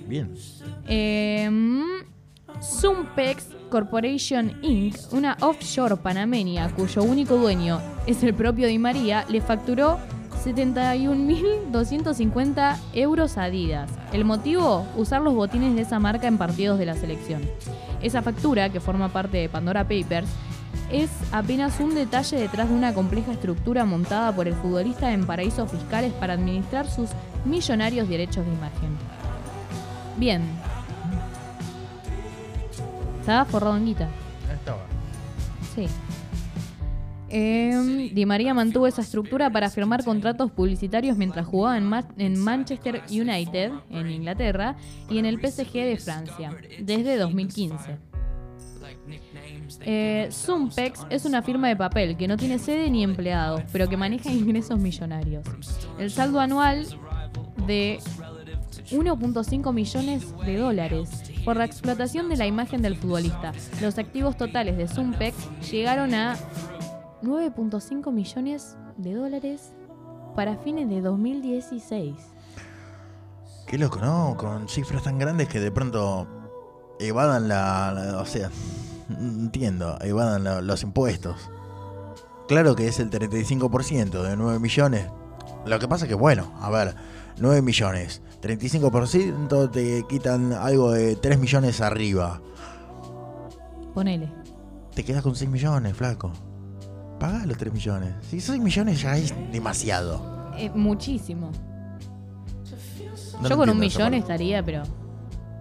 Bien. 0.07 0.31
Eh, 0.87 1.49
Sumpex 2.61 3.47
Corporation 3.69 4.53
Inc., 4.61 4.95
una 5.11 5.37
offshore 5.41 5.97
panameña 5.97 6.69
cuyo 6.69 7.03
único 7.03 7.35
dueño 7.37 7.81
es 8.05 8.21
el 8.23 8.33
propio 8.33 8.67
Di 8.67 8.77
María, 8.77 9.25
le 9.29 9.41
facturó 9.41 9.97
71.250 10.43 12.77
euros 12.93 13.37
a 13.37 13.43
Adidas. 13.43 13.89
El 14.11 14.25
motivo, 14.25 14.85
usar 14.97 15.21
los 15.21 15.33
botines 15.33 15.73
de 15.75 15.83
esa 15.83 15.99
marca 15.99 16.27
en 16.27 16.37
partidos 16.37 16.77
de 16.79 16.85
la 16.85 16.95
selección. 16.95 17.41
Esa 18.01 18.21
factura, 18.21 18.67
que 18.69 18.81
forma 18.81 19.09
parte 19.09 19.37
de 19.37 19.49
Pandora 19.49 19.83
Papers, 19.83 20.29
es 20.91 21.09
apenas 21.31 21.79
un 21.79 21.95
detalle 21.95 22.37
detrás 22.37 22.69
de 22.69 22.75
una 22.75 22.93
compleja 22.93 23.31
estructura 23.31 23.85
montada 23.85 24.35
por 24.35 24.47
el 24.47 24.53
futbolista 24.53 25.11
en 25.13 25.25
paraísos 25.25 25.71
fiscales 25.71 26.13
para 26.13 26.33
administrar 26.33 26.87
sus 26.89 27.09
millonarios 27.45 28.09
derechos 28.09 28.45
de 28.45 28.51
imagen. 28.51 28.97
Bien. 30.17 30.41
Estaba 33.21 33.45
forrado 33.45 33.77
en 33.77 33.85
guita. 33.85 34.09
Estaba. 34.51 34.81
Sí. 35.73 35.87
Eh, 37.35 38.11
Di 38.13 38.25
María 38.27 38.53
mantuvo 38.53 38.85
esa 38.85 39.01
estructura 39.01 39.49
para 39.49 39.69
firmar 39.71 40.03
contratos 40.05 40.51
publicitarios 40.51 41.17
mientras 41.17 41.47
jugaba 41.47 41.77
en, 41.77 41.83
Ma- 41.83 42.07
en 42.19 42.39
Manchester 42.39 43.01
United, 43.09 43.71
en 43.89 44.07
Inglaterra, 44.09 44.75
y 45.09 45.17
en 45.17 45.25
el 45.25 45.39
PSG 45.39 45.73
de 45.73 45.97
Francia, 45.97 46.51
desde 46.79 47.17
2015. 47.17 47.97
Eh, 49.81 50.27
Sumpex 50.31 51.07
es 51.09 51.25
una 51.25 51.41
firma 51.41 51.67
de 51.69 51.75
papel 51.75 52.15
que 52.17 52.27
no 52.27 52.37
tiene 52.37 52.59
sede 52.59 52.89
ni 52.91 53.03
empleados, 53.03 53.63
pero 53.71 53.89
que 53.89 53.97
maneja 53.97 54.31
ingresos 54.31 54.79
millonarios. 54.79 55.43
El 55.97 56.11
saldo 56.11 56.39
anual 56.39 56.85
de 57.65 57.99
1.5 58.91 59.73
millones 59.73 60.33
de 60.45 60.57
dólares 60.57 61.09
por 61.43 61.57
la 61.57 61.65
explotación 61.65 62.29
de 62.29 62.37
la 62.37 62.45
imagen 62.45 62.81
del 62.81 62.95
futbolista. 62.95 63.51
Los 63.81 63.97
activos 63.97 64.37
totales 64.37 64.77
de 64.77 64.87
Sumpex 64.87 65.35
llegaron 65.71 66.13
a 66.13 66.37
9.5 67.23 68.11
millones 68.11 68.77
de 68.97 69.13
dólares 69.13 69.71
para 70.35 70.57
fines 70.57 70.89
de 70.89 71.01
2016. 71.01 72.15
Qué 73.67 73.77
loco, 73.77 73.99
¿no? 73.99 74.35
Con 74.37 74.67
cifras 74.67 75.03
tan 75.03 75.17
grandes 75.17 75.47
que 75.47 75.59
de 75.59 75.71
pronto 75.71 76.27
evadan 76.99 77.47
la. 77.47 77.91
la- 77.93 78.19
o 78.21 78.25
sea, 78.25 78.49
entiendo, 79.09 79.97
evadan 80.01 80.43
la- 80.43 80.61
los 80.61 80.83
impuestos. 80.83 81.49
Claro 82.47 82.75
que 82.75 82.87
es 82.87 82.99
el 82.99 83.09
35% 83.09 84.21
de 84.21 84.35
9 84.35 84.59
millones. 84.59 85.07
Lo 85.65 85.79
que 85.79 85.87
pasa 85.87 86.07
que, 86.07 86.13
bueno, 86.13 86.51
a 86.61 86.69
ver, 86.69 86.93
9 87.39 87.61
millones. 87.61 88.21
35% 88.41 89.69
te 89.71 90.03
quitan 90.09 90.51
algo 90.51 90.91
de 90.91 91.15
3 91.15 91.39
millones 91.39 91.79
arriba. 91.79 92.41
Ponele. 93.93 94.29
Te 94.93 95.03
quedas 95.05 95.23
con 95.23 95.35
6 95.35 95.49
millones, 95.49 95.95
flaco. 95.95 96.31
Pagá 97.23 97.45
los 97.45 97.57
3 97.57 97.71
millones. 97.71 98.09
Si 98.29 98.41
6 98.41 98.61
millones 98.61 99.01
ya 99.01 99.15
es 99.15 99.33
demasiado. 99.49 100.51
Eh, 100.57 100.69
muchísimo. 100.75 101.51
No 103.41 103.47
Yo 103.47 103.55
con 103.55 103.69
un 103.69 103.79
millón 103.79 104.13
estaría, 104.13 104.61
pero. 104.61 104.83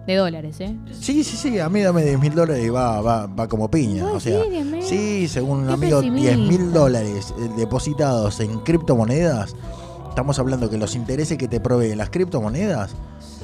De 0.05 0.15
dólares, 0.17 0.59
¿eh? 0.59 0.75
Sí, 0.91 1.23
sí, 1.23 1.37
sí, 1.37 1.59
a 1.59 1.69
mí 1.69 1.79
dame 1.79 2.03
10 2.03 2.19
mil 2.19 2.35
dólares 2.35 2.65
y 2.65 2.67
va, 2.69 2.99
va, 2.99 3.27
va 3.27 3.47
como 3.47 3.71
piña. 3.71 4.05
O 4.07 4.19
sea, 4.19 4.43
sí, 4.43 4.49
10.000. 4.49 4.81
sí, 4.81 5.27
según 5.29 5.59
un 5.59 5.67
Qué 5.67 5.73
amigo, 5.73 6.01
10 6.01 6.11
mil 6.13 6.25
pesimista. 6.25 6.79
dólares 6.79 7.33
eh, 7.39 7.49
depositados 7.55 8.41
en 8.41 8.59
criptomonedas. 8.59 9.55
Estamos 10.09 10.37
hablando 10.39 10.69
que 10.69 10.77
los 10.77 10.95
intereses 10.97 11.37
que 11.37 11.47
te 11.47 11.61
proveen 11.61 11.97
las 11.97 12.09
criptomonedas, 12.09 12.93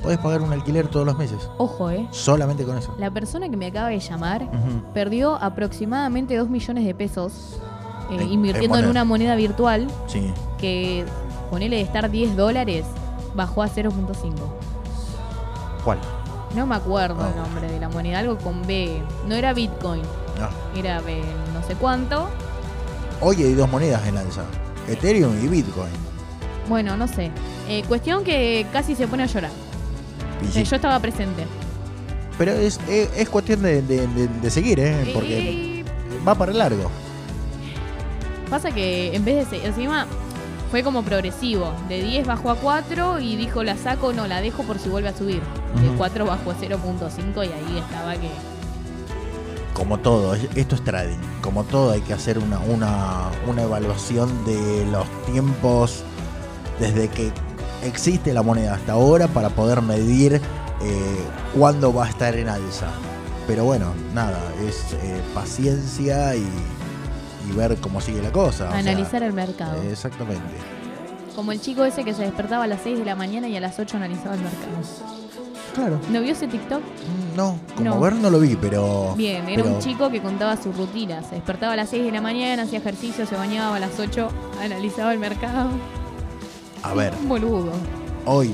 puedes 0.04 0.20
pagar 0.20 0.42
un 0.42 0.52
alquiler 0.52 0.90
todos 0.90 1.06
los 1.06 1.18
meses. 1.18 1.38
Ojo, 1.58 1.90
¿eh? 1.90 2.06
Solamente 2.12 2.66
con 2.66 2.78
eso. 2.78 2.94
La 3.00 3.12
persona 3.12 3.48
que 3.48 3.56
me 3.56 3.68
acaba 3.68 3.88
de 3.88 4.00
llamar 4.02 4.52
perdió 4.94 5.36
aproximadamente 5.36 6.36
2 6.36 6.50
millones 6.50 6.84
de 6.84 6.94
pesos 6.94 7.62
eh, 8.10 8.16
En- 8.16 8.20
en 8.22 8.32
invirtiendo 8.32 8.78
en 8.78 8.88
una 8.88 9.04
moneda 9.06 9.36
virtual 9.36 9.88
Sí. 10.08 10.34
que 10.58 11.06
ponele 11.50 11.78
de 11.78 11.82
estar 11.84 12.10
10 12.10 12.36
dólares, 12.36 12.86
bajó 13.36 13.64
a 13.64 13.68
0.5. 13.68 14.36
¿Cuál? 15.84 16.00
No 16.56 16.66
me 16.66 16.76
acuerdo 16.76 17.26
el 17.28 17.34
Oh. 17.34 17.44
nombre 17.44 17.68
de 17.72 17.80
la 17.80 17.90
moneda, 17.90 18.20
algo 18.20 18.38
con 18.38 18.66
B. 18.66 19.02
No 19.28 19.36
era 19.36 19.54
Bitcoin, 19.54 20.02
No. 20.40 20.80
era 20.80 21.00
B 21.02 21.22
no 21.54 21.66
sé 21.68 21.76
cuánto. 21.76 22.28
Hoy 23.22 23.36
hay 23.44 23.54
dos 23.54 23.70
monedas 23.70 24.06
en 24.08 24.18
alza. 24.18 24.44
Ethereum 24.88 25.34
y 25.44 25.48
Bitcoin. 25.48 25.92
Bueno, 26.68 26.96
no 26.98 27.08
sé. 27.08 27.32
Eh, 27.68 27.84
cuestión 27.88 28.24
que 28.24 28.66
casi 28.74 28.96
se 28.96 29.08
pone 29.08 29.24
a 29.24 29.26
llorar. 29.28 29.52
Eh. 30.56 30.64
Yo 30.64 30.76
estaba 30.76 31.00
presente. 31.00 31.46
Pero 32.38 32.52
es, 32.54 32.80
es, 32.88 33.10
es 33.16 33.30
cuestión 33.30 33.62
de, 33.62 33.82
de- 33.82 34.08
de- 34.08 34.28
de 34.28 34.50
seguir, 34.50 34.80
¿eh? 34.80 35.12
Porque 35.14 35.84
va 36.28 36.34
para 36.36 36.54
largo. 36.54 36.90
Pasa 38.50 38.72
que 38.72 39.16
en 39.16 39.24
vez 39.26 39.36
de 39.50 39.58
ser, 39.60 39.66
encima 39.68 40.06
fue 40.72 40.84
como 40.84 41.04
progresivo. 41.04 41.74
De 41.88 42.02
10 42.02 42.28
bajó 42.28 42.52
a 42.52 42.56
4 42.56 43.20
y 43.20 43.36
dijo 43.36 43.64
la 43.64 43.76
saco, 43.78 44.14
no, 44.14 44.28
la 44.28 44.42
dejo 44.42 44.64
por 44.64 44.78
si 44.80 44.90
vuelve 44.90 45.10
a 45.10 45.18
subir. 45.18 45.42
De 45.82 45.88
Ujú. 45.90 45.98
4 45.98 46.26
bajó 46.26 46.52
a 46.52 46.56
0.5 46.56 47.46
y 47.48 47.52
ahí 47.52 47.78
estaba 47.84 48.14
que... 48.14 48.30
Como 49.74 49.98
todo, 50.00 50.34
es- 50.36 50.48
esto 50.56 50.76
es 50.76 50.84
trading. 50.84 51.18
Como 51.42 51.64
todo 51.64 51.92
hay 51.92 52.02
que 52.02 52.14
hacer 52.14 52.38
una, 52.38 52.60
una, 52.60 53.30
una 53.48 53.62
evaluación 53.64 54.46
de 54.46 54.86
los 54.92 55.08
tiempos 55.26 56.04
desde 56.80 57.08
que 57.08 57.32
existe 57.84 58.34
la 58.34 58.42
moneda 58.44 58.76
hasta 58.76 58.94
ahora 58.94 59.28
para 59.28 59.50
poder 59.50 59.82
medir 59.82 60.34
eh, 60.82 61.20
cuándo 61.58 61.94
va 61.94 62.06
a 62.06 62.10
estar 62.10 62.36
en 62.36 62.50
alza. 62.50 62.88
Pero 63.48 63.64
bueno, 63.64 63.94
nada, 64.14 64.40
es 64.68 64.94
eh, 64.94 65.22
paciencia 65.34 66.36
y, 66.36 66.46
y 67.48 67.52
ver 67.54 67.76
cómo 67.78 68.02
sigue 68.02 68.22
la 68.22 68.32
cosa. 68.32 68.66
o 68.66 68.70
sea, 68.72 68.78
Analizar 68.80 69.24
el 69.24 69.34
mercado. 69.34 69.82
Exactamente. 69.84 70.42
Como 71.36 71.52
el 71.52 71.62
chico 71.62 71.86
ese 71.86 72.04
que 72.04 72.14
se 72.14 72.24
despertaba 72.24 72.64
a 72.66 72.68
las 72.68 72.82
6 72.84 73.00
de 73.00 73.06
la 73.06 73.16
mañana 73.16 73.48
y 73.48 73.56
a 73.56 73.62
las 73.62 73.80
8 73.80 73.98
analizaba 73.98 74.36
el 74.36 74.42
mercado. 74.42 74.68
Claro. 75.74 76.00
¿No 76.12 76.20
vio 76.22 76.32
ese 76.34 76.48
TikTok? 76.48 76.80
Mm, 76.82 77.38
No, 77.38 77.58
como 77.76 77.90
No. 77.92 78.00
ver 78.02 78.14
no 78.16 78.30
lo 78.30 78.40
vi, 78.40 78.56
pero. 78.58 79.14
Bien, 79.16 79.48
era 79.48 79.64
pero- 79.64 79.76
un 79.76 79.82
chico 79.82 80.10
que 80.10 80.22
contaba 80.22 80.58
su 80.62 80.74
rutina. 80.74 81.22
Se 81.24 81.36
despertaba 81.36 81.74
a 81.74 81.76
las 81.78 81.90
6 81.90 82.04
de 82.04 82.12
la 82.12 82.20
mañana, 82.22 82.64
hacía 82.64 82.80
ejercicio, 82.80 83.26
se 83.26 83.36
bañaba 83.36 83.76
a 83.78 83.80
las 83.80 83.98
8, 84.00 84.30
analizaba 84.62 85.14
el 85.14 85.20
mercado. 85.20 85.70
A 86.84 86.94
ver, 86.94 87.14
Un 87.22 87.30
boludo. 87.30 87.72
hoy, 88.26 88.54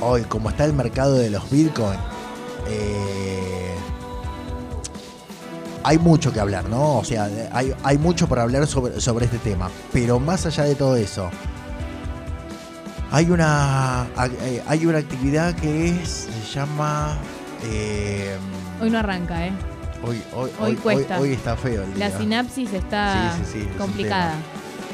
hoy, 0.00 0.22
como 0.22 0.50
está 0.50 0.64
el 0.64 0.72
mercado 0.74 1.14
de 1.14 1.30
los 1.30 1.48
Bitcoin, 1.50 1.98
eh, 2.68 3.45
hay 5.86 5.98
mucho 5.98 6.32
que 6.32 6.40
hablar, 6.40 6.68
¿no? 6.68 6.98
O 6.98 7.04
sea, 7.04 7.28
hay, 7.52 7.72
hay 7.84 7.96
mucho 7.96 8.26
para 8.28 8.42
hablar 8.42 8.66
sobre, 8.66 9.00
sobre 9.00 9.26
este 9.26 9.38
tema. 9.38 9.70
Pero 9.92 10.18
más 10.18 10.44
allá 10.44 10.64
de 10.64 10.74
todo 10.74 10.96
eso, 10.96 11.30
hay 13.12 13.30
una, 13.30 14.08
eh, 14.42 14.62
hay 14.66 14.84
una 14.84 14.98
actividad 14.98 15.54
que 15.54 15.90
es, 15.90 16.08
se 16.08 16.58
llama... 16.58 17.16
eh, 17.64 18.36
Hoy 18.82 18.90
no 18.90 18.98
arranca, 18.98 19.46
¿eh? 19.46 19.52
hoy, 20.02 20.20
hoy, 20.34 20.50
Hoy 20.60 20.70
hoy, 20.70 20.74
cuesta. 20.76 21.20
hoy- 21.20 21.32
está 21.32 21.56
feo 21.56 21.84
el 21.84 21.98
La 22.00 22.08
día. 22.08 22.18
sinapsis 22.18 22.72
está 22.72 23.32
Sí, 23.36 23.44
sí, 23.44 23.50
sí, 23.52 23.58
es 23.60 23.70
un 23.72 23.78
complicada. 23.78 24.34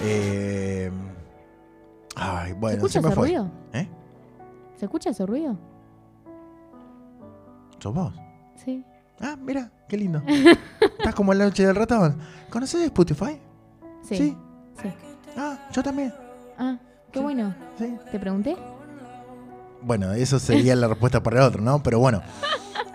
Eh, 0.05 0.90
ay, 2.16 2.53
bueno, 2.53 2.76
escucha 2.76 2.93
se 2.93 3.01
me 3.01 3.09
ese 3.09 3.14
fue. 3.16 3.28
ruido? 3.28 3.51
¿Eh? 3.72 3.88
¿Se 4.78 4.84
escucha 4.84 5.09
ese 5.11 5.24
ruido? 5.24 5.57
¿Sos 7.78 7.95
vos? 7.95 8.12
Sí. 8.64 8.84
Ah, 9.20 9.36
mira, 9.40 9.70
qué 9.93 9.99
lindo. 9.99 10.22
Estás 10.99 11.14
como 11.14 11.32
en 11.34 11.38
la 11.40 11.45
noche 11.45 11.66
del 11.66 11.76
ratón. 11.76 12.16
¿Conoces 12.49 12.80
Spotify? 12.84 13.38
Sí. 14.03 14.16
Sí. 14.16 14.36
Sí. 14.82 14.88
Ah, 15.36 15.68
yo 15.70 15.82
también. 15.82 16.14
Ah, 16.59 16.78
qué 17.12 17.20
bueno. 17.20 17.55
Sí. 17.78 17.95
¿Te 18.11 18.18
pregunté? 18.18 18.57
Bueno, 19.82 20.12
eso 20.14 20.38
sería 20.38 20.74
la 20.76 20.88
respuesta 20.88 21.22
para 21.22 21.40
el 21.40 21.43
otro, 21.43 21.61
¿no? 21.61 21.82
Pero 21.82 21.99
bueno, 21.99 22.22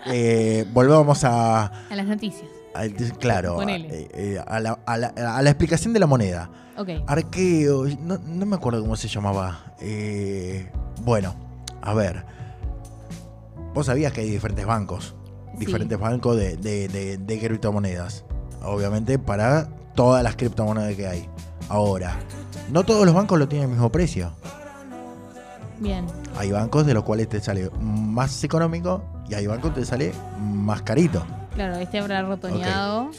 eh, 0.06 0.66
volvamos 0.72 1.22
a, 1.22 1.66
A 1.88 1.94
las 1.94 2.06
noticias. 2.06 2.48
a- 2.74 2.88
claro, 3.20 3.60
a, 3.60 3.64
eh, 3.70 4.42
a 4.44 4.58
la, 4.58 4.80
a 4.84 4.96
la- 4.96 5.08
a 5.36 5.40
la 5.42 5.50
explicación 5.50 5.92
de 5.92 6.00
la 6.00 6.06
moneda. 6.08 6.50
Ok. 6.76 6.88
Arqueo, 7.06 7.84
no, 8.00 8.18
no 8.18 8.44
me 8.46 8.56
acuerdo 8.56 8.80
cómo 8.80 8.96
se 8.96 9.06
llamaba. 9.06 9.72
Eh, 9.80 10.68
bueno, 11.02 11.36
a 11.80 11.94
ver. 11.94 12.24
Vos 13.72 13.86
sabías 13.86 14.12
que 14.12 14.22
hay 14.22 14.30
diferentes 14.30 14.66
bancos. 14.66 15.14
Sí. 15.58 15.66
Diferentes 15.66 15.98
bancos 15.98 16.36
de, 16.36 16.56
de- 16.56 16.88
de- 16.88 17.16
de 17.18 17.38
criptomonedas. 17.40 18.24
Obviamente 18.62 19.18
para 19.18 19.68
todas 19.94 20.22
las 20.22 20.36
criptomonedas 20.36 20.94
que 20.94 21.06
hay. 21.06 21.28
Ahora, 21.68 22.16
no 22.70 22.84
todos 22.84 23.04
los 23.04 23.14
bancos 23.14 23.38
lo 23.38 23.48
tienen 23.48 23.68
el 23.68 23.74
mismo 23.74 23.90
precio. 23.90 24.32
Bien. 25.80 26.06
Hay 26.36 26.50
bancos 26.50 26.86
de 26.86 26.94
los 26.94 27.04
cuales 27.04 27.28
te 27.28 27.40
sale 27.40 27.70
más 27.80 28.42
económico 28.42 29.02
y 29.28 29.34
hay 29.34 29.46
bancos 29.46 29.72
que 29.72 29.80
te 29.80 29.86
sale 29.86 30.12
más 30.40 30.82
carito. 30.82 31.24
Claro, 31.54 31.76
este 31.76 31.98
habrá 31.98 32.22
rotoneado. 32.22 33.10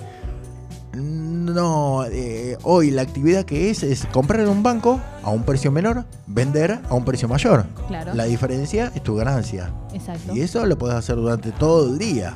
No, 0.94 2.04
eh, 2.06 2.58
hoy 2.64 2.90
la 2.92 3.04
actividad 3.04 3.46
que 3.46 3.70
es 3.70 3.84
es 3.84 4.06
comprar 4.08 4.42
en 4.42 4.50
un 4.50 4.64
banco 4.64 5.00
a 5.24 5.30
un 5.30 5.44
precio 5.44 5.72
menor, 5.72 6.06
vender 6.28 6.80
a 6.90 6.94
un 6.96 7.06
precio 7.06 7.28
mayor. 7.28 7.66
Claro. 7.88 8.14
La 8.16 8.24
diferencia 8.26 8.92
es 8.96 9.04
tu 9.04 9.16
ganancia. 9.16 9.72
Exacto. 9.94 10.36
Y 10.36 10.42
eso 10.42 10.66
lo 10.66 10.78
puedes 10.78 10.96
hacer 10.96 11.16
durante 11.16 11.52
todo 11.52 11.92
el 11.92 12.00
día. 12.00 12.36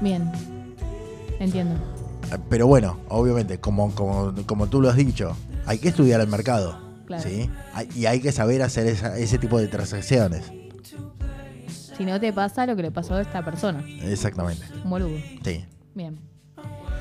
Bien. 0.00 0.30
Entiendo. 1.38 1.74
Eh, 2.32 2.36
Pero 2.48 2.66
bueno, 2.66 2.98
obviamente, 3.08 3.58
como, 3.60 3.94
como, 3.94 4.34
como 4.46 4.66
tú 4.66 4.80
lo 4.80 4.90
has 4.90 4.96
dicho, 4.96 5.36
hay 5.66 5.78
que 5.78 5.88
estudiar 5.88 6.20
el 6.20 6.26
mercado. 6.28 6.78
Claro. 7.06 7.22
¿sí? 7.22 7.50
Y 7.96 8.06
hay 8.06 8.20
que 8.20 8.30
saber 8.32 8.62
hacer 8.62 8.86
esa- 8.86 9.16
ese 9.18 9.38
tipo 9.38 9.58
de 9.58 9.66
transacciones. 9.68 10.50
Si 11.96 12.04
no 12.04 12.18
te 12.18 12.32
pasa 12.32 12.66
lo 12.66 12.76
que 12.76 12.82
le 12.82 12.90
pasó 12.90 13.14
a 13.14 13.20
esta 13.22 13.44
persona. 13.44 13.84
Exactamente. 14.02 14.62
Un 14.84 14.90
boludo. 14.90 15.16
Sí. 15.44 15.64
Bien. 15.94 16.18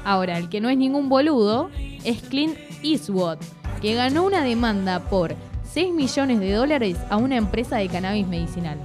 Ahora, 0.05 0.37
el 0.37 0.49
que 0.49 0.61
no 0.61 0.69
es 0.69 0.77
ningún 0.77 1.09
boludo 1.09 1.69
es 2.03 2.21
Clint 2.21 2.57
Eastwood, 2.83 3.37
que 3.81 3.93
ganó 3.95 4.23
una 4.25 4.43
demanda 4.43 4.99
por 4.99 5.35
6 5.73 5.93
millones 5.93 6.39
de 6.39 6.53
dólares 6.53 6.97
a 7.09 7.17
una 7.17 7.35
empresa 7.37 7.77
de 7.77 7.87
cannabis 7.89 8.27
medicinal. 8.27 8.77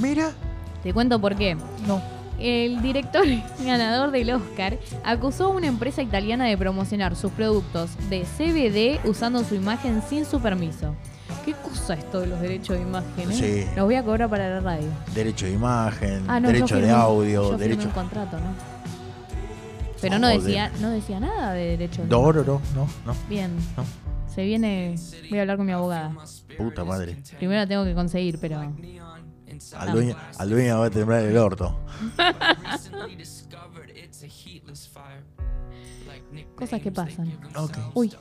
Mira. 0.00 0.30
Te 0.82 0.92
cuento 0.92 1.18
por 1.20 1.34
qué. 1.36 1.56
No. 1.86 2.00
El 2.38 2.82
director 2.82 3.24
ganador 3.64 4.10
del 4.10 4.30
Oscar 4.30 4.78
acusó 5.04 5.46
a 5.46 5.48
una 5.48 5.66
empresa 5.66 6.02
italiana 6.02 6.44
de 6.44 6.56
promocionar 6.58 7.16
sus 7.16 7.32
productos 7.32 7.90
de 8.10 8.22
CBD 8.24 9.08
usando 9.08 9.42
su 9.44 9.54
imagen 9.54 10.02
sin 10.08 10.24
su 10.26 10.38
permiso. 10.40 10.94
¿Qué 11.44 11.52
cosa 11.54 11.94
esto 11.94 12.20
de 12.20 12.26
los 12.26 12.40
derechos 12.40 12.76
de 12.76 12.82
imagen? 12.82 13.30
eh? 13.30 13.34
Sí. 13.66 13.66
Los 13.76 13.86
voy 13.86 13.94
a 13.94 14.02
cobrar 14.02 14.28
para 14.28 14.48
la 14.50 14.60
radio. 14.60 14.88
Derecho 15.14 15.46
de 15.46 15.52
imagen, 15.52 16.24
Ah, 16.28 16.38
no, 16.40 16.48
derecho 16.48 16.74
de 16.74 16.82
firmé 16.82 16.94
audio, 16.96 17.50
yo 17.52 17.56
derecho. 17.58 17.86
un 17.86 17.90
contrato, 17.94 18.36
¿no? 18.38 18.75
Pero 20.08 20.18
no 20.20 20.28
decía, 20.28 20.70
no 20.80 20.90
decía 20.90 21.18
nada 21.20 21.52
de 21.52 21.70
derechos 21.70 21.98
de 21.98 22.06
No, 22.06 22.32
no, 22.32 22.44
no, 22.44 22.60
no, 22.74 22.88
no. 23.04 23.16
Bien. 23.28 23.56
No. 23.76 23.84
Se 24.32 24.44
viene. 24.44 24.94
Voy 25.30 25.38
a 25.38 25.42
hablar 25.42 25.56
con 25.56 25.66
mi 25.66 25.72
abogada. 25.72 26.14
Puta 26.56 26.84
madre. 26.84 27.16
Primero 27.38 27.60
la 27.60 27.66
tengo 27.66 27.84
que 27.84 27.94
conseguir, 27.94 28.38
pero. 28.38 28.60
Al 29.76 29.92
dueño, 29.92 30.16
al 30.38 30.50
dueño 30.50 30.78
va 30.78 30.86
a 30.86 30.90
temblar 30.90 31.22
el 31.22 31.36
orto. 31.36 31.80
Cosas 36.54 36.80
que 36.80 36.92
pasan. 36.92 37.32
Ok. 37.56 37.78
Uy. 37.94 38.12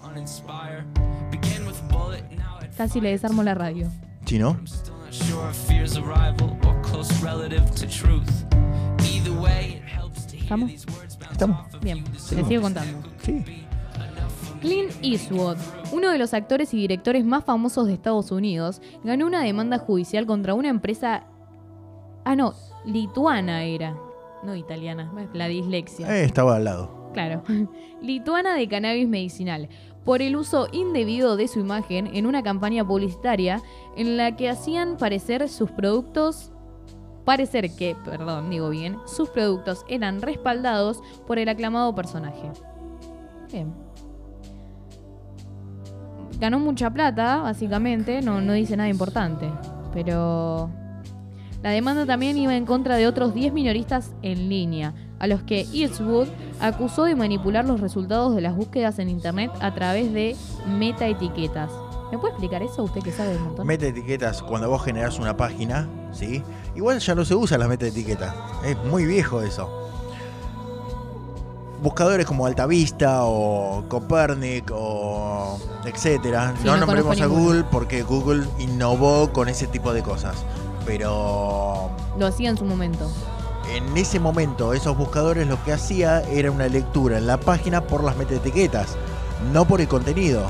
Casi 2.77 3.01
le 3.01 3.09
desarmo 3.11 3.43
la 3.43 3.53
radio. 3.53 3.91
To 4.25 4.36
hear 4.36 4.55
¿Estamos? 10.45 10.86
Estamos. 11.36 11.65
Bien, 11.81 12.01
te 12.01 12.45
sigo 12.45 12.61
contando. 12.61 13.09
Sí. 13.21 13.43
Clint 14.61 14.91
Eastwood, 15.01 15.57
uno 15.91 16.09
de 16.09 16.17
los 16.17 16.33
actores 16.33 16.73
y 16.73 16.77
directores 16.77 17.25
más 17.25 17.43
famosos 17.43 17.88
de 17.88 17.93
Estados 17.93 18.31
Unidos, 18.31 18.81
ganó 19.03 19.27
una 19.27 19.43
demanda 19.43 19.77
judicial 19.77 20.25
contra 20.25 20.53
una 20.53 20.69
empresa. 20.69 21.27
Ah, 22.23 22.38
no, 22.38 22.53
lituana 22.86 23.65
era. 23.65 23.97
No 24.43 24.55
italiana, 24.55 25.11
la 25.33 25.49
dislexia. 25.49 26.07
Eh, 26.15 26.23
estaba 26.23 26.55
al 26.55 26.63
lado. 26.63 27.11
Claro. 27.11 27.43
Lituana 28.01 28.55
de 28.55 28.69
cannabis 28.69 29.09
medicinal. 29.09 29.67
Por 30.05 30.21
el 30.21 30.38
uso 30.38 30.69
indebido 30.71 31.36
de 31.36 31.49
su 31.49 31.59
imagen 31.59 32.07
en 32.15 32.27
una 32.27 32.43
campaña 32.43 32.88
publicitaria 32.88 33.61
en 33.97 34.15
la 34.15 34.38
que 34.38 34.47
hacían 34.47 34.95
parecer 34.95 35.49
sus 35.49 35.69
productos. 35.69 36.53
Parecer 37.26 37.76
que, 37.76 37.95
perdón, 38.05 38.51
digo 38.51 38.69
bien, 38.69 38.97
sus 39.05 39.30
productos 39.30 39.84
eran 39.89 40.21
respaldados 40.21 41.01
por 41.26 41.39
el 41.39 41.49
aclamado 41.49 41.93
personaje. 41.95 42.51
Bien. 43.51 43.73
Ganó 46.39 46.59
mucha 46.59 46.91
plata, 46.91 47.38
básicamente, 47.38 48.21
no, 48.21 48.41
no 48.41 48.53
dice 48.53 48.78
nada 48.78 48.89
importante. 48.89 49.49
Pero 49.91 50.69
la 51.63 51.71
demanda 51.71 52.05
también 52.05 52.38
iba 52.38 52.55
en 52.55 52.65
contra 52.65 52.95
de 52.95 53.07
otros 53.07 53.34
10 53.34 53.53
minoristas 53.53 54.13
en 54.21 54.49
línea, 54.49 54.93
a 55.17 55.26
los 55.26 55.41
que 55.41 55.65
Eastwood 55.73 56.28
acusó 56.59 57.05
de 57.05 57.15
manipular 57.15 57.65
los 57.65 57.80
resultados 57.80 58.36
de 58.36 58.41
las 58.41 58.55
búsquedas 58.55 58.99
en 58.99 59.09
Internet 59.09 59.51
a 59.61 59.73
través 59.73 60.13
de 60.13 60.36
metaetiquetas. 60.78 61.71
¿Me 62.12 62.18
puede 62.20 62.34
explicar 62.34 62.62
eso 62.64 62.84
usted 62.84 63.01
que 63.01 63.12
sabe 63.12 63.36
un 63.36 63.43
montón? 63.45 63.68
Meta 63.68 63.88
etiquetas 63.88 64.41
cuando 64.43 64.70
vos 64.70 64.84
generás 64.84 65.18
una 65.20 65.36
página, 65.36 65.88
¿sí? 66.14 66.43
Igual 66.76 66.99
ya 66.99 67.16
no 67.16 67.26
se 67.26 67.36
usa 67.36 67.58
las 67.58 67.68
meta 67.68 67.88
etiquetas. 67.88 68.34
Es 68.64 68.78
muy 68.86 69.06
viejo 69.06 69.41
eso. 69.41 69.70
Buscadores 71.82 72.26
como 72.26 72.45
Altavista 72.45 73.26
o 73.26 73.84
Copernic 73.89 74.72
o 74.74 75.60
etcétera. 75.86 76.53
Sí, 76.58 76.66
no, 76.66 76.74
no 76.78 76.86
nombremos 76.86 77.20
a. 77.22 77.26
Google 77.26 77.64
porque 77.70 78.01
Google 78.03 78.45
innovó 78.60 79.32
con 79.34 79.49
ese 79.49 79.68
tipo 79.68 79.93
de 79.93 80.01
cosas. 80.01 80.45
Pero 80.86 81.89
Lo 82.18 82.28
hacía 82.28 82.49
en 82.49 82.58
su 82.58 82.66
momento. 82.66 83.10
en 83.76 83.97
ese 83.97 84.20
momento 84.20 84.74
esos 84.74 84.95
buscadores 84.97 85.47
lo 85.47 85.62
que 85.64 85.74
hacía 85.74 86.22
era 86.30 86.49
una 86.51 86.68
lectura 86.68 87.18
en 87.18 87.28
la 87.28 87.38
página 87.39 87.82
por 87.82 88.03
las 88.03 88.16
metaetiquetas, 88.16 88.95
no 89.51 89.66
por 89.66 89.82
el 89.82 89.88
contenido. 89.88 90.43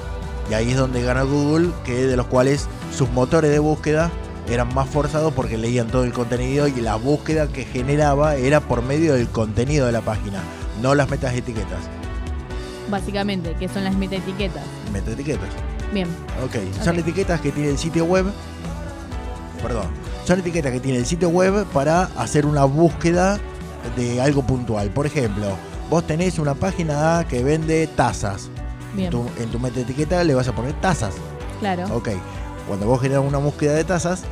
Y 0.49 0.53
ahí 0.53 0.71
es 0.71 0.77
donde 0.77 1.01
gana 1.01 1.23
Google, 1.23 1.69
que 1.83 2.05
de 2.05 2.15
los 2.15 2.27
cuales 2.27 2.67
sus 2.95 3.09
motores 3.09 3.51
de 3.51 3.59
búsqueda 3.59 4.11
eran 4.47 4.73
más 4.73 4.87
forzados 4.87 5.33
porque 5.33 5.57
leían 5.57 5.87
todo 5.87 6.03
el 6.03 6.13
contenido 6.13 6.67
y 6.67 6.75
la 6.81 6.95
búsqueda 6.95 7.47
que 7.47 7.65
generaba 7.65 8.35
era 8.35 8.59
por 8.59 8.83
medio 8.83 9.13
del 9.15 9.27
contenido 9.27 9.87
de 9.87 9.91
la 9.91 10.01
página, 10.01 10.41
no 10.81 10.93
las 10.93 11.09
metas 11.09 11.33
etiquetas. 11.33 11.79
Básicamente, 12.89 13.55
que 13.59 13.67
son 13.67 13.83
las 13.83 13.95
metaetiquetas. 13.95 14.63
Metaetiquetas. 14.93 15.49
Bien. 15.91 16.07
Ok, 16.43 16.57
son 16.83 16.99
etiquetas 16.99 17.41
que 17.41 17.51
tiene 17.51 17.69
el 17.69 17.77
sitio 17.77 18.05
web. 18.05 18.25
Perdón. 19.61 19.87
Son 20.25 20.39
etiquetas 20.39 20.71
que 20.71 20.79
tiene 20.79 20.99
el 20.99 21.05
sitio 21.05 21.29
web 21.29 21.65
para 21.67 22.03
hacer 22.17 22.45
una 22.45 22.65
búsqueda 22.65 23.39
de 23.95 24.21
algo 24.21 24.43
puntual. 24.43 24.89
Por 24.89 25.05
ejemplo, 25.05 25.55
vos 25.89 26.05
tenés 26.05 26.39
una 26.39 26.53
página 26.53 27.25
que 27.29 27.43
vende 27.43 27.87
tazas. 27.87 28.49
Bien. 28.95 29.11
En 29.39 29.49
tu 29.49 29.59
meta 29.59 29.79
etiqueta 29.79 30.23
le 30.23 30.33
vas 30.35 30.47
a 30.47 30.53
poner 30.55 30.73
tazas. 30.81 31.15
Claro. 31.59 31.85
Ok. 31.95 32.09
Cuando 32.67 32.85
vos 32.87 33.01
generas 33.01 33.23
una 33.25 33.37
búsqueda 33.37 33.73
de 33.73 33.83
tazas 33.83 34.23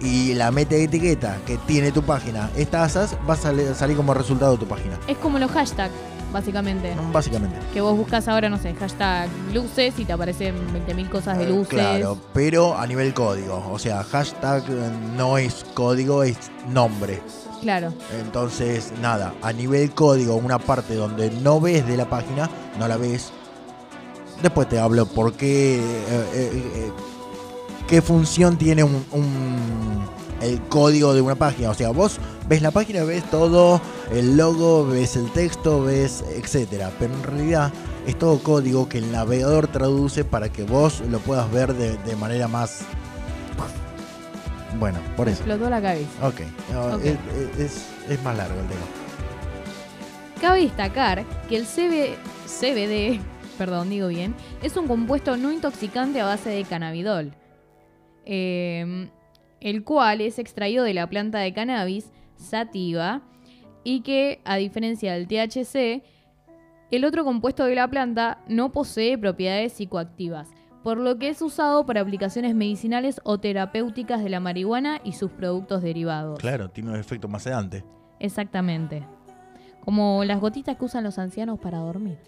y 0.00 0.34
la 0.34 0.50
meta 0.50 0.74
etiqueta 0.74 1.38
que 1.46 1.56
tiene 1.58 1.92
tu 1.92 2.02
página 2.02 2.50
es 2.56 2.68
tazas, 2.70 3.16
va 3.28 3.34
a 3.34 3.36
sali- 3.36 3.74
salir 3.74 3.96
como 3.96 4.14
resultado 4.14 4.56
tu 4.56 4.66
página. 4.66 4.98
Es 5.06 5.16
como 5.18 5.38
los 5.38 5.50
hashtags, 5.52 5.92
básicamente. 6.32 6.92
Básicamente. 7.12 7.56
Que 7.72 7.80
vos 7.80 7.96
buscas 7.96 8.26
ahora, 8.26 8.48
no 8.48 8.58
sé, 8.58 8.74
hashtag 8.74 9.28
luces 9.52 9.94
y 9.98 10.04
te 10.04 10.12
aparecen 10.12 10.56
20.000 10.72 11.08
cosas 11.08 11.38
de 11.38 11.44
Eh, 11.44 11.48
luces. 11.50 11.68
Claro, 11.68 12.18
pero 12.32 12.76
a 12.76 12.86
nivel 12.86 13.14
código. 13.14 13.62
O 13.70 13.78
sea, 13.78 14.02
hashtag 14.02 14.64
no 15.16 15.38
es 15.38 15.64
código, 15.74 16.24
es 16.24 16.36
nombre. 16.68 17.22
Claro. 17.60 17.92
Entonces, 18.20 18.92
nada, 19.00 19.34
a 19.40 19.52
nivel 19.52 19.92
código, 19.92 20.34
una 20.34 20.58
parte 20.58 20.96
donde 20.96 21.30
no 21.30 21.60
ves 21.60 21.86
de 21.86 21.96
la 21.96 22.06
página, 22.10 22.50
no 22.76 22.88
la 22.88 22.96
ves. 22.96 23.30
Después 24.42 24.68
te 24.68 24.78
hablo 24.78 25.06
por 25.06 25.32
qué, 25.34 25.76
eh, 25.76 25.82
eh, 26.34 26.50
eh, 26.74 26.90
qué 27.86 28.02
función 28.02 28.56
tiene 28.58 28.82
un, 28.82 29.04
un- 29.12 30.06
el 30.40 30.60
código 30.62 31.14
de 31.14 31.20
una 31.20 31.36
página. 31.36 31.70
O 31.70 31.74
sea, 31.74 31.90
vos 31.90 32.18
ves 32.48 32.60
la 32.62 32.72
página, 32.72 33.04
ves 33.04 33.22
todo, 33.30 33.80
el 34.10 34.36
logo, 34.36 34.84
ves 34.86 35.14
el 35.16 35.30
texto, 35.30 35.84
ves 35.84 36.24
etcétera. 36.36 36.90
Pero 36.98 37.14
en 37.14 37.22
realidad 37.22 37.72
es 38.06 38.18
todo 38.18 38.40
código 38.40 38.88
que 38.88 38.98
el 38.98 39.12
navegador 39.12 39.68
traduce 39.68 40.24
para 40.24 40.48
que 40.50 40.64
vos 40.64 41.00
lo 41.08 41.20
puedas 41.20 41.48
ver 41.52 41.74
de, 41.74 41.96
de 41.98 42.16
manera 42.16 42.48
más... 42.48 42.80
Bueno, 44.78 44.98
por 45.16 45.26
Me 45.26 45.32
eso. 45.32 45.42
explotó 45.42 45.70
la 45.70 45.80
cabeza. 45.82 46.08
Ok, 46.26 46.40
no, 46.72 46.96
Ok. 46.96 47.04
Es, 47.04 47.16
es- 47.58 47.82
es 48.08 48.22
más 48.24 48.36
largo 48.36 48.58
el 48.58 48.66
tema. 48.66 48.80
Cabe 50.40 50.62
destacar 50.62 51.24
que 51.48 51.56
el 51.56 51.66
CB 51.66 52.16
CBD, 52.48 53.20
perdón, 53.62 53.90
digo 53.90 54.08
bien, 54.08 54.34
es 54.60 54.76
un 54.76 54.88
compuesto 54.88 55.36
no 55.36 55.52
intoxicante 55.52 56.20
a 56.20 56.24
base 56.24 56.50
de 56.50 56.64
cannabidol, 56.64 57.32
eh, 58.24 59.08
el 59.60 59.84
cual 59.84 60.20
es 60.20 60.40
extraído 60.40 60.82
de 60.82 60.94
la 60.94 61.08
planta 61.08 61.38
de 61.38 61.52
cannabis 61.52 62.10
sativa 62.34 63.22
y 63.84 64.00
que, 64.00 64.40
a 64.44 64.56
diferencia 64.56 65.12
del 65.12 65.28
THC, 65.28 66.02
el 66.90 67.04
otro 67.04 67.22
compuesto 67.22 67.64
de 67.66 67.76
la 67.76 67.86
planta 67.86 68.38
no 68.48 68.72
posee 68.72 69.16
propiedades 69.16 69.74
psicoactivas, 69.74 70.50
por 70.82 70.98
lo 70.98 71.20
que 71.20 71.28
es 71.28 71.40
usado 71.40 71.86
para 71.86 72.00
aplicaciones 72.00 72.56
medicinales 72.56 73.20
o 73.22 73.38
terapéuticas 73.38 74.24
de 74.24 74.30
la 74.30 74.40
marihuana 74.40 75.00
y 75.04 75.12
sus 75.12 75.30
productos 75.30 75.82
derivados. 75.82 76.40
Claro, 76.40 76.68
tiene 76.68 76.90
un 76.90 76.96
efecto 76.98 77.28
más 77.28 77.44
sedante. 77.44 77.84
Exactamente. 78.18 79.06
Como 79.84 80.24
las 80.24 80.40
gotitas 80.40 80.76
que 80.76 80.84
usan 80.84 81.04
los 81.04 81.20
ancianos 81.20 81.60
para 81.60 81.78
dormir. 81.78 82.18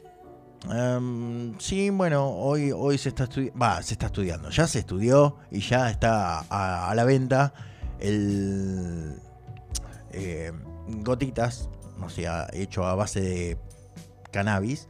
Em, 0.71 1.59
sí, 1.59 1.91
bueno, 1.91 2.27
hoy, 2.29 2.73
hoy 2.73 2.97
se 2.99 3.11
está 3.11 3.25
estudiando. 3.25 3.59
Va, 3.59 3.83
se 3.83 3.95
está 3.95 4.07
estudiando. 4.07 4.51
Ya 4.51 4.67
se 4.67 4.79
estudió 4.81 5.37
y 5.51 5.61
ya 5.61 5.91
está 5.91 6.41
a, 6.49 6.91
a 6.91 6.95
la 6.95 7.05
venta 7.05 7.53
el. 8.01 9.15
eh, 10.12 10.53
gotitas, 11.03 11.69
o 12.03 12.09
sea, 12.09 12.47
hecho 12.53 12.85
a 12.87 12.95
base 12.95 13.21
de 13.21 13.59
cannabis, 14.31 14.89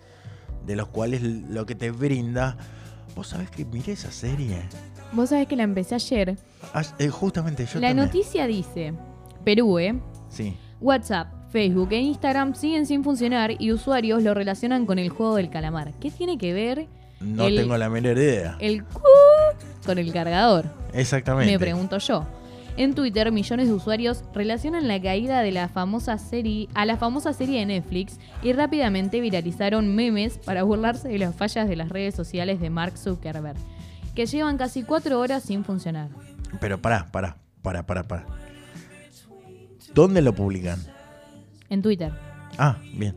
de 0.64 0.76
los 0.76 0.88
cuales 0.88 1.22
lo 1.22 1.66
que 1.66 1.74
te 1.74 1.90
brinda. 1.90 2.56
Vos 3.16 3.28
sabés 3.28 3.50
que 3.50 3.64
miré 3.64 3.92
esa 3.92 4.10
serie. 4.10 4.60
Vos 5.12 5.28
sabés 5.30 5.46
que 5.46 5.54
la 5.56 5.62
empecé 5.62 5.94
ayer. 5.94 6.36
Ah, 6.72 6.82
eh, 6.98 7.08
justamente 7.08 7.64
yo 7.66 7.78
la 7.80 7.88
también. 7.88 8.06
noticia 8.06 8.46
dice, 8.46 8.94
Perú, 9.44 9.78
¿eh? 9.78 10.00
Sí. 10.28 10.56
WhatsApp, 10.80 11.28
Facebook 11.54 11.92
e 11.92 12.00
Instagram 12.00 12.56
siguen 12.56 12.84
sin 12.84 13.04
funcionar 13.04 13.52
y 13.60 13.70
usuarios 13.70 14.24
lo 14.24 14.34
relacionan 14.34 14.86
con 14.86 14.98
el 14.98 15.08
juego 15.08 15.36
del 15.36 15.50
calamar. 15.50 15.92
¿Qué 16.00 16.10
tiene 16.10 16.36
que 16.36 16.52
ver 16.52 16.88
No 17.20 17.46
el- 17.46 17.54
tengo 17.54 17.78
la 17.78 17.88
menor 17.88 18.18
idea. 18.18 18.56
el 18.58 18.82
cu 18.82 19.00
con 19.86 19.98
el 19.98 20.12
cargador? 20.12 20.64
Exactamente. 20.92 21.52
Me 21.52 21.58
pregunto 21.60 21.98
yo. 21.98 22.26
En 22.76 22.96
Twitter, 22.96 23.30
millones 23.30 23.68
de 23.68 23.72
usuarios 23.72 24.24
relacionan 24.34 24.88
la 24.88 25.00
caída 25.00 25.42
de 25.42 25.52
la 25.52 25.68
famosa 25.68 26.18
serie 26.18 26.68
a 26.74 26.84
la 26.86 26.96
famosa 26.96 27.32
serie 27.32 27.60
de 27.60 27.66
Netflix 27.66 28.18
y 28.42 28.52
rápidamente 28.52 29.20
viralizaron 29.20 29.94
memes 29.94 30.38
para 30.38 30.64
burlarse 30.64 31.06
de 31.08 31.18
las 31.20 31.36
fallas 31.36 31.68
de 31.68 31.76
las 31.76 31.88
redes 31.88 32.16
sociales 32.16 32.58
de 32.60 32.68
Mark 32.70 32.98
Zuckerberg, 32.98 33.56
que 34.16 34.26
llevan 34.26 34.58
casi 34.58 34.82
cuatro 34.82 35.20
horas 35.20 35.44
sin 35.44 35.62
funcionar. 35.64 36.08
Pero 36.60 36.82
pará, 36.82 37.06
pará, 37.12 37.36
pará, 37.62 37.86
pará, 37.86 38.02
pará. 38.02 38.26
¿Dónde 39.94 40.20
lo 40.20 40.34
publican? 40.34 40.80
En 41.70 41.82
Twitter. 41.82 42.12
Ah, 42.58 42.78
bien. 42.92 43.14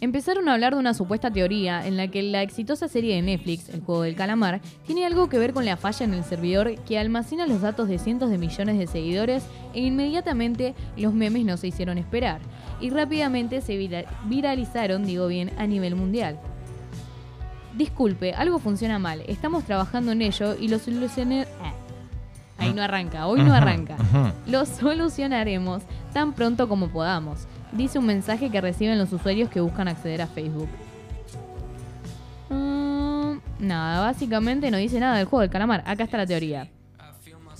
Empezaron 0.00 0.48
a 0.48 0.52
hablar 0.54 0.74
de 0.74 0.80
una 0.80 0.92
supuesta 0.92 1.30
teoría 1.30 1.86
en 1.86 1.96
la 1.96 2.08
que 2.08 2.22
la 2.22 2.42
exitosa 2.42 2.88
serie 2.88 3.14
de 3.14 3.22
Netflix, 3.22 3.70
El 3.70 3.80
juego 3.80 4.02
del 4.02 4.14
calamar, 4.16 4.60
tiene 4.86 5.06
algo 5.06 5.30
que 5.30 5.38
ver 5.38 5.54
con 5.54 5.64
la 5.64 5.78
falla 5.78 6.04
en 6.04 6.12
el 6.12 6.24
servidor 6.24 6.74
que 6.84 6.98
almacena 6.98 7.46
los 7.46 7.62
datos 7.62 7.88
de 7.88 7.98
cientos 7.98 8.28
de 8.28 8.36
millones 8.36 8.78
de 8.78 8.86
seguidores 8.86 9.46
e 9.72 9.80
inmediatamente 9.80 10.74
los 10.98 11.14
memes 11.14 11.46
no 11.46 11.56
se 11.56 11.68
hicieron 11.68 11.96
esperar 11.96 12.40
y 12.82 12.90
rápidamente 12.90 13.62
se 13.62 13.78
vira- 13.78 14.04
viralizaron, 14.26 15.06
digo 15.06 15.26
bien, 15.26 15.52
a 15.56 15.66
nivel 15.66 15.94
mundial. 15.94 16.38
Disculpe, 17.74 18.34
algo 18.34 18.58
funciona 18.58 18.98
mal, 18.98 19.22
estamos 19.26 19.64
trabajando 19.64 20.12
en 20.12 20.20
ello 20.20 20.54
y 20.60 20.68
lo 20.68 20.78
solucioné... 20.78 21.46
Ahí 22.58 22.72
no 22.72 22.82
arranca, 22.82 23.26
hoy 23.26 23.42
no 23.42 23.52
arranca. 23.52 23.96
Lo 24.46 24.64
solucionaremos 24.64 25.82
tan 26.12 26.32
pronto 26.32 26.68
como 26.68 26.88
podamos, 26.88 27.46
dice 27.72 27.98
un 27.98 28.06
mensaje 28.06 28.50
que 28.50 28.60
reciben 28.60 28.98
los 28.98 29.12
usuarios 29.12 29.48
que 29.50 29.60
buscan 29.60 29.88
acceder 29.88 30.22
a 30.22 30.26
Facebook. 30.26 30.68
Mm, 32.50 33.38
nada, 33.58 34.00
básicamente 34.00 34.70
no 34.70 34.76
dice 34.76 35.00
nada 35.00 35.16
del 35.16 35.26
juego 35.26 35.40
del 35.42 35.50
calamar. 35.50 35.82
Acá 35.86 36.04
está 36.04 36.16
la 36.18 36.26
teoría. 36.26 36.68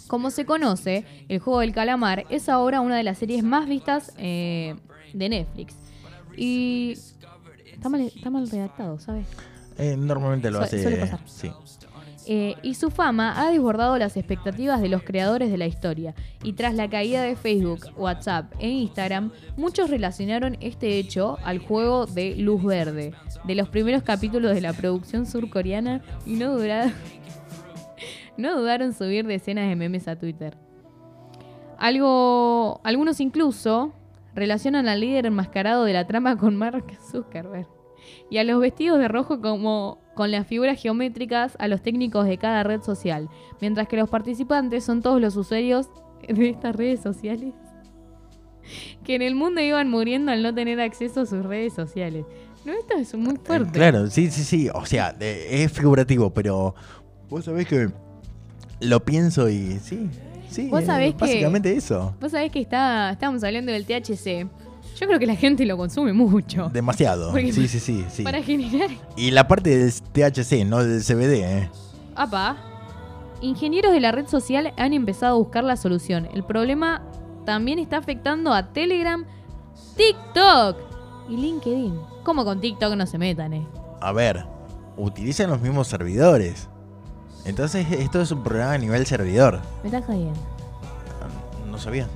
Como 0.06 0.30
se 0.30 0.44
conoce, 0.44 1.04
el 1.28 1.38
juego 1.40 1.60
del 1.60 1.72
calamar 1.72 2.24
es 2.28 2.48
ahora 2.48 2.80
una 2.80 2.96
de 2.96 3.02
las 3.02 3.18
series 3.18 3.42
más 3.42 3.66
vistas 3.66 4.12
eh, 4.18 4.76
de 5.12 5.28
Netflix. 5.28 5.74
Y 6.36 6.94
está 7.72 7.88
mal, 7.88 8.00
está 8.02 8.30
mal 8.30 8.48
redactado, 8.48 8.98
¿sabes? 8.98 9.26
Eh, 9.78 9.96
normalmente 9.98 10.50
lo 10.50 10.58
Su- 10.58 10.64
hace. 10.64 10.82
suele 10.82 10.98
pasar. 10.98 11.20
Sí. 11.26 11.50
Eh, 12.26 12.56
y 12.62 12.74
su 12.74 12.90
fama 12.90 13.38
ha 13.38 13.50
desbordado 13.50 13.98
las 13.98 14.16
expectativas 14.16 14.80
de 14.80 14.88
los 14.88 15.02
creadores 15.02 15.50
de 15.50 15.58
la 15.58 15.66
historia. 15.66 16.14
Y 16.42 16.54
tras 16.54 16.74
la 16.74 16.88
caída 16.88 17.22
de 17.22 17.36
Facebook, 17.36 17.86
WhatsApp 17.96 18.52
e 18.58 18.68
Instagram, 18.68 19.30
muchos 19.56 19.90
relacionaron 19.90 20.56
este 20.60 20.98
hecho 20.98 21.38
al 21.44 21.58
juego 21.58 22.06
de 22.06 22.34
Luz 22.36 22.64
Verde, 22.64 23.12
de 23.44 23.54
los 23.54 23.68
primeros 23.68 24.02
capítulos 24.02 24.54
de 24.54 24.62
la 24.62 24.72
producción 24.72 25.26
surcoreana, 25.26 26.02
y 26.24 26.34
no 26.34 26.52
dudaron, 26.52 26.92
no 28.38 28.58
dudaron 28.58 28.94
subir 28.94 29.26
decenas 29.26 29.68
de 29.68 29.76
memes 29.76 30.08
a 30.08 30.16
Twitter. 30.16 30.56
Algo, 31.78 32.80
algunos 32.84 33.20
incluso 33.20 33.92
relacionan 34.34 34.88
al 34.88 35.00
líder 35.00 35.26
enmascarado 35.26 35.84
de 35.84 35.92
la 35.92 36.06
trama 36.06 36.36
con 36.36 36.56
Mark 36.56 36.84
Zuckerberg 37.10 37.68
y 38.30 38.38
a 38.38 38.44
los 38.44 38.60
vestidos 38.60 38.98
de 38.98 39.08
rojo 39.08 39.40
como 39.40 39.98
con 40.14 40.30
las 40.30 40.46
figuras 40.46 40.80
geométricas 40.80 41.56
a 41.58 41.68
los 41.68 41.82
técnicos 41.82 42.26
de 42.26 42.38
cada 42.38 42.62
red 42.62 42.82
social, 42.82 43.28
mientras 43.60 43.88
que 43.88 43.96
los 43.96 44.08
participantes 44.08 44.84
son 44.84 45.02
todos 45.02 45.20
los 45.20 45.36
usuarios 45.36 45.88
de 46.28 46.48
estas 46.50 46.74
redes 46.76 47.00
sociales 47.00 47.52
que 49.04 49.14
en 49.14 49.20
el 49.22 49.34
mundo 49.34 49.60
iban 49.60 49.90
muriendo 49.90 50.32
al 50.32 50.42
no 50.42 50.54
tener 50.54 50.80
acceso 50.80 51.20
a 51.20 51.26
sus 51.26 51.44
redes 51.44 51.74
sociales. 51.74 52.24
No, 52.64 52.72
esto 52.72 52.94
es 52.96 53.14
muy 53.14 53.36
fuerte. 53.36 53.70
Claro, 53.72 54.06
sí, 54.08 54.30
sí, 54.30 54.42
sí. 54.42 54.70
O 54.72 54.86
sea, 54.86 55.12
de- 55.12 55.62
es 55.64 55.70
figurativo, 55.72 56.30
pero 56.32 56.74
Vos 57.28 57.44
sabés 57.44 57.66
que 57.68 57.90
lo 58.80 59.04
pienso 59.04 59.50
y 59.50 59.78
sí, 59.82 60.08
sí. 60.48 60.68
Vos 60.70 60.82
eh, 60.82 60.86
sabés 60.86 61.12
que- 61.14 61.20
Básicamente 61.20 61.76
eso. 61.76 62.14
Vos 62.20 62.32
sabés 62.32 62.50
que 62.50 62.60
está, 62.60 63.10
estábamos 63.10 63.44
hablando 63.44 63.70
del 63.70 63.84
THC. 63.84 64.46
Yo 64.98 65.06
creo 65.06 65.18
que 65.18 65.26
la 65.26 65.36
gente 65.36 65.64
lo 65.66 65.76
consume 65.76 66.12
mucho. 66.12 66.70
Demasiado. 66.72 67.30
Porque- 67.32 67.52
Sí, 67.52 67.66
sí, 67.68 67.80
sí, 67.80 68.04
sí. 68.10 68.22
Para 68.22 68.42
generar. 68.42 68.90
Y 69.16 69.30
la 69.30 69.46
parte 69.48 69.76
del 69.76 69.92
THC, 69.92 70.64
no 70.64 70.82
del 70.84 71.02
CBD, 71.02 71.42
¿eh? 71.42 71.70
Apa. 72.14 72.56
Ingenieros 73.40 73.92
de 73.92 74.00
la 74.00 74.12
red 74.12 74.26
social 74.28 74.72
han 74.76 74.92
empezado 74.92 75.34
a 75.34 75.38
buscar 75.38 75.64
la 75.64 75.76
solución. 75.76 76.28
El 76.32 76.44
problema 76.44 77.02
también 77.44 77.78
está 77.78 77.96
afectando 77.98 78.52
a 78.54 78.72
Telegram, 78.72 79.24
TikTok 79.96 80.76
y 81.28 81.36
LinkedIn. 81.36 81.98
¿Cómo 82.22 82.44
con 82.44 82.60
TikTok 82.60 82.94
no 82.94 83.06
se 83.06 83.18
metan, 83.18 83.52
eh? 83.52 83.66
A 84.00 84.12
ver, 84.12 84.46
utilizan 84.96 85.50
los 85.50 85.60
mismos 85.60 85.88
servidores. 85.88 86.68
Entonces, 87.44 87.86
esto 87.90 88.20
es 88.22 88.30
un 88.30 88.42
programa 88.42 88.72
a 88.72 88.78
nivel 88.78 89.04
servidor. 89.06 89.60
Me 89.82 89.88
estás 89.90 90.04
jodiendo. 90.06 90.38
¿No 91.70 91.78
sabía? 91.78 92.06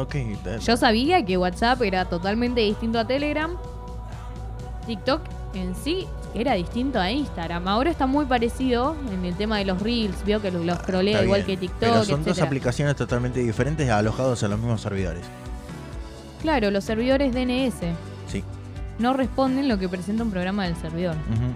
Ok. 0.00 0.14
Yo 0.64 0.76
sabía 0.76 1.24
que 1.24 1.36
WhatsApp 1.36 1.82
era 1.82 2.04
totalmente 2.06 2.60
distinto 2.60 2.98
a 2.98 3.06
Telegram. 3.06 3.56
TikTok 4.86 5.20
en 5.54 5.74
sí 5.74 6.06
era 6.34 6.54
distinto 6.54 6.98
a 6.98 7.10
Instagram. 7.10 7.68
Ahora 7.68 7.90
está 7.90 8.06
muy 8.06 8.24
parecido 8.24 8.96
en 9.12 9.24
el 9.24 9.34
tema 9.36 9.58
de 9.58 9.66
los 9.66 9.80
reels. 9.82 10.24
Veo 10.24 10.40
que 10.40 10.50
los, 10.50 10.64
los 10.64 10.80
trolea 10.82 11.14
está 11.14 11.24
igual 11.24 11.42
bien, 11.44 11.58
que 11.58 11.66
TikTok, 11.66 11.80
Pero 11.80 12.04
son 12.04 12.24
dos 12.24 12.40
aplicaciones 12.40 12.96
totalmente 12.96 13.40
diferentes 13.40 13.88
alojados 13.90 14.42
en 14.42 14.50
los 14.50 14.58
mismos 14.58 14.80
servidores. 14.80 15.22
Claro, 16.40 16.70
los 16.70 16.84
servidores 16.84 17.32
DNS 17.34 17.92
Sí. 18.28 18.42
no 18.98 19.12
responden 19.12 19.68
lo 19.68 19.78
que 19.78 19.88
presenta 19.88 20.24
un 20.24 20.30
programa 20.30 20.64
del 20.64 20.76
servidor. 20.76 21.14
Ujú. 21.14 21.52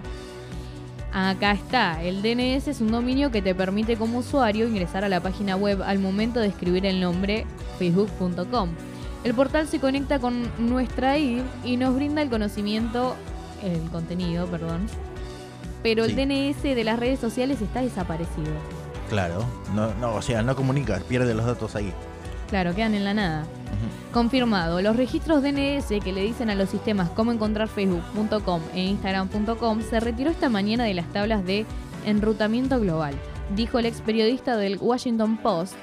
Acá 1.19 1.53
está, 1.53 2.03
el 2.03 2.21
DNS 2.21 2.67
es 2.67 2.79
un 2.79 2.91
dominio 2.91 3.31
que 3.31 3.41
te 3.41 3.55
permite 3.55 3.97
como 3.97 4.19
usuario 4.19 4.67
ingresar 4.67 5.03
a 5.03 5.09
la 5.09 5.19
página 5.19 5.55
web 5.55 5.81
al 5.81 5.97
momento 5.97 6.39
de 6.39 6.45
escribir 6.45 6.85
el 6.85 7.01
nombre 7.01 7.47
facebook.com. 7.79 8.69
El 9.23 9.33
portal 9.33 9.67
se 9.67 9.79
conecta 9.79 10.19
con 10.19 10.43
nuestra 10.59 11.17
ID 11.17 11.41
y 11.63 11.77
nos 11.77 11.95
brinda 11.95 12.21
el 12.21 12.29
conocimiento, 12.29 13.15
el 13.63 13.81
contenido, 13.89 14.45
perdón. 14.45 14.85
Pero 15.81 16.05
el. 16.05 16.15
DNS 16.15 16.61
de 16.61 16.83
las 16.83 16.99
redes 16.99 17.19
sociales 17.19 17.63
está 17.63 17.81
desaparecido. 17.81 18.53
Claro. 19.09 19.43
No, 19.73 19.95
no, 19.95 20.13
o 20.13 20.21
sea, 20.21 20.43
no 20.43 20.55
comunica, 20.55 20.99
pierde 21.09 21.33
los 21.33 21.47
datos 21.47 21.75
ahí. 21.75 21.91
Claro, 22.49 22.73
quedan 22.75 22.93
en 22.95 23.03
la 23.03 23.13
nada. 23.13 23.45
Confirmado, 24.13 24.81
los 24.81 24.95
registros 24.95 25.43
DNS 25.43 25.87
que 26.03 26.13
le 26.13 26.23
dicen 26.23 26.49
a 26.49 26.55
los 26.55 26.69
sistemas 26.69 27.09
cómo 27.09 27.31
encontrar 27.31 27.67
facebook.com 27.67 28.61
e 28.73 28.83
instagram.com 28.85 29.81
se 29.81 29.99
retiró 29.99 30.31
esta 30.31 30.49
mañana 30.49 30.85
de 30.85 30.93
las 30.93 31.11
tablas 31.11 31.45
de 31.45 31.65
enrutamiento 32.05 32.79
global, 32.79 33.13
dijo 33.55 33.79
el 33.79 33.85
ex 33.85 33.99
periodista 34.01 34.55
del 34.55 34.77
Washington 34.79 35.37
Post 35.37 35.73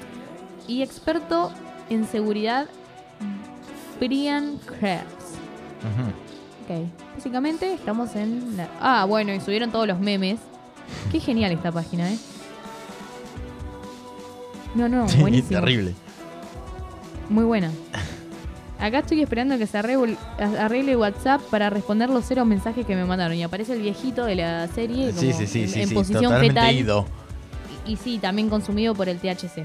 y 0.67 0.81
experto 0.81 1.51
en 1.89 2.05
seguridad 2.07 2.67
Brian 3.99 4.57
Krebs. 4.65 5.37
Ok, 6.65 6.89
básicamente 7.15 7.73
estamos 7.75 8.15
en... 8.15 8.57
la- 8.57 8.67
Ah, 8.81 9.05
bueno, 9.05 9.33
y 9.33 9.39
subieron 9.39 9.71
todos 9.71 9.87
los 9.87 9.99
memes. 9.99 10.39
Qué 11.11 11.19
genial 11.19 11.51
esta 11.51 11.71
página, 11.71 12.11
¿eh? 12.11 12.17
No, 14.73 14.89
no, 14.89 15.05
buenísimo. 15.19 15.59
terrible. 15.59 15.93
Muy 17.29 17.43
buena. 17.43 17.71
Acá 18.79 18.99
estoy 18.99 19.21
esperando 19.21 19.57
que 19.57 19.67
se 19.67 19.77
arregle, 19.77 20.17
arregle 20.37 20.95
WhatsApp 20.97 21.41
para 21.49 21.69
responder 21.69 22.09
los 22.09 22.25
cero 22.27 22.45
mensajes 22.45 22.85
que 22.85 22.95
me 22.95 23.05
mandaron. 23.05 23.35
Y 23.37 23.43
aparece 23.43 23.73
el 23.73 23.81
viejito 23.81 24.25
de 24.25 24.35
la 24.35 24.67
serie 24.67 25.07
como 25.09 25.21
sí, 25.21 25.33
sí, 25.33 25.61
en, 25.63 25.69
sí, 25.69 25.81
en 25.81 25.87
sí, 25.87 25.95
posición 25.95 26.39
fetal. 26.39 26.75
ido. 26.75 27.05
Y, 27.85 27.93
y 27.93 27.95
sí, 27.95 28.19
también 28.19 28.49
consumido 28.49 28.93
por 28.93 29.07
el 29.09 29.17
THC. 29.17 29.63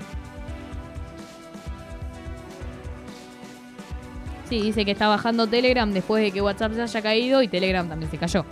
Sí, 4.48 4.60
dice 4.62 4.84
que 4.84 4.90
está 4.92 5.06
bajando 5.08 5.46
Telegram 5.46 5.90
después 5.92 6.22
de 6.24 6.32
que 6.32 6.42
WhatsApp 6.42 6.72
se 6.74 6.82
haya 6.82 7.02
caído 7.02 7.42
y 7.42 7.48
Telegram 7.48 7.88
también 7.88 8.10
se 8.10 8.18
cayó, 8.18 8.44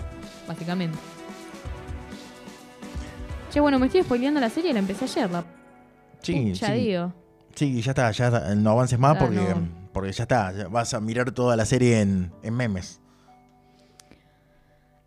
básicamente. 0.46 0.96
Che, 3.52 3.60
bueno, 3.60 3.78
me 3.78 3.86
estoy 3.86 4.02
spoileando 4.02 4.38
la 4.40 4.50
serie, 4.50 4.72
la 4.72 4.78
empecé 4.78 5.06
ayer. 5.06 5.30
La 5.30 5.44
Sí, 6.22 6.50
pucha, 6.50 6.66
sí. 6.68 6.72
digo. 6.74 7.12
Sí, 7.58 7.82
ya 7.82 7.90
está, 7.90 8.08
ya 8.12 8.26
está. 8.28 8.54
No 8.54 8.70
avances 8.70 8.98
más 9.00 9.16
Ah, 9.16 9.18
porque, 9.18 9.34
no. 9.36 9.68
porque 9.92 10.12
ya 10.12 10.22
está. 10.22 10.52
ya 10.52 10.68
vas 10.68 10.94
a 10.94 11.00
mirar 11.00 11.32
toda 11.32 11.56
la 11.56 11.64
serie 11.64 12.00
en, 12.00 12.30
en 12.44 12.54
memes. 12.54 13.00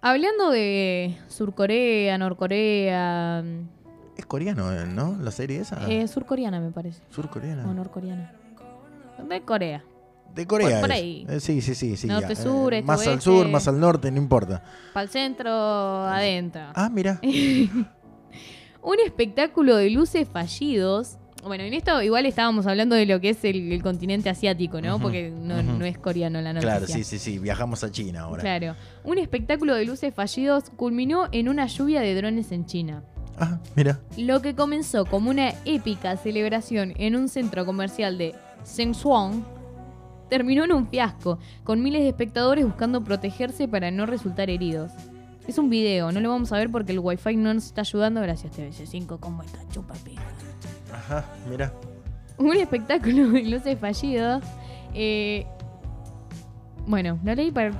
Hablando 0.01 0.49
de 0.49 1.17
Surcorea, 1.29 2.17
Norcorea. 2.17 3.41
Es 4.17 4.25
coreano, 4.25 4.73
eh, 4.73 4.85
¿no? 4.85 5.15
La 5.21 5.31
serie 5.31 5.59
esa. 5.61 5.89
eh, 5.89 6.07
surcoreana 6.09 6.59
me 6.59 6.71
parece. 6.71 7.01
Surcoreana. 7.09 7.65
O 7.69 7.73
norcoreana. 7.73 8.33
De 9.29 9.41
Corea. 9.43 9.83
De 10.35 10.45
Corea. 10.45 10.81
por 10.81 10.91
ahí. 10.91 11.25
Eh, 11.29 11.39
sí, 11.39 11.61
sí, 11.61 11.73
sí. 11.73 11.95
sí 11.95 12.07
Norte, 12.07 12.35
sur, 12.35 12.73
este, 12.73 12.85
Más 12.85 13.01
al 13.03 13.07
oeste. 13.13 13.21
sur, 13.23 13.47
más 13.47 13.67
al 13.69 13.79
norte, 13.79 14.11
no 14.11 14.17
importa. 14.17 14.61
Para 14.93 15.03
el 15.05 15.09
centro, 15.09 15.49
adentro. 15.51 16.63
Ah, 16.73 16.89
mira. 16.91 17.19
Un 18.83 18.99
espectáculo 19.05 19.77
de 19.77 19.89
luces 19.91 20.27
fallidos. 20.27 21.17
Bueno, 21.43 21.63
en 21.63 21.73
esto 21.73 22.01
igual 22.01 22.25
estábamos 22.25 22.67
hablando 22.67 22.95
de 22.95 23.05
lo 23.05 23.19
que 23.19 23.29
es 23.29 23.43
el, 23.43 23.71
el 23.71 23.81
continente 23.81 24.29
asiático, 24.29 24.79
¿no? 24.79 24.99
Porque 24.99 25.31
no, 25.31 25.59
ujú. 25.59 25.79
no 25.79 25.85
es 25.85 25.97
coreano 25.97 26.39
la 26.41 26.53
noticia. 26.53 26.77
Claro, 26.77 26.87
sí, 26.87 27.03
sí, 27.03 27.17
sí. 27.17 27.39
Viajamos 27.39 27.83
a 27.83 27.91
China 27.91 28.21
ahora. 28.21 28.41
Claro. 28.41 28.75
Un 29.03 29.17
espectáculo 29.17 29.75
de 29.75 29.85
luces 29.85 30.13
fallidos 30.13 30.69
culminó 30.75 31.27
en 31.31 31.49
una 31.49 31.65
lluvia 31.67 32.01
de 32.01 32.13
drones 32.15 32.51
en 32.51 32.65
China. 32.65 33.03
Ah, 33.39 33.59
mira. 33.75 33.99
Lo 34.17 34.41
que 34.41 34.53
comenzó 34.53 35.05
como 35.05 35.31
una 35.31 35.53
épica 35.65 36.15
celebración 36.17 36.93
en 36.97 37.15
un 37.15 37.27
centro 37.27 37.65
comercial 37.65 38.17
de 38.17 38.35
Shenzhen 38.65 39.43
terminó 40.29 40.63
en 40.63 40.71
un 40.71 40.87
fiasco, 40.87 41.39
con 41.63 41.81
miles 41.81 42.03
de 42.03 42.09
espectadores 42.09 42.63
buscando 42.63 43.03
protegerse 43.03 43.67
para 43.67 43.91
no 43.91 44.05
resultar 44.05 44.49
heridos. 44.49 44.91
Es 45.47 45.57
un 45.57 45.69
video, 45.69 46.11
no 46.11 46.19
lo 46.19 46.29
vamos 46.29 46.51
a 46.53 46.57
ver 46.57 46.69
porque 46.69 46.91
el 46.91 46.99
wifi 46.99 47.35
no 47.35 47.53
nos 47.53 47.65
está 47.65 47.81
ayudando. 47.81 48.21
Gracias, 48.21 48.53
TVC5, 48.53 49.19
¿cómo 49.19 49.41
está? 49.41 49.59
Chupa 49.69 49.95
pija. 49.95 50.23
Ajá, 51.01 51.25
mira. 51.49 51.73
Un 52.37 52.55
espectáculo 52.55 53.29
de 53.31 53.43
luces 53.43 53.79
fallidos. 53.79 54.43
Eh, 54.93 55.45
bueno, 56.85 57.19
lo 57.23 57.35
leí 57.35 57.51
para. 57.51 57.71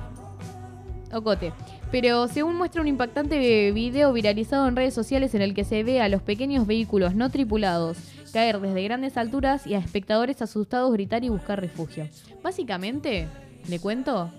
Ocote. 1.12 1.52
Pero 1.90 2.26
según 2.26 2.56
muestra 2.56 2.80
un 2.80 2.88
impactante 2.88 3.70
video 3.72 4.12
viralizado 4.12 4.66
en 4.66 4.76
redes 4.76 4.94
sociales 4.94 5.34
en 5.34 5.42
el 5.42 5.52
que 5.52 5.64
se 5.64 5.84
ve 5.84 6.00
a 6.00 6.08
los 6.08 6.22
pequeños 6.22 6.66
vehículos 6.66 7.14
no 7.14 7.28
tripulados 7.28 7.98
caer 8.32 8.60
desde 8.60 8.82
grandes 8.82 9.18
alturas 9.18 9.66
y 9.66 9.74
a 9.74 9.78
espectadores 9.78 10.40
asustados 10.40 10.90
gritar 10.92 11.22
y 11.22 11.28
buscar 11.28 11.60
refugio. 11.60 12.08
Básicamente, 12.42 13.28
le 13.68 13.78
cuento 13.78 14.32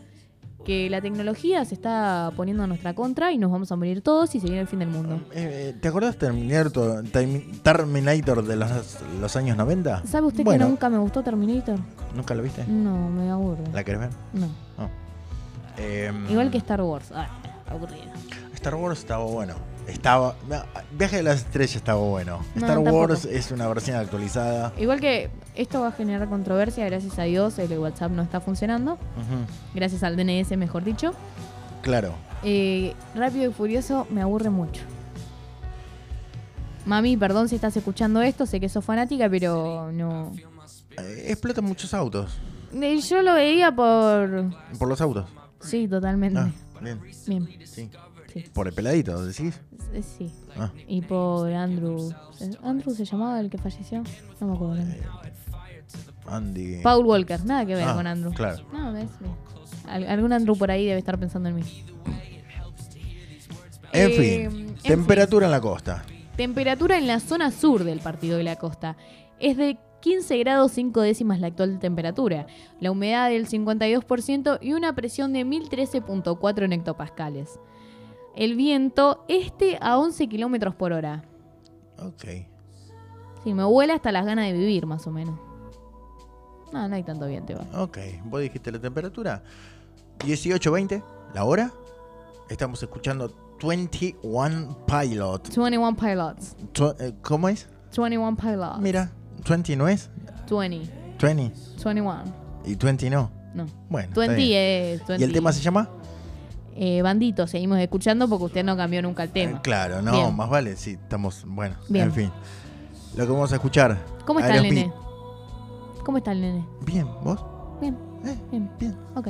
que 0.65 0.89
la 0.89 1.01
tecnología 1.01 1.65
se 1.65 1.73
está 1.75 2.31
poniendo 2.35 2.63
a 2.63 2.67
nuestra 2.67 2.93
contra 2.93 3.31
y 3.31 3.37
nos 3.37 3.51
vamos 3.51 3.71
a 3.71 3.75
morir 3.75 4.01
todos 4.01 4.33
y 4.35 4.39
se 4.39 4.45
viene 4.45 4.61
el 4.61 4.67
fin 4.67 4.79
del 4.79 4.89
mundo. 4.89 5.19
Eh, 5.33 5.75
¿Te 5.81 5.87
acordás 5.89 6.17
Terminator, 6.17 7.03
Termi- 7.05 7.61
Terminator 7.61 8.43
de 8.45 8.55
los, 8.55 8.69
los 9.19 9.35
años 9.35 9.57
90? 9.57 10.05
¿Sabe 10.05 10.27
usted 10.27 10.43
Bueno, 10.43 10.65
que 10.65 10.69
nunca 10.71 10.89
me 10.89 10.97
gustó 10.99 11.21
Terminator? 11.21 11.79
¿Nunca 12.15 12.33
lo 12.35 12.43
viste? 12.43 12.65
No, 12.67 13.09
me 13.09 13.29
aburre. 13.29 13.63
¿La 13.73 13.83
querés 13.83 14.01
ver? 14.01 14.09
No. 14.33 14.47
Em, 15.77 16.29
Igual 16.29 16.51
que 16.51 16.57
Star 16.59 16.81
Wars. 16.81 17.11
Ah. 17.13 17.27
Star 18.53 18.75
Wars 18.75 18.99
estaba 18.99 19.23
bueno. 19.25 19.55
Estaba. 19.87 20.35
Viaje 20.91 21.17
de 21.17 21.23
las 21.23 21.39
estrellas 21.39 21.75
estaba 21.75 21.99
bueno. 21.99 22.37
No, 22.55 22.61
Star 22.65 22.75
tampoco. 22.75 22.97
Wars 22.99 23.25
es 23.25 23.51
una 23.51 23.67
versión 23.67 23.97
actualizada. 23.97 24.71
Igual 24.77 24.99
que 25.01 25.29
esto 25.55 25.81
va 25.81 25.89
a 25.89 25.91
generar 25.91 26.29
controversia, 26.29 26.85
gracias 26.85 27.19
a 27.19 27.23
Dios 27.23 27.59
el 27.59 27.77
WhatsApp 27.77 28.11
no 28.11 28.21
está 28.21 28.39
funcionando. 28.39 28.93
Ujú, 28.93 29.45
Gracias 29.75 30.03
al 30.03 30.15
DNS, 30.15 30.55
mejor 30.57 30.83
dicho. 30.83 31.13
Claro. 31.81 32.13
Eh, 32.43 32.93
Rápido 33.15 33.49
y 33.49 33.53
Furioso 33.53 34.07
me 34.09 34.21
aburre 34.21 34.49
mucho. 34.49 34.81
Mami, 36.85 37.15
perdón 37.17 37.47
si 37.49 37.55
estás 37.55 37.75
escuchando 37.77 38.21
esto, 38.21 38.45
sé 38.45 38.59
que 38.59 38.69
sos 38.69 38.83
fanática, 38.83 39.29
pero 39.29 39.91
no. 39.91 40.31
Eh, 40.97 41.25
explotan 41.29 41.63
muchos 41.65 41.93
autos. 41.93 42.37
Eh, 42.73 42.99
Yo 42.99 43.21
lo 43.21 43.33
veía 43.33 43.73
por. 43.73 44.49
Por 44.77 44.87
los 44.87 44.99
autos. 45.01 45.25
Sí, 45.61 45.87
totalmente. 45.87 46.39
Ah, 46.39 46.51
bien. 46.81 46.99
Bien. 47.27 47.47
Sí. 47.65 47.89
Sí. 48.33 48.43
Por 48.53 48.67
el 48.67 48.73
peladito, 48.73 49.23
decís. 49.25 49.59
Eh, 49.93 50.01
Sí. 50.01 50.31
Ah. 50.57 50.71
Y 50.87 51.01
por 51.01 51.51
Andrew. 51.53 52.11
¿Andrew 52.63 52.93
se 52.95 53.05
llamaba 53.05 53.39
el 53.39 53.49
que 53.49 53.57
falleció? 53.57 54.01
No 54.39 54.47
me 54.47 54.53
acuerdo. 54.55 54.75
nombre. 54.77 55.01
Andy. 56.25 56.81
Paul 56.81 57.05
Walker, 57.05 57.43
nada 57.45 57.65
que 57.65 57.75
ver 57.75 57.83
Ah, 57.87 57.93
con 57.95 58.07
Andrew. 58.07 58.33
claro. 58.33 58.63
No, 58.73 58.93
ves, 58.93 59.09
algún 59.87 60.31
Andrew 60.33 60.55
por 60.57 60.71
ahí 60.71 60.85
debe 60.85 60.97
estar 60.99 61.19
pensando 61.19 61.49
en 61.49 61.55
mí. 61.55 61.63
En 63.91 64.09
Eh, 64.09 64.49
fin. 64.49 64.67
en 64.67 64.75
Temperatura 64.77 65.45
en 65.45 65.51
la 65.51 65.61
costa. 65.61 66.03
Temperatura 66.35 66.97
en 66.97 67.05
la 67.07 67.19
zona 67.19 67.51
sur 67.51 67.83
del 67.83 67.99
partido 67.99 68.37
de 68.37 68.43
la 68.43 68.55
costa. 68.55 68.97
Es 69.39 69.57
de 69.57 69.77
15 70.01 70.37
grados 70.39 70.71
5 70.71 71.01
décimas 71.01 71.39
la 71.39 71.47
actual 71.47 71.77
temperatura, 71.79 72.47
la 72.79 72.91
humedad 72.91 73.29
del 73.29 73.47
52% 73.47 74.57
y 74.61 74.73
una 74.73 74.95
presión 74.95 75.31
de 75.33 75.45
1013.4 75.45 76.65
en 76.65 76.73
hectopascales. 76.73 77.59
El 78.35 78.55
viento 78.55 79.25
este 79.27 79.77
a 79.81 79.97
11 79.97 80.27
kilómetros 80.27 80.75
por 80.75 80.93
hora. 80.93 81.23
Ok. 81.99 82.25
Sí, 83.43 83.53
me 83.53 83.63
vuela 83.63 83.95
hasta 83.95 84.11
las 84.11 84.25
ganas 84.25 84.45
de 84.45 84.53
vivir, 84.53 84.85
más 84.85 85.05
o 85.05 85.11
menos. 85.11 85.39
No, 86.71 86.87
no 86.87 86.95
hay 86.95 87.03
tanto 87.03 87.27
viento 87.27 87.51
igual. 87.51 87.67
Ok. 87.75 87.97
¿Vos 88.25 88.41
dijiste 88.41 88.71
la 88.71 88.79
temperatura? 88.79 89.43
18, 90.25 90.71
20. 90.71 91.03
¿La 91.33 91.43
hora? 91.43 91.71
Estamos 92.49 92.81
escuchando 92.81 93.31
21 93.61 94.85
Pilot. 94.85 95.55
21 95.55 95.95
pilots. 95.95 96.55
Eh, 96.99 97.13
¿Cómo 97.21 97.49
es? 97.49 97.67
21 97.95 98.35
pilots. 98.35 98.79
Mira, 98.79 99.11
20 99.47 99.75
no 99.75 99.87
es. 99.87 100.09
20. 100.49 100.91
20. 101.21 101.53
21. 101.83 102.23
Y 102.65 102.75
20 102.75 103.09
no. 103.09 103.31
No. 103.53 103.65
Bueno. 103.89 104.07
está 104.09 104.21
20 104.21 104.35
bien. 104.35 104.61
es 104.61 105.07
20. 105.07 105.21
¿Y 105.21 105.23
el 105.23 105.33
tema 105.33 105.53
se 105.53 105.61
llama? 105.61 105.89
Eh, 106.75 107.01
bandito, 107.01 107.45
seguimos 107.47 107.77
escuchando 107.79 108.27
porque 108.27 108.45
usted 108.45 108.63
no 108.63 108.75
cambió 108.75 109.01
nunca 109.01 109.23
el 109.23 109.29
tema. 109.29 109.57
Eh, 109.57 109.61
claro, 109.61 110.01
no, 110.01 110.11
Bien. 110.11 110.35
más 110.35 110.49
vale. 110.49 110.75
Sí, 110.75 110.91
estamos. 110.91 111.43
Bueno, 111.45 111.75
Bien. 111.89 112.05
en 112.05 112.13
fin. 112.13 112.31
Lo 113.15 113.25
que 113.25 113.31
vamos 113.31 113.51
a 113.51 113.55
escuchar. 113.55 113.97
¿Cómo 114.25 114.39
está 114.39 114.55
el 114.55 114.63
nene? 114.63 114.91
¿Cómo 116.03 116.17
está 116.17 116.31
el 116.31 116.41
nene? 116.41 116.65
Bien, 116.81 117.07
¿vos? 117.23 117.39
Bien. 117.79 117.97
Eh, 118.25 118.37
Bien. 118.51 118.71
bien. 118.79 118.97
Ok. 119.15 119.27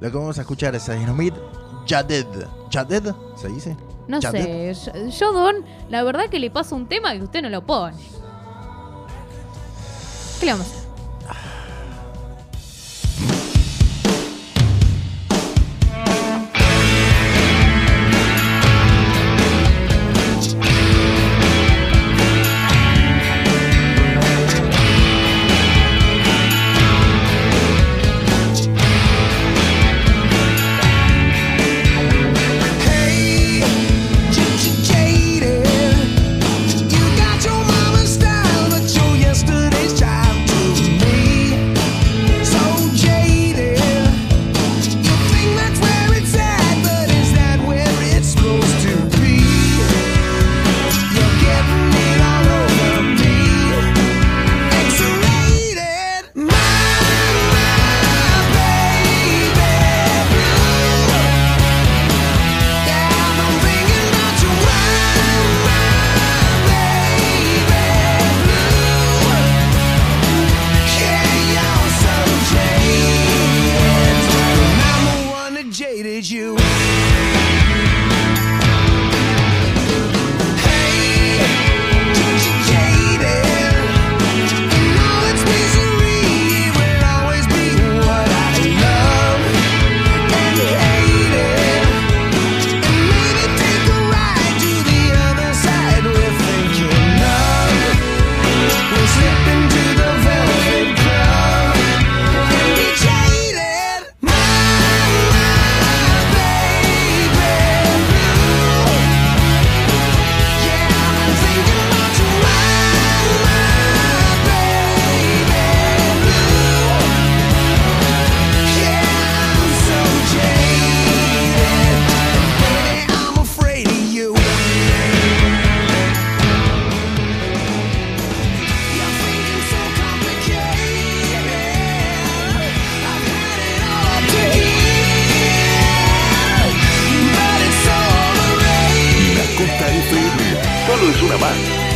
Lo 0.00 0.10
que 0.10 0.16
vamos 0.16 0.38
a 0.38 0.40
escuchar 0.40 0.74
es 0.74 0.88
Aerosmith 0.88 1.34
Jaded. 1.86 2.26
¿Jaded? 2.70 3.12
¿Se 3.36 3.48
dice? 3.48 3.76
No 4.08 4.20
Jaded. 4.20 4.74
sé. 4.74 5.10
Yo, 5.10 5.32
Don, 5.32 5.56
la 5.90 6.02
verdad 6.02 6.28
que 6.30 6.38
le 6.38 6.50
paso 6.50 6.74
un 6.76 6.86
tema 6.86 7.12
que 7.12 7.22
usted 7.22 7.42
no 7.42 7.48
lo 7.50 7.64
pone. 7.64 7.96
¿Qué 10.40 10.46
le 10.46 10.52
vamos 10.52 10.66
a 10.66 10.70
hacer? 10.70 10.83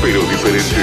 Pero 0.09 0.23
diferente. 0.23 0.75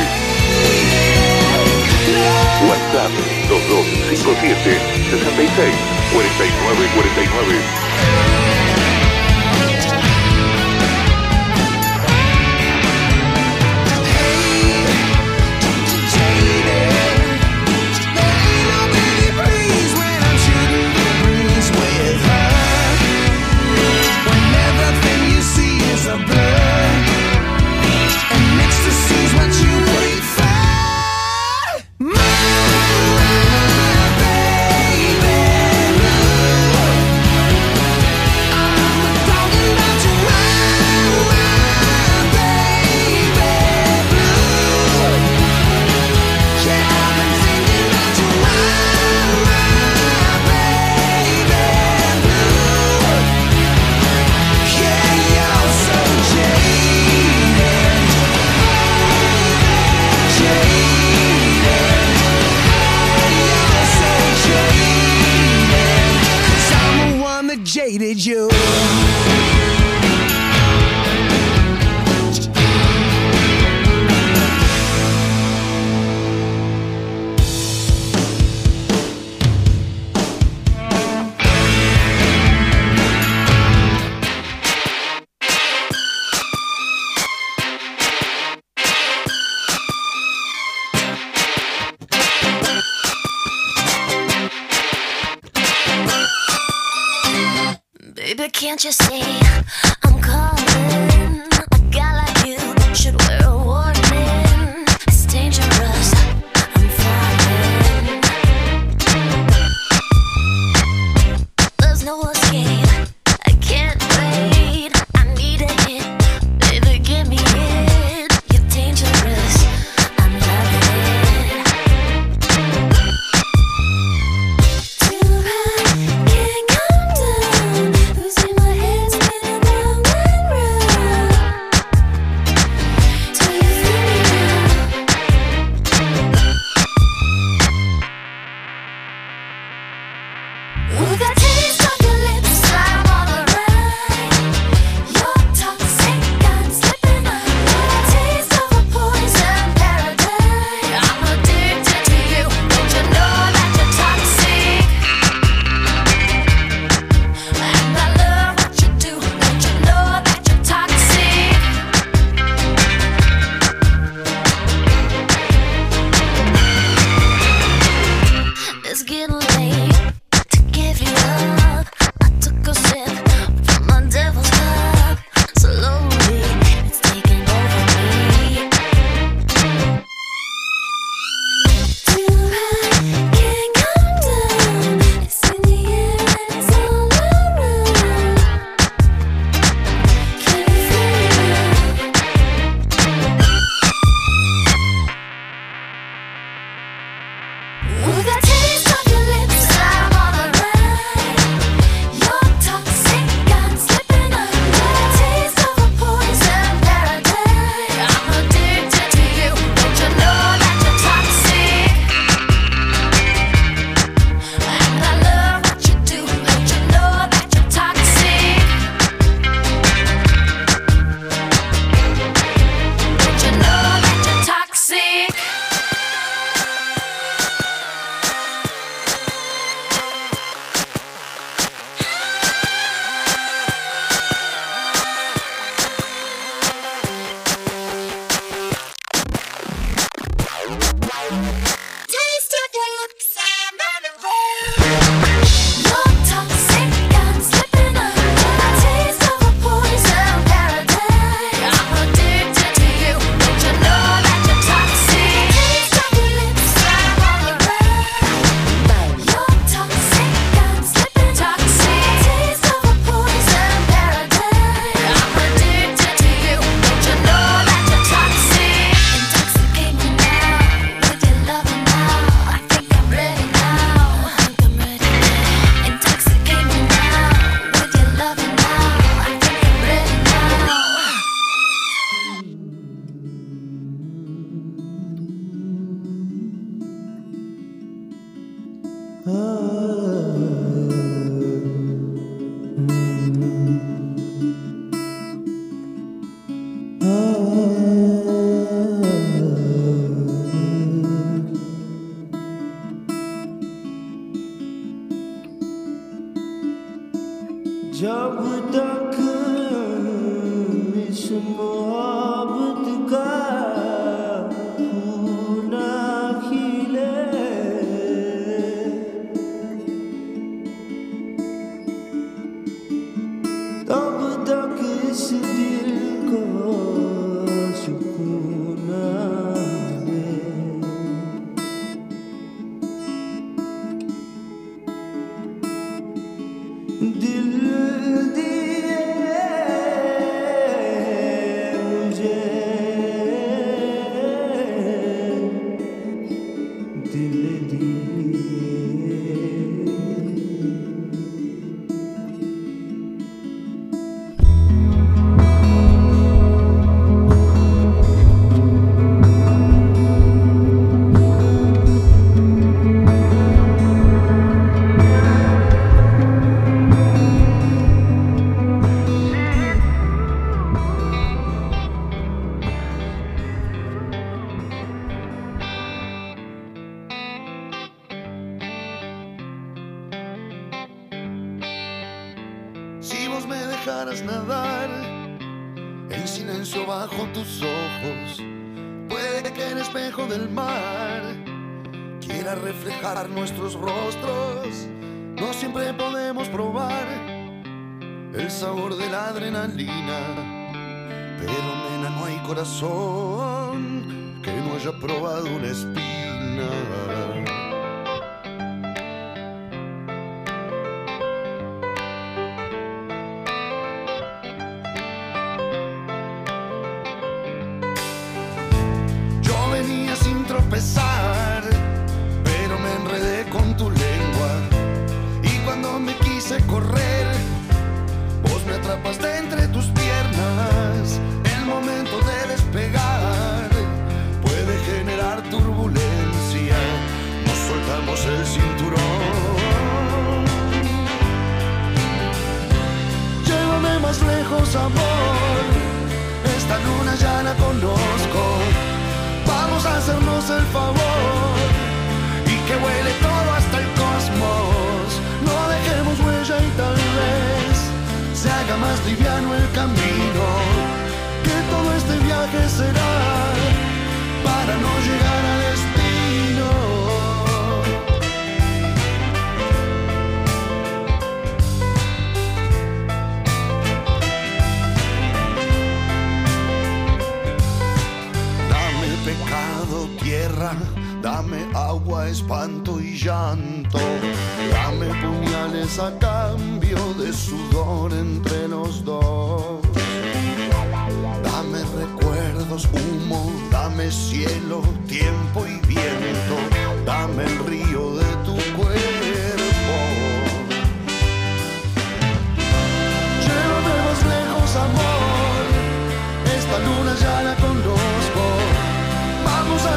WhatsApp 2.69 3.11
2257 3.49 4.79
66 5.09 5.75
49 6.13 6.89
49. 6.93 8.44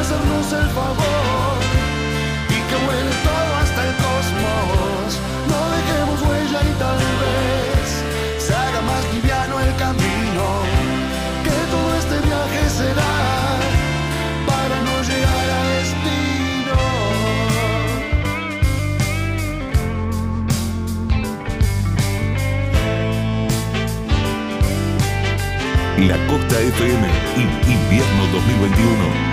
hacernos 0.01 0.53
el 0.53 0.68
favor 0.70 1.59
y 2.49 2.59
que 2.68 2.76
huele 2.86 3.14
todo 3.26 3.51
hasta 3.62 3.80
el 3.88 3.94
cosmos. 4.07 5.09
No 5.51 5.61
dejemos 5.76 6.18
huella 6.22 6.61
y 6.62 6.72
tal 6.78 6.99
vez 7.22 7.86
se 8.38 8.55
haga 8.55 8.80
más 8.82 9.03
liviano 9.12 9.59
el 9.61 9.74
camino. 9.76 10.44
Que 11.42 11.57
todo 11.72 11.90
este 11.96 12.16
viaje 12.26 12.62
será 12.78 13.14
para 14.46 14.76
no 14.86 14.94
llegar 15.03 15.46
a 15.59 15.62
destino. 15.74 16.76
La 26.09 26.16
Costa 26.28 26.61
FM, 26.61 27.05
Invierno 27.66 28.26
2021 28.32 29.28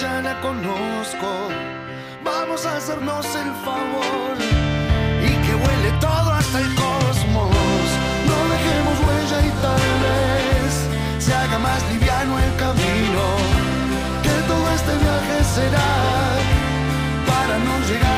ya 0.00 0.20
la 0.20 0.38
conozco. 0.40 1.28
Vamos 2.24 2.66
a 2.66 2.76
hacernos 2.76 3.24
el 3.34 3.50
favor 3.64 4.36
y 5.22 5.32
que 5.44 5.54
huele 5.54 5.90
todo 6.00 6.30
hasta 6.32 6.60
el 6.60 6.74
cosmos. 6.74 7.86
No 8.30 8.38
dejemos 8.54 8.96
huella 9.06 9.38
y 9.46 9.50
tal 9.64 9.86
vez 10.04 11.24
se 11.24 11.34
haga 11.34 11.58
más 11.58 11.82
liviano 11.92 12.38
el 12.38 12.56
camino. 12.56 13.24
Que 14.22 14.36
todo 14.50 14.66
este 14.74 14.92
viaje 15.04 15.44
será 15.54 15.88
para 17.26 17.58
no 17.58 17.78
llegar. 17.88 18.15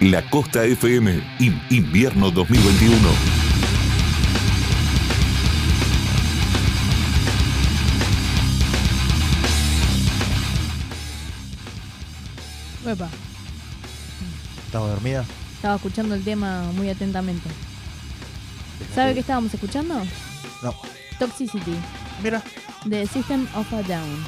La 0.00 0.22
Costa 0.30 0.64
FM, 0.64 1.22
invierno 1.68 2.30
2021. 2.30 2.96
Uepa. 12.86 13.10
¿Estaba 14.64 14.88
dormida? 14.88 15.26
Estaba 15.56 15.76
escuchando 15.76 16.14
el 16.14 16.24
tema 16.24 16.62
muy 16.72 16.88
atentamente. 16.88 17.50
¿Sabe 18.94 19.12
qué 19.12 19.20
estábamos 19.20 19.52
escuchando? 19.52 20.02
No. 20.62 20.74
Toxicity. 21.18 21.76
Mira. 22.22 22.42
De 22.86 23.06
System 23.06 23.46
of 23.54 23.70
a 23.74 23.82
Down. 23.82 24.24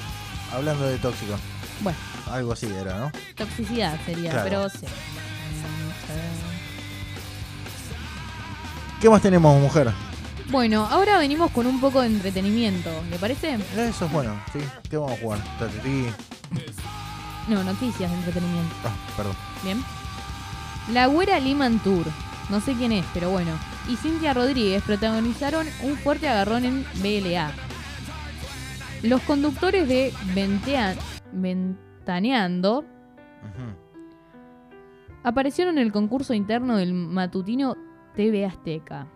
Hablando 0.53 0.85
de 0.85 0.99
tóxico. 0.99 1.39
Bueno. 1.81 1.99
Algo 2.31 2.53
así 2.53 2.67
era, 2.67 2.99
¿no? 2.99 3.13
Toxicidad 3.37 3.99
sería, 4.05 4.43
pero 4.45 4.69
sí. 4.69 4.85
¿Qué 9.03 9.11
más 9.11 9.21
tenemos, 9.21 9.61
mujer? 9.61 9.91
Bueno, 10.49 10.87
ahora 10.87 11.19
venimos 11.19 11.51
con 11.51 11.67
un 11.67 11.81
poco 11.81 12.03
de 12.03 12.07
entretenimiento, 12.07 12.89
¿le 13.11 13.19
parece? 13.19 13.55
Eso 13.77 14.05
es 14.05 14.13
bueno, 14.13 14.41
sí. 14.53 14.61
¿Qué 14.89 14.97
vamos 14.97 15.19
a 15.19 15.21
jugar? 15.21 15.41
Tati. 15.59 16.07
No, 17.49 17.65
noticias 17.65 18.09
de 18.09 18.17
entretenimiento. 18.17 18.73
Ah, 18.85 18.95
perdón. 19.17 19.35
Bien. 19.65 19.83
La 20.93 21.07
Güera 21.07 21.41
Liman 21.41 21.81
Tour, 21.81 22.07
no 22.49 22.61
sé 22.61 22.75
quién 22.75 22.93
es, 22.93 23.05
pero 23.13 23.31
bueno, 23.31 23.51
y 23.89 23.97
Cintia 23.97 24.35
Rodríguez 24.35 24.85
protagonizaron 24.85 25.67
un 25.83 25.97
fuerte 25.97 26.29
agarrón 26.29 26.65
en 26.65 26.87
BLA. 27.03 27.51
Los 29.03 29.21
conductores 29.23 29.89
de 29.89 30.15
Ventaneando 31.33 32.85
aparecieron 35.25 35.79
en 35.79 35.87
el 35.87 35.93
concurso 35.93 36.35
interno 36.35 36.77
del 36.77 36.95
matutino 36.95 37.77
TV 38.15 38.45
Azteca. 38.45 39.07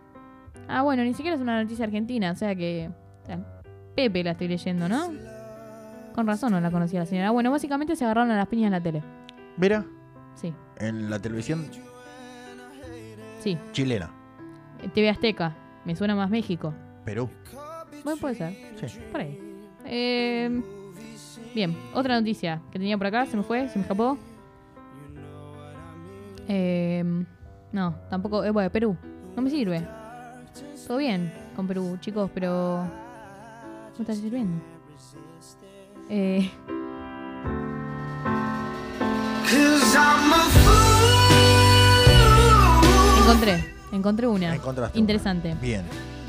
Ah, 0.69 0.83
bueno, 0.83 1.05
ni 1.05 1.15
siquiera 1.15 1.37
es 1.37 1.41
una 1.41 1.63
noticia 1.63 1.85
argentina, 1.85 2.33
o 2.33 2.37
sea 2.37 2.55
que. 2.55 2.91
Pepe 3.95 4.23
la 4.23 4.33
estoy 4.33 4.49
leyendo, 4.49 4.89
¿no? 4.89 5.11
Con 6.15 6.27
razón 6.27 6.53
no 6.53 6.61
la 6.61 6.71
conocía 6.71 7.01
la 7.01 7.07
señora. 7.07 7.31
Bueno, 7.31 7.51
básicamente 7.51 7.97
se 7.97 8.05
agarraron 8.05 8.31
a 8.31 8.37
las 8.37 8.49
piñas 8.49 8.67
en 8.67 8.73
la 8.73 8.81
tele. 8.83 9.03
¿Mira? 9.57 9.85
Sí. 10.35 10.53
¿En 10.79 11.09
la 11.09 11.19
televisión? 11.19 11.67
Sí. 13.41 13.57
Chilena. 13.73 14.11
Eh, 14.83 14.89
TV 14.89 15.09
Azteca. 15.09 15.55
Me 15.85 15.97
suena 15.97 16.15
más 16.15 16.31
México. 16.31 16.75
Perú. 17.05 17.31
Bueno, 18.05 18.21
puede 18.21 18.35
ser. 18.35 18.55
Sí. 18.77 18.99
Por 19.11 19.21
ahí. 19.21 19.41
Eh, 19.85 20.63
bien, 21.55 21.77
otra 21.95 22.19
noticia 22.19 22.61
que 22.71 22.79
tenía 22.79 22.99
por 22.99 23.07
acá, 23.07 23.25
se 23.27 23.37
me 23.37 23.43
fue, 23.43 23.69
se 23.69 23.79
me 23.79 23.83
escapó. 23.83 24.19
Eh, 26.49 27.25
no, 27.77 27.95
tampoco. 28.09 28.43
Eh, 28.43 28.51
bueno, 28.51 28.71
Perú. 28.71 28.97
No 29.37 29.43
me 29.43 29.51
sirve. 29.51 29.87
Todo 30.87 30.97
bien 30.97 31.31
con 31.55 31.67
Perú, 31.67 31.99
chicos, 32.01 32.31
pero. 32.33 32.85
No 33.99 34.01
está 34.01 34.15
sirviendo. 34.15 34.63
Eh, 36.09 36.51
encontré, 43.21 43.75
encontré 43.93 44.27
una. 44.27 44.55
Encontraste 44.55 44.99
Interesante. 44.99 45.53
una. 45.53 45.61
Bien. 45.61 45.83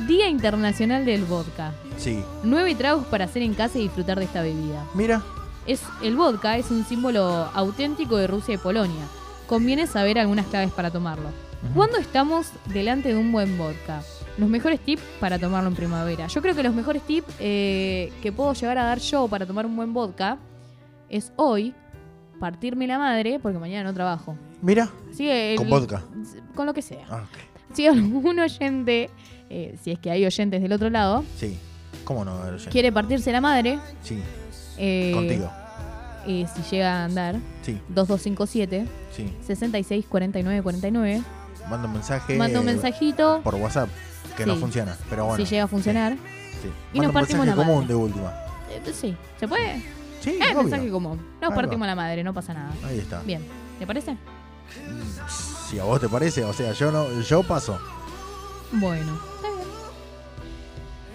Día 0.06 0.28
Internacional 0.28 1.06
del 1.06 1.24
Vodka. 1.24 1.72
Sí. 1.98 2.22
Nueve 2.44 2.76
tragos 2.76 3.06
para 3.06 3.24
hacer 3.24 3.42
en 3.42 3.54
casa 3.54 3.78
y 3.80 3.84
disfrutar 3.84 4.20
de 4.20 4.26
esta 4.26 4.42
bebida. 4.42 4.84
Mira. 4.94 5.22
Es, 5.66 5.82
el 6.02 6.16
vodka 6.16 6.58
es 6.58 6.72
un 6.72 6.84
símbolo 6.86 7.50
auténtico 7.54 8.18
de 8.18 8.28
Rusia 8.28 8.56
y 8.56 8.58
Polonia. 8.58 9.06
Conviene 9.48 9.88
saber 9.88 10.20
algunas 10.20 10.46
claves 10.48 10.72
para 10.72 10.92
tomarlo. 10.92 11.30
¿Cuándo 11.74 11.98
estamos 11.98 12.52
delante 12.68 13.10
de 13.10 13.18
un 13.18 13.32
buen 13.32 13.58
vodka? 13.58 14.02
Los 14.38 14.48
mejores 14.50 14.80
tips 14.80 15.02
para 15.20 15.40
tomarlo 15.40 15.70
en 15.70 15.76
primavera. 15.76 16.28
Yo 16.28 16.42
creo 16.42 16.56
que 16.56 16.62
los 16.64 16.74
mejores 16.76 17.02
tips 17.02 17.34
eh, 17.40 18.12
que 18.22 18.32
puedo 18.32 18.54
llegar 18.54 18.78
a 18.78 18.84
dar 18.84 19.00
yo 19.00 19.28
para 19.28 19.46
tomar 19.46 19.66
un 19.66 19.76
buen 19.76 19.94
vodka 19.94 20.38
es 21.10 21.32
hoy 21.36 21.74
partirme 22.40 22.86
la 22.86 23.00
madre 23.00 23.40
porque 23.42 23.58
mañana 23.58 23.86
no 23.90 23.94
trabajo. 23.94 24.36
Mira. 24.62 24.90
Que 25.18 25.54
el- 25.54 25.58
Con 25.58 25.70
vodka. 25.70 26.04
Con 26.54 26.66
lo 26.68 26.74
que 26.74 26.82
sea. 26.84 27.06
Ah. 27.10 27.24
Si 27.74 27.88
algún 27.88 28.40
oyente, 28.40 29.10
eh, 29.50 29.76
si 29.82 29.92
es 29.92 30.00
que 30.00 30.12
hay 30.12 30.26
oyentes 30.26 30.62
del 30.62 30.72
otro 30.74 30.90
lado, 30.90 31.24
Sí. 31.38 31.58
¿Cómo 32.04 32.24
no? 32.24 32.40
Quiere 32.70 32.92
partirse 32.92 33.32
la 33.32 33.42
madre, 33.42 33.80
Sí. 34.04 34.20
eh, 34.78 35.12
Contigo. 35.14 35.52
Eh, 36.28 36.46
si 36.56 36.62
llega 36.76 37.02
a 37.02 37.06
andar, 37.06 37.36
Sí. 37.64 37.80
2257 37.90 38.86
Sí. 39.16 39.34
66 39.46 40.06
49 40.08 40.62
49. 40.64 41.24
Manda 41.70 41.88
un 41.88 41.94
mensaje. 41.94 42.38
Manda 42.38 42.60
un 42.60 42.66
mensajito. 42.66 43.42
Por 43.44 43.56
WhatsApp. 43.56 43.90
Que 44.38 44.46
no 44.46 44.56
funciona. 44.58 44.96
Pero 45.10 45.26
bueno. 45.26 45.44
si 45.44 45.50
llega 45.50 45.64
a 45.64 45.68
funcionar. 45.68 46.14
Sí. 46.14 46.70
Y 46.94 46.98
Manda 47.00 47.02
nos 47.02 47.08
un 47.08 47.14
partimos 47.14 47.46
mensaje 47.46 47.48
la 47.48 47.56
común 47.66 47.82
madre. 47.84 47.88
de 47.88 47.96
última. 47.96 48.34
Eh, 48.70 48.94
sí, 48.94 49.16
¿se 49.40 49.48
puede? 49.48 49.84
Sí, 50.22 50.32
Eh, 50.42 50.56
mensaje 50.56 50.90
común. 50.90 51.18
Nos 51.42 51.52
Ahí 51.52 51.56
partimos 51.56 51.84
va. 51.86 51.88
la 51.88 51.96
madre, 51.96 52.24
no 52.24 52.34
pasa 52.34 52.54
nada. 52.54 52.72
Ahí 52.86 53.00
está. 53.00 53.22
Bien, 53.22 53.42
¿te 53.80 53.88
parece? 53.88 54.16
Si 55.70 55.80
a 55.80 55.84
vos 55.84 56.00
te 56.00 56.08
parece, 56.10 56.44
o 56.44 56.54
sea, 56.54 56.72
yo 56.74 56.92
no, 56.92 57.22
yo 57.22 57.44
paso. 57.44 57.80
Bueno, 58.74 59.20
está 59.36 59.48
bien. 59.50 59.68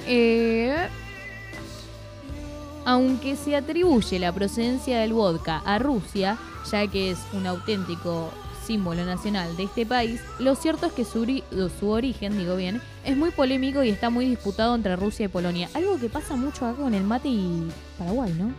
Eh, 0.06 0.71
aunque 2.84 3.36
se 3.36 3.56
atribuye 3.56 4.18
la 4.18 4.32
procedencia 4.32 4.98
del 5.00 5.12
vodka 5.12 5.62
a 5.64 5.78
Rusia, 5.78 6.36
ya 6.70 6.86
que 6.86 7.10
es 7.12 7.18
un 7.32 7.46
auténtico 7.46 8.30
símbolo 8.66 9.04
nacional 9.04 9.56
de 9.56 9.64
este 9.64 9.84
país, 9.84 10.20
lo 10.38 10.54
cierto 10.54 10.86
es 10.86 10.92
que 10.92 11.04
su, 11.04 11.24
ori- 11.26 11.42
su 11.80 11.88
origen, 11.88 12.38
digo 12.38 12.54
bien, 12.56 12.80
es 13.04 13.16
muy 13.16 13.30
polémico 13.30 13.82
y 13.82 13.88
está 13.90 14.08
muy 14.10 14.26
disputado 14.26 14.74
entre 14.74 14.94
Rusia 14.96 15.24
y 15.26 15.28
Polonia. 15.28 15.68
Algo 15.74 15.98
que 15.98 16.08
pasa 16.08 16.36
mucho 16.36 16.66
acá 16.66 16.80
con 16.80 16.94
el 16.94 17.02
mate 17.02 17.28
y 17.28 17.68
Paraguay, 17.98 18.32
¿no? 18.38 18.52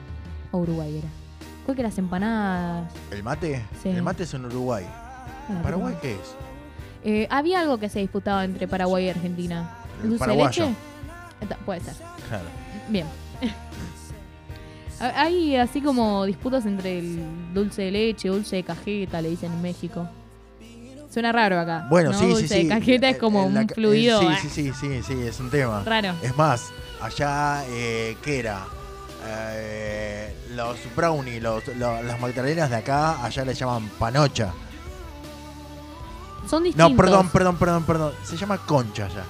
O 0.51 0.57
Uruguay 0.59 0.97
era. 0.97 1.07
Creo 1.63 1.75
que 1.77 1.83
las 1.83 1.97
empanadas. 1.97 2.91
¿El 3.11 3.23
mate? 3.23 3.63
Sí. 3.81 3.89
El 3.89 4.03
mate 4.03 4.23
es 4.23 4.33
en 4.33 4.45
Uruguay. 4.45 4.85
Ah, 4.89 5.59
¿Paraguay 5.63 5.95
qué 6.01 6.13
es? 6.13 6.35
Eh, 7.05 7.27
había 7.29 7.61
algo 7.61 7.77
que 7.79 7.87
se 7.89 7.99
disputaba 7.99 8.43
entre 8.43 8.67
Paraguay 8.67 9.05
y 9.05 9.09
Argentina. 9.09 9.69
El 10.03 10.09
¿Dulce 10.09 10.27
de 10.27 10.35
leche? 10.35 10.63
Eh, 10.65 11.47
Puede 11.65 11.79
ser. 11.79 11.93
Claro. 12.27 12.45
Bien. 12.89 13.07
Ha- 15.03 15.21
Hay 15.23 15.55
así 15.57 15.81
como 15.81 16.25
disputas 16.25 16.65
entre 16.65 16.99
el 16.99 17.19
dulce 17.53 17.83
de 17.83 17.91
leche, 17.91 18.29
dulce 18.29 18.55
de 18.57 18.63
cajeta, 18.63 19.21
le 19.21 19.29
dicen 19.29 19.51
en 19.51 19.61
México. 19.61 20.07
Suena 21.11 21.31
raro 21.31 21.59
acá. 21.59 21.85
Bueno, 21.89 22.11
¿no? 22.11 22.17
sí, 22.17 22.25
dulce 22.27 22.47
sí, 22.47 22.53
sí. 22.55 22.63
de 22.63 22.69
cajeta 22.69 23.09
es 23.09 23.15
Eh, 23.17 23.19
como 23.19 23.47
la 23.49 23.61
un 23.61 23.67
fluido. 23.69 24.21
eh, 24.21 24.27
ah, 24.31 24.37
Sí, 24.41 24.49
sí, 24.49 24.71
sí, 24.73 24.73
sí, 24.79 25.03
sí, 25.03 25.13
es 25.21 25.39
un 25.39 25.49
tema. 25.51 25.83
Raro. 25.85 26.13
Es 26.23 26.35
más, 26.37 26.69
allá, 27.01 27.63
eh, 27.69 28.17
¿qué 28.23 28.39
era? 28.39 28.65
Eh, 29.25 30.35
los 30.55 30.77
brownie, 30.95 31.39
los, 31.39 31.67
lo- 31.77 32.01
las 32.01 32.19
magdalenas 32.19 32.69
de 32.69 32.75
acá, 32.77 33.23
allá 33.23 33.45
le 33.45 33.53
llaman 33.53 33.87
panocha. 33.99 34.53
Son 36.49 36.63
distintos. 36.63 36.91
No, 36.91 36.97
perdón, 36.97 37.29
perdón, 37.29 37.55
perdón, 37.57 37.83
perdón. 37.83 38.13
Se 38.23 38.35
llama 38.35 38.57
concha 38.57 39.05
allá. 39.05 39.23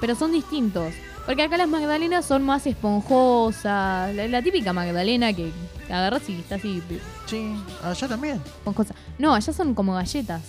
Pero 0.00 0.14
son 0.14 0.32
distintos. 0.32 0.92
Porque 1.28 1.42
acá 1.42 1.58
las 1.58 1.68
magdalenas 1.68 2.24
son 2.24 2.42
más 2.42 2.66
esponjosas. 2.66 4.14
La, 4.14 4.26
la 4.28 4.40
típica 4.42 4.72
magdalena 4.72 5.30
que 5.34 5.52
agarras 5.90 6.26
y 6.30 6.36
está 6.40 6.54
así. 6.54 6.82
Sí, 7.26 7.54
allá 7.84 8.08
también. 8.08 8.36
Esponjosa. 8.36 8.94
No, 9.18 9.34
allá 9.34 9.52
son 9.52 9.74
como 9.74 9.92
galletas. 9.92 10.40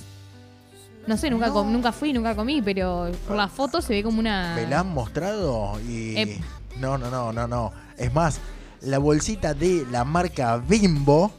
No 1.06 1.18
sé, 1.18 1.30
nunca, 1.30 1.49
com- 1.49 1.69
nunca 1.69 1.91
fui, 1.91 2.14
nunca 2.14 2.34
comí, 2.34 2.61
pero 2.61 3.11
por 3.27 3.35
la 3.35 3.49
foto 3.49 3.81
se 3.81 3.91
ve 3.93 4.03
como 4.03 4.19
una. 4.19 4.53
Me 4.56 4.68
la 4.68 4.80
han 4.80 4.93
mostrado 4.93 5.77
y. 5.81 6.39
No, 6.80 6.97
no, 6.97 7.10
no, 7.10 7.34
no, 7.34 7.45
no. 7.45 7.73
Es 7.97 8.14
más, 8.14 8.39
la 8.80 8.99
bolsita 8.99 9.53
de 9.53 9.85
la 9.91 10.06
marca 10.06 10.56
Bimbo 10.57 11.34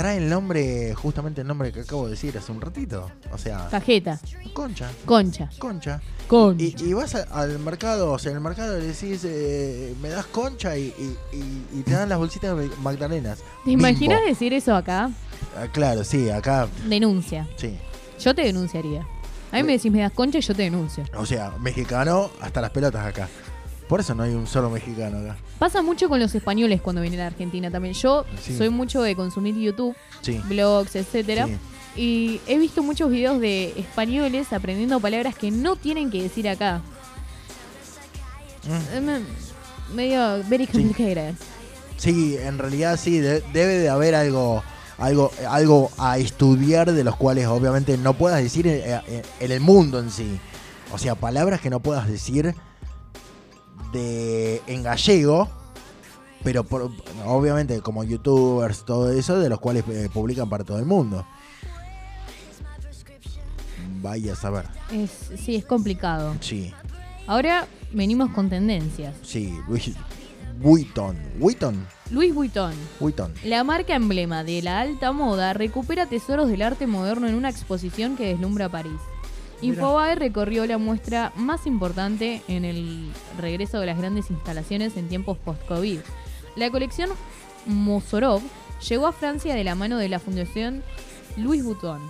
trae 0.00 0.16
el 0.18 0.28
nombre, 0.28 0.94
justamente 0.94 1.40
el 1.42 1.46
nombre 1.46 1.72
que 1.72 1.80
acabo 1.80 2.04
de 2.06 2.12
decir 2.12 2.36
hace 2.38 2.50
un 2.52 2.60
ratito. 2.60 3.10
O 3.32 3.38
sea, 3.38 3.68
Cajeta. 3.70 4.18
concha. 4.54 4.90
Concha. 5.04 5.48
Concha. 5.58 6.00
Concha. 6.26 6.64
Y, 6.64 6.74
y 6.84 6.92
vas 6.92 7.14
a- 7.14 7.24
al 7.32 7.58
mercado, 7.58 8.12
o 8.12 8.18
sea, 8.18 8.30
en 8.30 8.36
el 8.38 8.42
mercado 8.42 8.78
le 8.78 8.86
decís, 8.86 9.22
eh, 9.24 9.94
me 10.00 10.08
das 10.08 10.26
concha 10.26 10.76
y, 10.76 10.94
y- 10.98 11.36
y- 11.36 11.66
y 11.80 11.82
te 11.82 11.92
dan 11.92 12.08
las 12.08 12.18
bolsitas 12.18 12.56
de 12.56 12.70
Magdalenas. 12.82 13.38
¿Te 13.64 13.72
imaginas 13.72 14.20
decir 14.24 14.52
eso 14.52 14.74
acá? 14.74 15.10
Ah, 15.56 15.66
claro, 15.72 16.04
sí, 16.04 16.30
acá, 16.30 16.68
Denuncia. 16.88 17.48
sí. 17.56 17.76
Yo 18.20 18.34
te 18.34 18.42
denunciaría. 18.42 19.06
A 19.52 19.56
mí 19.56 19.62
me 19.64 19.72
decís 19.72 19.90
me 19.90 20.00
das 20.00 20.12
concha 20.12 20.38
y 20.38 20.42
yo 20.42 20.54
te 20.54 20.62
denuncio. 20.62 21.02
O 21.16 21.26
sea, 21.26 21.50
mexicano 21.60 22.30
hasta 22.40 22.60
las 22.60 22.70
pelotas 22.70 23.04
acá. 23.04 23.28
Por 23.90 24.00
eso 24.00 24.14
no 24.14 24.22
hay 24.22 24.32
un 24.32 24.46
solo 24.46 24.70
mexicano 24.70 25.18
acá. 25.18 25.36
Pasa 25.58 25.82
mucho 25.82 26.08
con 26.08 26.18
los 26.20 26.32
españoles 26.34 26.80
cuando 26.80 27.02
vienen 27.02 27.20
a 27.20 27.26
Argentina 27.26 27.70
también. 27.70 27.92
Yo 27.94 28.24
Sí. 28.40 28.56
soy 28.56 28.70
mucho 28.70 29.02
de 29.02 29.14
consumir 29.16 29.54
YouTube, 29.56 29.94
Sí. 30.22 30.40
blogs, 30.48 30.94
etcétera. 30.96 31.46
Sí. 31.46 31.58
Y 31.96 32.40
he 32.46 32.56
visto 32.56 32.82
muchos 32.84 33.10
videos 33.10 33.40
de 33.40 33.74
españoles 33.76 34.52
aprendiendo 34.52 35.00
palabras 35.00 35.34
que 35.34 35.50
no 35.50 35.74
tienen 35.76 36.08
que 36.10 36.22
decir 36.22 36.48
acá. 36.48 36.80
Mm. 38.64 38.96
Eh, 38.96 39.00
me- 39.00 39.40
Medio 39.94 40.44
very 40.48 40.68
complicated. 40.68 41.34
Sí, 41.96 42.36
en 42.40 42.58
realidad 42.58 42.96
sí, 42.96 43.18
de- 43.18 43.42
debe 43.52 43.76
de 43.78 43.88
haber 43.88 44.14
algo, 44.14 44.62
algo, 44.98 45.32
algo 45.48 45.90
a 45.98 46.16
estudiar 46.18 46.92
de 46.92 47.02
los 47.02 47.16
cuales 47.16 47.48
obviamente 47.48 47.98
no 47.98 48.14
puedas 48.14 48.40
decir 48.40 48.68
en, 48.68 49.02
en- 49.08 49.22
en 49.40 49.50
el 49.50 49.58
mundo 49.60 49.98
en 49.98 50.12
sí. 50.12 50.38
O 50.92 50.98
sea, 50.98 51.16
palabras 51.16 51.60
que 51.60 51.70
no 51.70 51.80
puedas 51.80 52.06
decir 52.08 52.54
de 53.92 54.62
en 54.66 54.82
gallego, 54.82 55.48
pero 56.44 56.64
por- 56.64 56.90
obviamente 57.26 57.80
como 57.80 58.04
youtubers, 58.04 58.84
todo 58.84 59.10
eso, 59.12 59.38
de 59.38 59.48
los 59.48 59.60
cuales 59.60 59.84
eh, 59.88 60.08
publican 60.12 60.48
para 60.48 60.64
todo 60.64 60.78
el 60.78 60.86
mundo. 60.86 61.26
Vaya 64.02 64.32
a 64.32 64.36
saber. 64.36 64.66
Es, 64.92 65.10
sí, 65.38 65.56
es 65.56 65.64
complicado. 65.64 66.34
Sí, 66.40 66.72
Ahora 67.26 67.66
venimos 67.92 68.30
con 68.30 68.48
tendencias. 68.50 69.14
sí. 69.22 69.54
Luis 69.68 69.92
Vuitton. 70.58 71.16
Vuitton. 71.38 71.86
Louis 72.10 72.34
Vuitton. 72.34 72.74
Vuitton. 72.98 73.32
La 73.44 73.64
marca 73.64 73.94
emblema 73.94 74.44
de 74.44 74.60
la 74.62 74.80
alta 74.80 75.10
moda 75.12 75.52
recupera 75.54 76.06
tesoros 76.06 76.48
del 76.50 76.60
arte 76.62 76.86
moderno 76.86 77.26
en 77.28 77.34
una 77.34 77.48
exposición 77.48 78.16
que 78.16 78.26
deslumbra 78.26 78.68
París. 78.68 79.00
Infobae 79.62 80.14
recorrió 80.14 80.66
la 80.66 80.78
muestra 80.78 81.32
más 81.36 81.66
importante 81.66 82.42
en 82.48 82.64
el 82.64 83.12
regreso 83.38 83.78
de 83.78 83.86
las 83.86 83.98
grandes 83.98 84.30
instalaciones 84.30 84.96
en 84.96 85.08
tiempos 85.08 85.36
post-COVID. 85.38 86.00
La 86.56 86.70
colección 86.70 87.10
Mosorov 87.66 88.42
llegó 88.88 89.06
a 89.06 89.12
Francia 89.12 89.54
de 89.54 89.64
la 89.64 89.74
mano 89.74 89.98
de 89.98 90.08
la 90.08 90.18
Fundación 90.18 90.82
Louis 91.36 91.62
Vuitton 91.62 92.00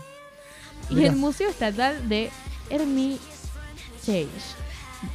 y 0.88 1.04
el 1.04 1.16
Museo 1.16 1.48
Estatal 1.48 2.08
de 2.08 2.30
Hermitage 2.70 4.28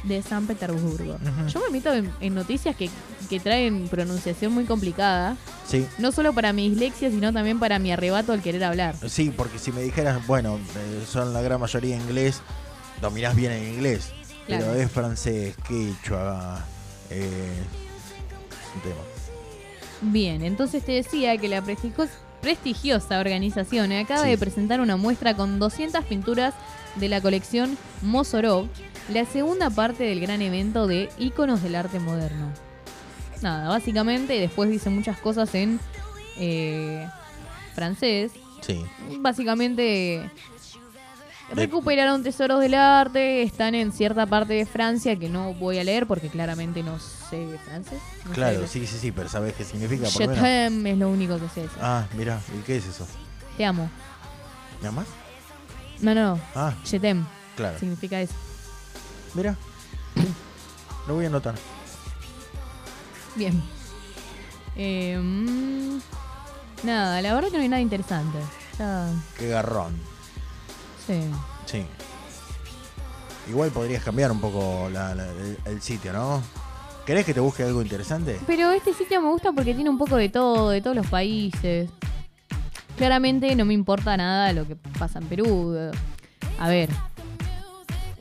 de 0.02 0.22
San 0.22 0.46
Petersburgo. 0.46 1.16
Yo 1.48 1.60
me 1.60 1.70
meto 1.70 1.92
en, 1.92 2.12
en 2.20 2.34
noticias 2.34 2.76
que, 2.76 2.90
que 3.28 3.40
traen 3.40 3.88
pronunciación 3.88 4.52
muy 4.52 4.64
complicada. 4.64 5.36
Sí. 5.68 5.86
No 5.98 6.12
solo 6.12 6.32
para 6.32 6.52
mi 6.52 6.68
dislexia, 6.70 7.10
sino 7.10 7.32
también 7.32 7.58
para 7.58 7.78
mi 7.78 7.90
arrebato 7.90 8.32
al 8.32 8.40
querer 8.42 8.62
hablar. 8.64 8.94
Sí, 9.08 9.32
porque 9.36 9.58
si 9.58 9.72
me 9.72 9.82
dijeras, 9.82 10.24
bueno, 10.26 10.56
eh, 10.58 11.04
son 11.08 11.32
la 11.34 11.42
gran 11.42 11.60
mayoría 11.60 11.96
inglés, 11.96 12.40
dominás 13.00 13.34
bien 13.34 13.50
el 13.52 13.66
inglés. 13.74 14.12
Claro. 14.46 14.66
Pero 14.68 14.80
es 14.80 14.90
francés, 14.92 15.56
quechua, 15.66 16.64
eh, 17.10 17.52
es 18.50 18.74
un 18.76 18.80
tema. 18.82 19.00
Bien, 20.02 20.42
entonces 20.44 20.84
te 20.84 20.92
decía 20.92 21.36
que 21.38 21.48
la 21.48 21.62
prestigiosa, 21.62 22.12
prestigiosa 22.42 23.18
organización 23.18 23.90
acaba 23.92 24.22
Sí. 24.22 24.28
de 24.30 24.38
presentar 24.38 24.80
una 24.80 24.96
muestra 24.96 25.34
con 25.34 25.58
200 25.58 26.04
pinturas 26.04 26.54
de 26.94 27.08
la 27.08 27.20
colección 27.20 27.76
Mozorov, 28.02 28.68
la 29.12 29.24
segunda 29.24 29.68
parte 29.70 30.04
del 30.04 30.20
gran 30.20 30.42
evento 30.42 30.86
de 30.86 31.08
íconos 31.18 31.62
del 31.62 31.74
arte 31.74 31.98
moderno. 31.98 32.52
Nada, 33.42 33.68
básicamente 33.68 34.40
después 34.40 34.70
dice 34.70 34.90
muchas 34.90 35.18
cosas 35.18 35.54
en 35.54 35.78
eh, 36.38 37.06
francés. 37.74 38.32
Sí. 38.60 38.84
Básicamente 39.20 40.30
recuperaron 41.52 42.22
tesoros 42.22 42.60
del 42.60 42.74
arte, 42.74 43.42
están 43.42 43.74
en 43.74 43.92
cierta 43.92 44.26
parte 44.26 44.54
de 44.54 44.66
Francia 44.66 45.16
que 45.16 45.28
no 45.28 45.54
voy 45.54 45.78
a 45.78 45.84
leer 45.84 46.06
porque 46.06 46.28
claramente 46.28 46.82
no 46.82 46.98
sé 46.98 47.58
francés. 47.64 48.00
No 48.24 48.32
Claro, 48.32 48.66
sí, 48.66 48.86
sí, 48.86 48.98
sí, 48.98 49.12
pero 49.12 49.28
¿sabes 49.28 49.54
qué 49.54 49.64
significa? 49.64 50.08
Por 50.08 50.28
menos? 50.28 50.86
es 50.86 50.98
lo 50.98 51.10
único 51.10 51.38
que 51.38 51.48
sé. 51.48 51.62
decir. 51.62 51.78
Ah, 51.80 52.06
mira, 52.16 52.40
¿y 52.58 52.62
qué 52.62 52.76
es 52.76 52.86
eso? 52.86 53.06
Te 53.56 53.64
amo. 53.64 53.88
¿Nada 54.80 54.92
más? 54.92 55.06
No, 56.00 56.14
no, 56.14 56.36
no. 56.36 56.40
Ah, 56.54 56.74
Je 56.84 57.00
claro. 57.56 57.78
Significa 57.78 58.20
eso. 58.20 58.34
Mira. 59.34 59.56
Lo 61.06 61.14
voy 61.14 61.24
a 61.24 61.28
anotar. 61.28 61.54
Bien. 63.36 63.62
Eh, 64.76 65.18
mm, 65.18 65.98
nada, 66.84 67.20
la 67.22 67.34
verdad 67.34 67.50
que 67.50 67.56
no 67.56 67.62
hay 67.62 67.68
nada 67.68 67.80
interesante. 67.82 68.38
Ya, 68.78 69.08
Qué 69.38 69.48
garrón. 69.48 69.94
sí. 71.06 71.20
Sí. 71.66 71.84
Igual 73.48 73.70
podrías 73.70 74.02
cambiar 74.02 74.30
un 74.32 74.40
poco 74.40 74.88
la- 74.92 75.14
la- 75.14 75.30
el, 75.30 75.58
el 75.66 75.82
sitio, 75.82 76.12
¿no? 76.12 76.42
¿Querés 77.06 77.24
que 77.24 77.32
te 77.34 77.40
busque 77.40 77.62
algo 77.62 77.80
interesante? 77.80 78.40
Pero 78.46 78.70
este 78.72 78.92
sitio 78.92 79.20
me 79.22 79.28
gusta 79.28 79.52
porque 79.52 79.72
tiene 79.74 79.88
un 79.90 79.98
poco 79.98 80.16
de 80.16 80.28
todo, 80.28 80.70
de 80.70 80.80
todos 80.80 80.96
los 80.96 81.06
países. 81.06 81.88
Claramente 82.96 83.54
no 83.54 83.64
me 83.64 83.74
importa 83.74 84.16
nada 84.16 84.52
lo 84.52 84.66
que 84.66 84.74
pasa 84.98 85.20
en 85.20 85.26
Perú. 85.26 85.76
A 86.58 86.68
ver, 86.68 86.88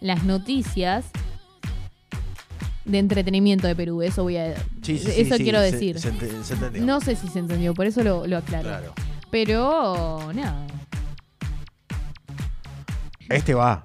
las 0.02 0.24
noticias 0.24 1.06
de 2.86 3.00
entretenimiento 3.00 3.68
de 3.68 3.76
Perú, 3.76 4.02
eso 4.02 4.24
voy 4.24 4.38
a... 4.38 4.56
Sí, 4.82 4.98
sí, 5.00 5.10
eso 5.18 5.38
sí, 5.38 5.44
quiero 5.44 5.60
decir. 5.60 6.00
Se, 6.00 6.10
ente- 6.14 6.44
se 6.44 6.54
entendió. 6.54 6.86
No 6.86 7.02
sé 7.02 7.16
si 7.16 7.28
se 7.28 7.40
entendió, 7.40 7.74
por 7.74 7.86
eso 7.88 8.04
lo, 8.04 8.28
lo 8.28 8.38
aclaro. 8.38 8.70
Claro. 8.70 8.94
Pero 9.32 10.32
nada, 10.34 10.66
Este 13.30 13.54
va. 13.54 13.82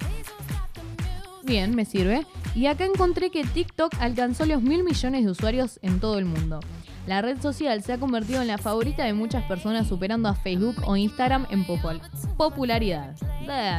bien, 1.44 1.74
me 1.74 1.84
sirve. 1.84 2.26
Y 2.54 2.66
acá 2.66 2.84
encontré 2.84 3.30
que 3.30 3.44
TikTok 3.44 3.94
alcanzó 4.00 4.44
los 4.44 4.60
mil 4.62 4.82
millones 4.84 5.24
de 5.24 5.30
usuarios 5.30 5.78
en 5.82 6.00
todo 6.00 6.18
el 6.18 6.24
mundo. 6.24 6.60
La 7.06 7.22
red 7.22 7.40
social 7.40 7.82
se 7.82 7.94
ha 7.94 7.98
convertido 7.98 8.42
en 8.42 8.48
la 8.48 8.58
favorita 8.58 9.04
de 9.04 9.14
muchas 9.14 9.44
personas, 9.44 9.88
superando 9.88 10.28
a 10.28 10.34
Facebook 10.34 10.76
o 10.84 10.96
Instagram 10.96 11.46
en 11.50 11.64
popul- 11.64 12.00
popularidad. 12.36 13.16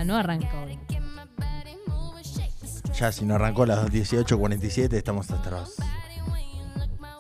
No 0.06 0.16
arranca 0.18 0.50
hoy. 0.66 0.80
Ya 3.02 3.12
si 3.12 3.26
no 3.26 3.34
arrancó 3.34 3.64
a 3.64 3.66
las 3.66 3.92
18.47 3.92 4.94
estamos 4.94 5.32
atrás. 5.32 5.76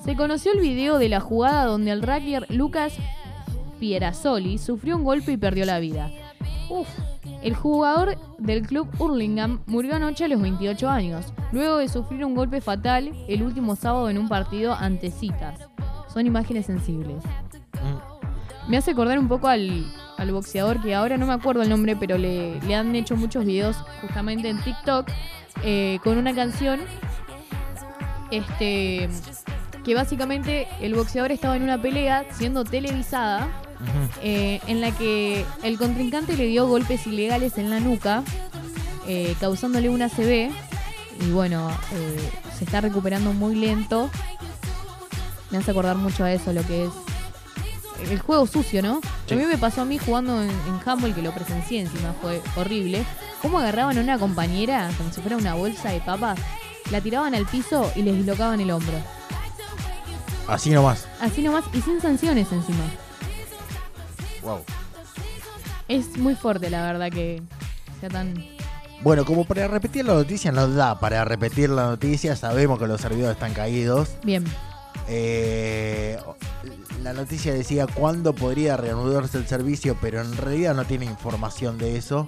Se 0.05 0.15
conoció 0.15 0.53
el 0.53 0.59
video 0.59 0.99
de 0.99 1.09
la 1.09 1.19
jugada 1.19 1.65
donde 1.65 1.89
el 1.89 2.03
racker 2.03 2.45
Lucas 2.51 2.93
Pierazzoli 3.79 4.59
sufrió 4.59 4.95
un 4.95 5.03
golpe 5.03 5.31
y 5.31 5.37
perdió 5.37 5.65
la 5.65 5.79
vida. 5.79 6.11
Uf, 6.69 6.87
el 7.41 7.55
jugador 7.55 8.15
del 8.37 8.61
club 8.61 8.89
Hurlingham 8.99 9.63
murió 9.65 9.95
anoche 9.95 10.25
a 10.25 10.27
los 10.27 10.39
28 10.39 10.87
años, 10.87 11.33
luego 11.51 11.77
de 11.77 11.89
sufrir 11.89 12.23
un 12.25 12.35
golpe 12.35 12.61
fatal 12.61 13.11
el 13.27 13.41
último 13.41 13.75
sábado 13.75 14.07
en 14.11 14.19
un 14.19 14.29
partido 14.29 14.75
ante 14.75 15.09
Citas. 15.09 15.67
Son 16.13 16.27
imágenes 16.27 16.67
sensibles. 16.67 17.23
Me 18.67 18.77
hace 18.77 18.91
acordar 18.91 19.17
un 19.17 19.27
poco 19.27 19.47
al, 19.47 19.91
al 20.19 20.31
boxeador 20.31 20.79
que 20.79 20.93
ahora 20.93 21.17
no 21.17 21.25
me 21.25 21.33
acuerdo 21.33 21.63
el 21.63 21.69
nombre, 21.69 21.95
pero 21.95 22.19
le, 22.19 22.61
le 22.61 22.75
han 22.75 22.95
hecho 22.95 23.15
muchos 23.15 23.45
videos 23.45 23.77
justamente 23.99 24.47
en 24.47 24.61
TikTok 24.61 25.09
eh, 25.63 25.99
con 26.03 26.17
una 26.17 26.33
canción 26.33 26.81
este 28.31 29.09
que 29.83 29.95
básicamente 29.95 30.67
el 30.79 30.93
boxeador 30.93 31.31
estaba 31.31 31.55
en 31.55 31.63
una 31.63 31.81
pelea 31.81 32.25
siendo 32.31 32.63
televisada 32.63 33.49
eh, 34.21 34.61
en 34.67 34.79
la 34.79 34.91
que 34.91 35.43
el 35.63 35.77
contrincante 35.77 36.37
le 36.37 36.45
dio 36.45 36.67
golpes 36.67 37.07
ilegales 37.07 37.57
en 37.57 37.69
la 37.69 37.79
nuca 37.79 38.23
eh, 39.07 39.35
causándole 39.39 39.89
una 39.89 40.07
CB 40.07 40.51
y 41.21 41.31
bueno 41.31 41.71
se 42.57 42.65
está 42.65 42.79
recuperando 42.79 43.33
muy 43.33 43.55
lento. 43.55 44.11
Me 45.49 45.57
hace 45.57 45.71
acordar 45.71 45.97
mucho 45.97 46.23
a 46.23 46.31
eso 46.31 46.53
lo 46.53 46.65
que 46.65 46.85
es 46.85 46.91
el 48.09 48.19
juego 48.19 48.47
sucio, 48.47 48.81
¿no? 48.81 49.01
Sí. 49.27 49.33
A 49.33 49.37
mí 49.37 49.45
me 49.45 49.57
pasó 49.57 49.81
a 49.81 49.85
mí 49.85 49.97
jugando 49.97 50.41
en, 50.41 50.49
en 50.49 50.79
Humble, 50.85 51.13
que 51.13 51.21
lo 51.21 51.31
presencié 51.33 51.81
encima, 51.81 52.13
fue 52.21 52.41
horrible. 52.55 53.05
Cómo 53.41 53.59
agarraban 53.59 53.97
a 53.97 54.01
una 54.01 54.19
compañera 54.19 54.89
como 54.97 55.11
si 55.11 55.21
fuera 55.21 55.37
una 55.37 55.55
bolsa 55.55 55.89
de 55.89 55.99
papas, 55.99 56.39
la 56.91 57.01
tiraban 57.01 57.33
al 57.35 57.45
piso 57.45 57.91
y 57.95 58.01
les 58.01 58.15
dislocaban 58.15 58.59
el 58.59 58.71
hombro. 58.71 58.97
Así 60.47 60.69
nomás. 60.69 61.07
Así 61.19 61.41
nomás 61.41 61.63
y 61.73 61.81
sin 61.81 62.01
sanciones 62.01 62.51
encima. 62.51 62.83
Wow. 64.43 64.63
Es 65.87 66.17
muy 66.17 66.35
fuerte, 66.35 66.69
la 66.69 66.83
verdad, 66.83 67.09
que 67.09 67.41
sea 67.99 68.09
tan... 68.09 68.33
Bueno, 69.01 69.25
como 69.25 69.45
para 69.45 69.67
repetir 69.67 70.05
la 70.05 70.13
noticia, 70.13 70.51
nos 70.51 70.75
da 70.75 70.99
para 70.99 71.25
repetir 71.25 71.69
la 71.69 71.85
noticia. 71.85 72.35
Sabemos 72.35 72.77
que 72.79 72.87
los 72.87 73.01
servidores 73.01 73.35
están 73.35 73.53
caídos. 73.53 74.09
Bien. 74.23 74.43
Eh, 75.13 76.17
la 77.03 77.11
noticia 77.11 77.53
decía 77.53 77.85
cuándo 77.85 78.33
podría 78.33 78.77
reanudarse 78.77 79.37
el 79.37 79.45
servicio, 79.45 79.97
pero 79.99 80.21
en 80.21 80.37
realidad 80.37 80.73
no 80.73 80.85
tiene 80.85 81.05
información 81.05 81.77
de 81.77 81.97
eso. 81.97 82.27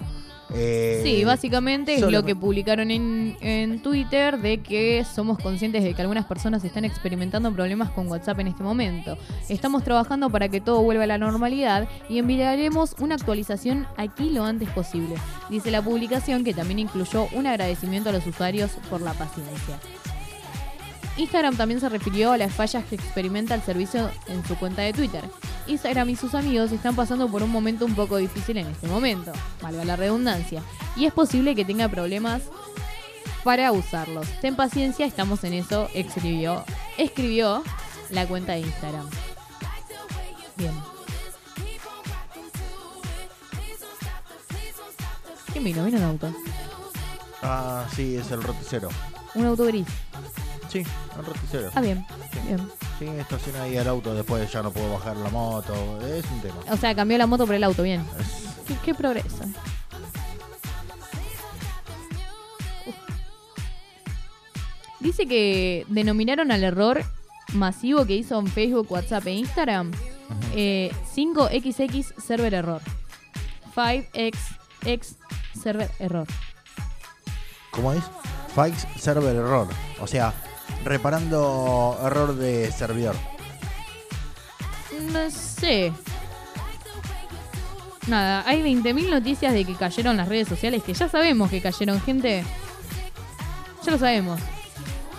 Eh, 0.54 1.00
Sí, 1.04 1.24
básicamente 1.24 1.96
es 1.96 2.02
lo 2.02 2.24
que 2.24 2.36
publicaron 2.36 2.92
en, 2.92 3.38
en 3.40 3.82
Twitter 3.82 4.38
de 4.40 4.62
que 4.62 5.06
somos 5.06 5.40
conscientes 5.40 5.84
de 5.84 5.94
que 5.94 6.02
algunas 6.02 6.26
personas 6.26 6.64
están 6.64 6.84
experimentando 6.84 7.52
problemas 7.54 7.90
con 7.92 8.08
WhatsApp 8.10 8.40
en 8.40 8.48
este 8.48 8.64
momento. 8.64 9.18
Estamos 9.48 9.84
trabajando 9.84 10.30
para 10.30 10.50
que 10.50 10.60
todo 10.60 10.82
vuelva 10.82 11.06
a 11.06 11.08
la 11.08 11.18
normalidad 11.18 11.88
y 12.10 12.20
enviaremos 12.20 12.96
una 13.00 13.16
actualización 13.16 13.88
aquí 13.96 14.30
lo 14.30 14.44
antes 14.44 14.70
posible. 14.72 15.16
Dice 15.50 15.72
la 15.72 15.82
publicación 15.82 16.44
que 16.44 16.54
también 16.54 16.80
incluyó 16.80 17.28
un 17.32 17.48
agradecimiento 17.48 18.10
a 18.10 18.12
los 18.12 18.28
usuarios 18.28 18.72
por 18.90 19.02
la 19.02 19.14
paciencia. 19.14 19.80
Instagram 21.18 21.56
también 21.56 21.80
se 21.80 21.90
refirió 21.90 22.32
a 22.32 22.38
las 22.38 22.54
fallas 22.54 22.86
que 22.86 22.96
experimenta 22.96 23.54
el 23.54 23.62
servicio 23.62 24.10
en 24.28 24.46
su 24.46 24.56
cuenta 24.56 24.82
de 24.82 24.94
Twitter. 24.94 25.24
Instagram 25.68 26.10
y 26.10 26.16
sus 26.16 26.34
amigos 26.34 26.72
están 26.72 26.96
pasando 26.96 27.30
por 27.30 27.44
un 27.44 27.52
momento 27.52 27.86
un 27.86 27.96
poco 27.96 28.18
difícil 28.18 28.58
en 28.58 28.68
este 28.68 28.88
momento, 28.88 29.32
valga 29.62 29.86
la 29.86 29.96
redundancia, 29.96 30.62
y 30.96 31.06
es 31.06 31.14
posible 31.14 31.56
que 31.56 31.66
tenga 31.66 31.88
problemas 31.88 32.42
para 33.44 33.72
usarlos. 33.72 34.28
Ten 34.42 34.56
paciencia, 34.56 35.06
estamos 35.06 35.44
en 35.44 35.54
eso, 35.54 35.88
escribió, 35.94 36.64
escribió 36.98 37.64
la 38.10 38.26
cuenta 38.26 38.54
de 38.54 38.62
Instagram. 38.62 39.08
Bien. 40.56 40.74
¿Quién 45.52 45.64
vino? 45.64 45.86
Vino 45.86 45.98
un 45.98 46.04
auto. 46.04 46.34
Ah, 47.44 47.86
sí, 47.96 48.16
es 48.16 48.32
el 48.32 48.42
roticero. 48.42 48.90
Un 49.36 49.46
auto 49.46 49.66
gris. 49.66 49.88
Sí, 50.74 50.84
el 51.20 51.26
roticero. 51.26 51.70
Ah, 51.76 51.82
bien. 51.82 52.04
Bien. 52.48 52.60
Sí, 52.98 53.06
estaciona 53.06 53.62
ahí 53.62 53.78
el 53.78 53.88
auto, 53.88 54.16
después 54.16 54.52
ya 54.52 54.64
no 54.64 54.72
puedo 54.72 54.94
bajar 54.94 55.16
la 55.18 55.30
moto. 55.30 55.74
Es 56.02 56.26
un 56.32 56.42
tema. 56.42 56.56
O 56.72 56.78
sea, 56.78 56.96
cambió 56.96 57.16
la 57.20 57.28
moto 57.28 57.46
por 57.46 57.54
el 57.54 57.64
auto, 57.64 57.84
bien. 57.84 58.04
Qué, 58.68 58.76
qué 58.84 58.96
progreso. 58.96 59.44
Dice 65.00 65.28
que 65.28 65.86
denominaron 65.90 66.52
al 66.52 66.64
error 66.64 67.04
masivo 67.54 68.06
que 68.08 68.16
hizo 68.16 68.40
en 68.40 68.48
Facebook, 68.48 68.92
WhatsApp 68.92 69.28
e 69.28 69.32
Instagram 69.34 69.92
eh, 70.56 70.92
5XX 71.16 72.16
server 72.20 72.54
error. 72.56 72.82
5XX 73.76 74.36
server 75.62 75.92
error. 76.00 76.28
¿Cómo 77.70 77.94
es? 77.94 78.04
Fix 78.56 78.88
server 79.00 79.36
error. 79.36 79.68
O 80.00 80.08
sea, 80.08 80.34
reparando 80.84 82.00
error 82.04 82.36
de 82.36 82.72
servidor. 82.72 83.16
No 85.12 85.30
sé. 85.32 85.92
Nada, 88.08 88.44
hay 88.46 88.62
20.000 88.62 89.10
noticias 89.10 89.54
de 89.54 89.64
que 89.66 89.76
cayeron 89.76 90.18
las 90.18 90.28
redes 90.28 90.48
sociales, 90.48 90.84
que 90.84 90.94
ya 90.94 91.08
sabemos 91.08 91.50
que 91.50 91.62
cayeron, 91.62 92.02
gente. 92.02 92.44
Ya 93.86 93.92
lo 93.92 93.98
sabemos. 93.98 94.40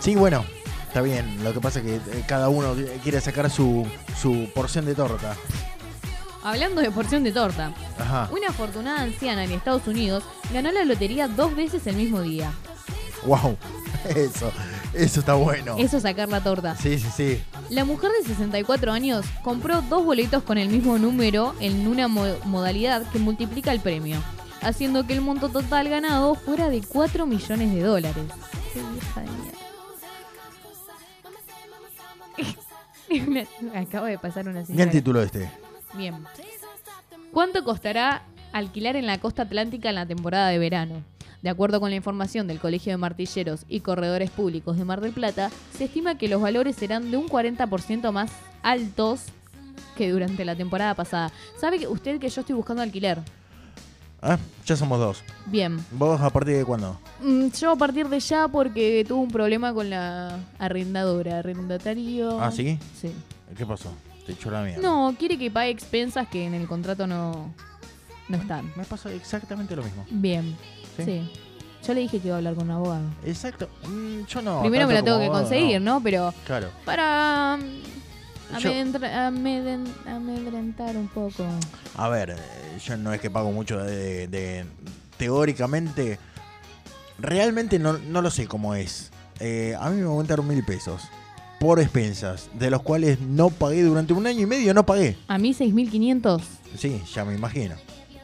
Sí, 0.00 0.14
bueno, 0.14 0.44
está 0.86 1.00
bien. 1.00 1.42
Lo 1.42 1.52
que 1.54 1.60
pasa 1.60 1.80
es 1.80 1.84
que 1.86 1.96
eh, 1.96 2.24
cada 2.28 2.48
uno 2.50 2.74
quiere 3.02 3.20
sacar 3.20 3.50
su, 3.50 3.86
su 4.20 4.50
porción 4.54 4.84
de 4.84 4.94
torta. 4.94 5.34
Hablando 6.42 6.82
de 6.82 6.90
porción 6.90 7.24
de 7.24 7.32
torta, 7.32 7.72
Ajá. 7.98 8.28
una 8.30 8.48
afortunada 8.48 9.00
anciana 9.00 9.44
en 9.44 9.52
Estados 9.52 9.86
Unidos 9.86 10.24
ganó 10.52 10.70
la 10.72 10.84
lotería 10.84 11.26
dos 11.26 11.56
veces 11.56 11.86
el 11.86 11.96
mismo 11.96 12.20
día. 12.20 12.52
Wow. 13.24 13.56
Eso, 14.14 14.52
eso 14.94 15.20
está 15.20 15.34
bueno. 15.34 15.76
Eso 15.78 16.00
sacar 16.00 16.28
la 16.28 16.40
torta. 16.42 16.76
Sí, 16.76 16.98
sí, 16.98 17.08
sí. 17.14 17.42
La 17.70 17.84
mujer 17.84 18.10
de 18.20 18.26
64 18.28 18.92
años 18.92 19.24
compró 19.42 19.82
dos 19.82 20.04
boletos 20.04 20.42
con 20.42 20.58
el 20.58 20.68
mismo 20.68 20.98
número 20.98 21.54
en 21.60 21.86
una 21.86 22.08
mo- 22.08 22.36
modalidad 22.44 23.02
que 23.10 23.18
multiplica 23.18 23.72
el 23.72 23.80
premio, 23.80 24.16
haciendo 24.62 25.06
que 25.06 25.12
el 25.14 25.20
monto 25.20 25.48
total 25.48 25.88
ganado 25.88 26.34
fuera 26.34 26.68
de 26.68 26.80
4 26.82 27.26
millones 27.26 27.74
de 27.74 27.80
dólares. 27.82 28.24
Qué 28.72 28.80
vieja 28.92 29.20
de 29.20 29.28
mierda. 33.18 33.48
Una- 33.70 33.80
Acabo 33.80 34.06
de 34.06 34.18
pasar 34.18 34.48
una 34.48 34.60
el 34.60 34.90
título 34.90 35.22
este. 35.22 35.50
Bien. 35.94 36.14
¿Cuánto 37.32 37.62
costará 37.64 38.22
alquilar 38.52 38.96
en 38.96 39.06
la 39.06 39.18
costa 39.18 39.42
atlántica 39.42 39.88
en 39.88 39.94
la 39.96 40.06
temporada 40.06 40.48
de 40.48 40.58
verano? 40.58 41.02
De 41.44 41.50
acuerdo 41.50 41.78
con 41.78 41.90
la 41.90 41.96
información 41.96 42.46
del 42.46 42.58
Colegio 42.58 42.94
de 42.94 42.96
Martilleros 42.96 43.66
y 43.68 43.80
Corredores 43.80 44.30
Públicos 44.30 44.78
de 44.78 44.86
Mar 44.86 45.02
del 45.02 45.12
Plata, 45.12 45.50
se 45.76 45.84
estima 45.84 46.16
que 46.16 46.26
los 46.26 46.40
valores 46.40 46.74
serán 46.74 47.10
de 47.10 47.18
un 47.18 47.28
40% 47.28 48.10
más 48.12 48.30
altos 48.62 49.24
que 49.94 50.10
durante 50.10 50.46
la 50.46 50.56
temporada 50.56 50.94
pasada. 50.94 51.30
¿Sabe 51.60 51.86
usted 51.86 52.18
que 52.18 52.30
yo 52.30 52.40
estoy 52.40 52.56
buscando 52.56 52.80
alquiler? 52.80 53.18
Ah, 54.22 54.38
ya 54.64 54.74
somos 54.74 54.98
dos. 54.98 55.22
Bien. 55.44 55.84
¿Vos 55.90 56.18
a 56.18 56.30
partir 56.30 56.56
de 56.56 56.64
cuándo? 56.64 56.98
Mm, 57.20 57.48
Yo 57.48 57.72
a 57.72 57.76
partir 57.76 58.08
de 58.08 58.20
ya 58.20 58.48
porque 58.48 59.04
tuve 59.06 59.20
un 59.20 59.30
problema 59.30 59.74
con 59.74 59.90
la 59.90 60.38
arrendadora, 60.58 61.40
arrendatario. 61.40 62.40
Ah, 62.40 62.50
¿sí? 62.50 62.78
Sí. 62.98 63.12
¿Qué 63.54 63.66
pasó? 63.66 63.92
Te 64.24 64.32
echó 64.32 64.50
la 64.50 64.62
mierda. 64.62 64.80
No, 64.80 65.14
quiere 65.18 65.36
que 65.36 65.50
pague 65.50 65.68
expensas 65.68 66.26
que 66.26 66.46
en 66.46 66.54
el 66.54 66.66
contrato 66.66 67.06
no, 67.06 67.52
no 68.30 68.36
están. 68.38 68.72
Me 68.76 68.84
pasa 68.84 69.12
exactamente 69.12 69.76
lo 69.76 69.82
mismo. 69.82 70.06
Bien. 70.08 70.56
¿Sí? 70.96 71.04
Sí. 71.04 71.30
Yo 71.86 71.92
le 71.94 72.00
dije 72.00 72.18
que 72.18 72.28
iba 72.28 72.36
a 72.36 72.38
hablar 72.38 72.54
con 72.54 72.64
un 72.64 72.70
abogado. 72.70 73.04
Exacto. 73.26 73.68
Mm, 73.86 74.24
yo 74.26 74.40
no. 74.42 74.60
Primero 74.60 74.86
me 74.88 74.94
la 74.94 75.02
tengo 75.02 75.18
que 75.18 75.24
abogado, 75.26 75.44
conseguir, 75.44 75.80
¿no? 75.82 76.00
Pero 76.02 76.32
Claro. 76.46 76.70
para 76.84 77.58
Yo- 78.58 78.70
amedrentar, 78.70 79.02
amedren- 79.02 79.92
amedrentar 80.06 80.96
un 80.96 81.08
poco. 81.08 81.44
A 81.96 82.08
ver, 82.08 82.30
eh, 82.30 82.78
yo 82.84 82.96
no 82.96 83.12
es 83.12 83.20
que 83.20 83.30
pago 83.30 83.52
mucho 83.52 83.78
de, 83.84 84.28
de- 84.28 84.64
teóricamente. 85.18 86.18
Realmente 87.18 87.78
no, 87.78 87.98
no 87.98 88.22
lo 88.22 88.30
sé 88.30 88.46
cómo 88.46 88.74
es. 88.74 89.10
Eh, 89.40 89.76
a 89.78 89.90
mí 89.90 89.96
me 90.00 90.06
aumentaron 90.06 90.46
mil 90.48 90.64
pesos 90.64 91.02
por 91.60 91.80
expensas, 91.80 92.48
de 92.54 92.70
los 92.70 92.82
cuales 92.82 93.20
no 93.20 93.50
pagué 93.50 93.82
durante 93.82 94.12
un 94.12 94.26
año 94.26 94.40
y 94.40 94.46
medio, 94.46 94.74
no 94.74 94.84
pagué. 94.86 95.16
A 95.28 95.38
mí 95.38 95.54
6.500. 95.54 96.42
Sí, 96.78 97.02
ya 97.14 97.24
me 97.24 97.34
imagino. 97.34 97.74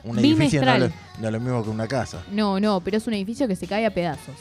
Un 0.05 0.19
edificio 0.19 0.65
no, 0.65 0.73
es 0.75 0.81
lo- 0.81 0.89
no 1.21 1.27
es 1.27 1.33
lo 1.33 1.41
mismo 1.41 1.63
que 1.65 1.71
una 1.71 1.87
casa. 1.89 2.23
No, 2.33 2.59
no, 2.61 2.81
pero 2.81 2.97
es 2.97 3.07
un 3.07 3.15
edificio 3.15 3.47
que 3.49 3.57
se 3.57 3.67
cae 3.67 3.85
a 3.87 3.93
pedazos. 3.95 4.35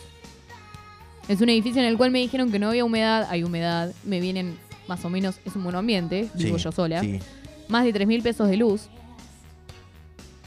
Es 1.28 1.42
un 1.42 1.50
edificio 1.50 1.82
en 1.82 1.88
el 1.88 1.98
cual 1.98 2.12
me 2.12 2.20
dijeron 2.20 2.52
que 2.52 2.58
no 2.60 2.70
había 2.70 2.84
humedad. 2.86 3.28
Hay 3.30 3.44
humedad. 3.44 3.92
Me 4.04 4.20
vienen 4.20 4.58
más 4.88 5.04
o 5.06 5.10
menos. 5.10 5.36
Es 5.46 5.56
un 5.56 5.62
monoambiente. 5.64 6.30
Vivo 6.34 6.58
Sí, 6.58 6.64
yo 6.64 6.72
sola. 6.72 7.02
sí. 7.02 7.20
Más 7.68 7.84
de 7.84 7.94
3.000 7.94 8.24
pesos 8.24 8.50
de 8.50 8.58
luz. 8.58 8.90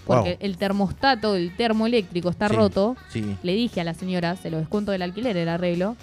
Porque 0.05 0.31
Wow. 0.31 0.39
el 0.41 0.57
termostato, 0.57 1.37
el 1.37 1.55
termoeléctrico 1.57 2.31
está 2.31 2.49
Sí, 2.49 2.55
roto. 2.57 2.97
sí. 3.09 3.37
Le 3.45 3.55
dije 3.55 3.81
a 3.81 3.85
la 3.85 3.95
señora, 3.95 4.35
se 4.35 4.51
lo 4.51 4.59
descuento 4.59 4.91
del 4.91 5.03
alquiler, 5.03 5.37
el 5.37 5.49
arreglo. 5.49 5.97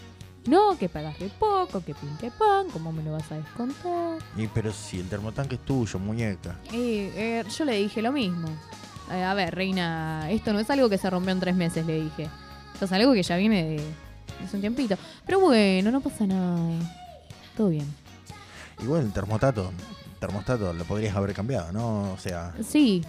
No, 0.47 0.77
que 0.79 0.87
pagas 0.87 1.19
de 1.19 1.27
poco, 1.27 1.83
que 1.83 1.93
pin 1.93 2.09
que 2.17 2.31
pan, 2.31 2.67
¿cómo 2.71 2.93
me 2.93 3.03
lo 3.03 3.11
vas 3.11 3.29
a 3.31 3.35
descontar? 3.35 4.19
Y 4.37 4.47
pero 4.47 4.71
si 4.71 5.01
el 5.01 5.09
termotanque 5.09 5.55
es 5.55 5.65
tuyo, 5.65 5.99
muñeca. 5.99 6.57
Eh, 6.71 7.11
eh, 7.15 7.43
yo 7.57 7.65
le 7.65 7.75
dije 7.75 8.01
lo 8.01 8.13
mismo. 8.13 8.47
Eh, 9.11 9.23
a 9.23 9.33
ver, 9.33 9.55
reina, 9.55 10.29
esto 10.29 10.53
no 10.53 10.59
es 10.59 10.69
algo 10.69 10.89
que 10.89 10.97
se 10.97 11.09
rompió 11.09 11.31
en 11.31 11.39
tres 11.39 11.55
meses, 11.55 11.85
le 11.85 12.01
dije. 12.01 12.29
Esto 12.73 12.85
es 12.85 12.91
algo 12.91 13.13
que 13.13 13.23
ya 13.23 13.37
viene 13.37 13.63
de, 13.63 13.83
un 14.53 14.61
tiempito. 14.61 14.95
Pero 15.25 15.39
bueno, 15.39 15.91
no 15.91 16.01
pasa 16.01 16.25
nada. 16.25 16.57
Todo 17.57 17.69
bien. 17.69 17.87
Igual 18.81 19.01
el 19.01 19.11
termostato, 19.11 19.71
termostato 20.19 20.71
lo 20.73 20.85
podrías 20.85 21.15
haber 21.15 21.33
cambiado, 21.33 21.71
¿no? 21.71 22.13
O 22.13 22.17
sea, 22.17 22.53
Sí, 22.65 23.03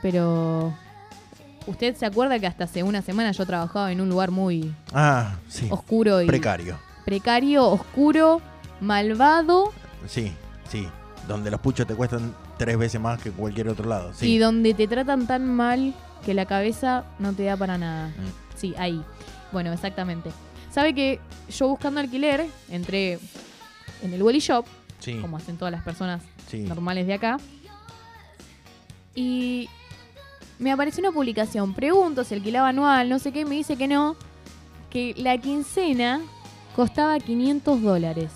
pero... 0.00 0.74
¿Usted 1.66 1.94
se 1.94 2.06
acuerda 2.06 2.40
que 2.40 2.46
hasta 2.48 2.64
hace 2.64 2.82
una 2.82 3.02
semana 3.02 3.30
yo 3.30 3.46
trabajaba 3.46 3.92
en 3.92 4.00
un 4.00 4.08
lugar 4.08 4.32
muy 4.32 4.74
ah, 4.92 5.36
sí. 5.48 5.68
oscuro 5.70 6.20
y... 6.20 6.26
Precario. 6.26 6.76
Precario, 7.04 7.68
oscuro, 7.68 8.40
malvado 8.80 9.72
Sí, 10.08 10.32
sí. 10.68 10.88
Donde 11.28 11.52
los 11.52 11.60
puchos 11.60 11.86
te 11.86 11.94
cuestan 11.94 12.34
tres 12.58 12.78
veces 12.78 13.00
más 13.00 13.20
que 13.20 13.30
cualquier 13.30 13.68
otro 13.68 13.88
lado. 13.88 14.10
y 14.12 14.14
Sí. 14.14 14.38
donde 14.38 14.74
te 14.74 14.86
tratan 14.88 15.26
tan 15.26 15.46
mal 15.54 15.94
que 16.24 16.34
la 16.34 16.46
cabeza 16.46 17.04
no 17.18 17.32
te 17.32 17.44
da 17.44 17.56
para 17.56 17.78
nada. 17.78 18.08
Mm. 18.08 18.56
Sí, 18.56 18.74
ahí. 18.78 19.02
Bueno, 19.50 19.72
exactamente. 19.72 20.30
Sabe 20.70 20.94
que 20.94 21.20
yo 21.50 21.68
buscando 21.68 22.00
alquiler 22.00 22.46
entré 22.70 23.18
en 24.02 24.14
el 24.14 24.22
Welly 24.22 24.38
Shop, 24.40 24.64
Sí. 25.00 25.18
como 25.20 25.36
hacen 25.36 25.56
todas 25.58 25.72
las 25.72 25.82
personas 25.82 26.22
Sí. 26.48 26.60
normales 26.60 27.06
de 27.06 27.14
acá. 27.14 27.38
Y 29.14 29.68
me 30.58 30.72
apareció 30.72 31.00
una 31.02 31.12
publicación. 31.12 31.74
Pregunto 31.74 32.24
si 32.24 32.34
alquilaba 32.34 32.68
anual, 32.68 33.08
no 33.08 33.18
sé 33.18 33.32
qué, 33.32 33.44
me 33.44 33.56
dice 33.56 33.76
que 33.76 33.88
no. 33.88 34.16
Que 34.90 35.14
la 35.16 35.38
quincena 35.38 36.20
costaba 36.76 37.18
500 37.18 37.82
dólares. 37.82 38.30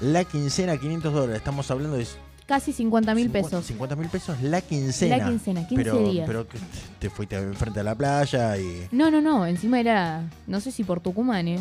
La 0.00 0.24
quincena, 0.24 0.76
500 0.76 1.12
dólares. 1.14 1.36
Estamos 1.38 1.70
hablando 1.70 1.96
de 1.96 2.02
Casi 2.46 2.72
50 2.72 3.14
mil 3.14 3.24
50 3.24 3.48
pesos. 3.50 3.66
50 3.66 3.96
mil 3.96 4.08
pesos 4.08 4.40
la 4.40 4.60
quincena. 4.60 5.16
La 5.18 5.26
quincena, 5.28 5.66
15 5.66 5.84
pero, 5.84 5.98
días. 6.08 6.26
Pero 6.26 6.46
que 6.48 6.58
te 7.00 7.10
fuiste 7.10 7.36
enfrente 7.36 7.80
a 7.80 7.82
la 7.82 7.94
playa 7.96 8.56
y... 8.56 8.86
No, 8.92 9.10
no, 9.10 9.20
no. 9.20 9.46
Encima 9.46 9.80
era, 9.80 10.22
no 10.46 10.60
sé 10.60 10.70
si 10.70 10.84
por 10.84 11.00
Tucumán, 11.00 11.48
¿eh? 11.48 11.58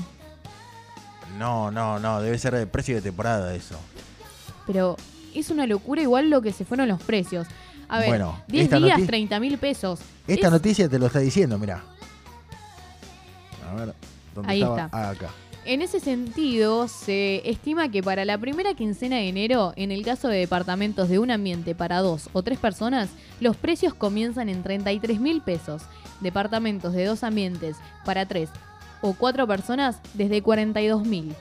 No, 1.39 1.71
no, 1.71 1.97
no. 1.99 2.21
Debe 2.21 2.37
ser 2.37 2.53
de 2.55 2.67
precio 2.67 2.93
de 2.95 3.01
temporada 3.01 3.55
eso. 3.55 3.75
Pero 4.67 4.95
es 5.33 5.49
una 5.49 5.65
locura 5.65 6.01
igual 6.03 6.29
lo 6.29 6.41
que 6.43 6.53
se 6.53 6.65
fueron 6.65 6.87
los 6.87 7.01
precios. 7.01 7.47
A 7.89 7.99
ver, 7.99 8.07
Bueno, 8.09 8.41
10 8.47 8.65
esta 8.65 8.77
días, 8.77 8.99
noti- 8.99 9.07
30 9.07 9.39
mil 9.39 9.57
pesos. 9.57 9.99
Esta 10.27 10.47
Es- 10.47 10.53
noticia 10.53 10.87
te 10.87 10.99
lo 10.99 11.07
está 11.07 11.19
diciendo, 11.19 11.57
mira. 11.57 11.83
A 13.71 13.75
ver, 13.75 13.93
¿dónde 14.35 14.51
Ahí 14.51 14.61
estaba? 14.61 14.85
está. 14.85 14.97
Ah, 14.97 15.09
acá. 15.09 15.29
En 15.67 15.81
ese 15.81 15.99
sentido, 15.99 16.87
se 16.87 17.41
estima 17.49 17.89
que 17.89 18.03
para 18.03 18.23
la 18.23 18.37
primera 18.37 18.75
quincena 18.75 19.15
de 19.15 19.29
enero, 19.29 19.73
en 19.75 19.91
el 19.91 20.05
caso 20.05 20.27
de 20.27 20.37
departamentos 20.37 21.09
de 21.09 21.17
un 21.17 21.31
ambiente 21.31 21.73
para 21.73 22.01
dos 22.01 22.29
o 22.33 22.43
tres 22.43 22.59
personas, 22.59 23.09
los 23.39 23.57
precios 23.57 23.95
comienzan 23.95 24.47
en 24.47 24.61
33 24.61 25.19
mil 25.19 25.41
pesos. 25.41 25.81
Departamentos 26.21 26.93
de 26.93 27.05
dos 27.05 27.23
ambientes 27.23 27.77
para 28.05 28.27
tres 28.27 28.51
o 29.01 29.15
cuatro 29.15 29.47
personas, 29.47 29.99
desde 30.13 30.43
42 30.43 31.03
mil. 31.03 31.33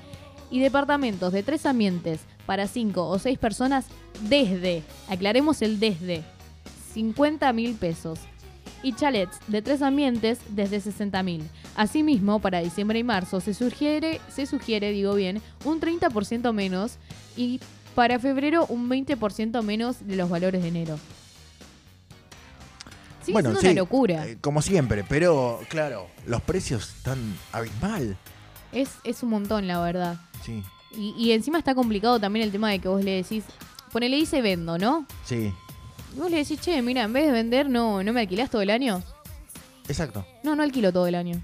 Y 0.50 0.60
departamentos 0.60 1.30
de 1.34 1.42
tres 1.42 1.66
ambientes 1.66 2.20
para 2.46 2.66
cinco 2.66 3.06
o 3.06 3.18
seis 3.18 3.38
personas, 3.38 3.88
desde, 4.22 4.84
aclaremos 5.10 5.60
el 5.60 5.78
desde, 5.78 6.22
50 6.94 7.52
mil 7.52 7.74
pesos. 7.74 8.20
Y 8.84 8.92
chalets 8.92 9.38
de 9.48 9.62
tres 9.62 9.82
ambientes 9.82 10.38
desde 10.50 10.78
60 10.80 11.22
mil. 11.24 11.42
Asimismo, 11.74 12.38
para 12.38 12.60
diciembre 12.60 12.98
y 13.00 13.02
marzo 13.02 13.40
se 13.40 13.54
sugiere, 13.54 14.20
se 14.32 14.46
sugiere, 14.46 14.92
digo 14.92 15.14
bien, 15.14 15.40
un 15.64 15.80
30% 15.80 16.52
menos 16.52 16.98
y 17.36 17.60
para 17.94 18.18
febrero 18.18 18.66
un 18.68 18.88
20% 18.88 19.62
menos 19.62 20.06
de 20.06 20.16
los 20.16 20.28
valores 20.28 20.62
de 20.62 20.68
enero. 20.68 20.98
Sigue 23.22 23.32
bueno, 23.32 23.50
siendo 23.50 23.60
sí, 23.60 23.66
una 23.68 23.74
locura. 23.80 24.26
eh, 24.28 24.36
como 24.40 24.60
siempre, 24.60 25.02
pero 25.08 25.60
claro, 25.70 26.08
los 26.26 26.42
precios 26.42 26.90
están 26.96 27.18
abismal. 27.52 28.18
Es, 28.72 28.90
es 29.04 29.22
un 29.22 29.30
montón, 29.30 29.66
la 29.66 29.80
verdad. 29.80 30.16
Sí, 30.44 30.62
Y, 30.96 31.14
y 31.16 31.32
encima 31.32 31.58
está 31.58 31.74
complicado 31.74 32.20
también 32.20 32.44
el 32.44 32.52
tema 32.52 32.70
de 32.70 32.80
que 32.80 32.88
vos 32.88 33.02
le 33.02 33.12
decís, 33.22 33.44
ponele 33.92 34.16
dice 34.16 34.42
vendo, 34.42 34.76
¿no? 34.76 35.06
sí, 35.24 35.52
Y 35.63 35.63
vos 36.16 36.30
le 36.30 36.38
decís, 36.38 36.60
che, 36.60 36.80
mira, 36.82 37.02
en 37.02 37.12
vez 37.12 37.26
de 37.26 37.32
vender, 37.32 37.68
no, 37.68 38.02
¿no 38.02 38.12
me 38.12 38.20
alquilás 38.20 38.50
todo 38.50 38.62
el 38.62 38.70
año? 38.70 39.02
exacto. 39.88 40.24
No, 40.42 40.54
no 40.56 40.62
alquilo 40.62 40.92
todo 40.92 41.06
el 41.06 41.14
año. 41.14 41.40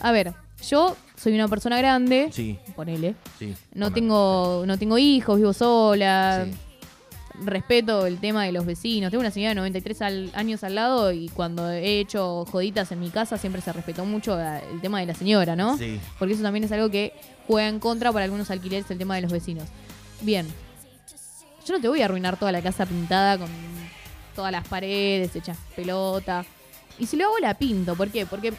A 0.00 0.12
ver, 0.12 0.32
yo 0.68 0.96
soy 1.16 1.34
una 1.34 1.46
persona 1.48 1.76
grande, 1.78 2.30
Sí, 2.32 2.58
ponele. 2.74 3.14
sí. 3.38 3.54
No 3.74 3.92
tengo, 3.92 4.64
no 4.66 4.78
tengo 4.78 4.96
hijos, 4.98 5.36
vivo 5.38 5.52
sola. 5.52 6.46
Sí. 6.46 6.56
Respeto 7.42 8.06
el 8.06 8.18
tema 8.18 8.44
de 8.44 8.52
los 8.52 8.66
vecinos. 8.66 9.10
Tengo 9.10 9.20
una 9.20 9.30
señora 9.30 9.50
de 9.50 9.54
93 9.54 10.02
al- 10.02 10.30
años 10.34 10.62
al 10.62 10.74
lado 10.74 11.10
y 11.12 11.28
cuando 11.30 11.70
he 11.70 11.98
hecho 12.00 12.44
joditas 12.46 12.92
en 12.92 13.00
mi 13.00 13.08
casa 13.08 13.38
siempre 13.38 13.62
se 13.62 13.72
respetó 13.72 14.04
mucho 14.04 14.38
eh, 14.38 14.60
el 14.72 14.80
tema 14.82 15.00
de 15.00 15.06
la 15.06 15.14
señora, 15.14 15.56
¿no? 15.56 15.78
Sí. 15.78 15.98
Porque 16.18 16.34
eso 16.34 16.42
también 16.42 16.64
es 16.64 16.72
algo 16.72 16.90
que 16.90 17.14
juega 17.46 17.68
en 17.68 17.78
contra 17.80 18.12
para 18.12 18.24
algunos 18.26 18.50
alquileres 18.50 18.90
el 18.90 18.98
tema 18.98 19.14
de 19.16 19.22
los 19.22 19.32
vecinos. 19.32 19.64
Bien. 20.20 20.46
Yo 21.66 21.74
no 21.74 21.80
te 21.80 21.88
voy 21.88 22.02
a 22.02 22.06
arruinar 22.06 22.36
toda 22.38 22.52
la 22.52 22.60
casa 22.60 22.84
pintada 22.84 23.38
con 23.38 23.48
todas 24.34 24.52
las 24.52 24.66
paredes 24.66 25.34
hechas 25.36 25.58
pelota. 25.76 26.44
Y 26.98 27.06
si 27.06 27.16
lo 27.16 27.26
hago 27.26 27.38
la 27.38 27.54
pinto, 27.54 27.94
¿por 27.96 28.08
qué? 28.10 28.26
Porque 28.26 28.52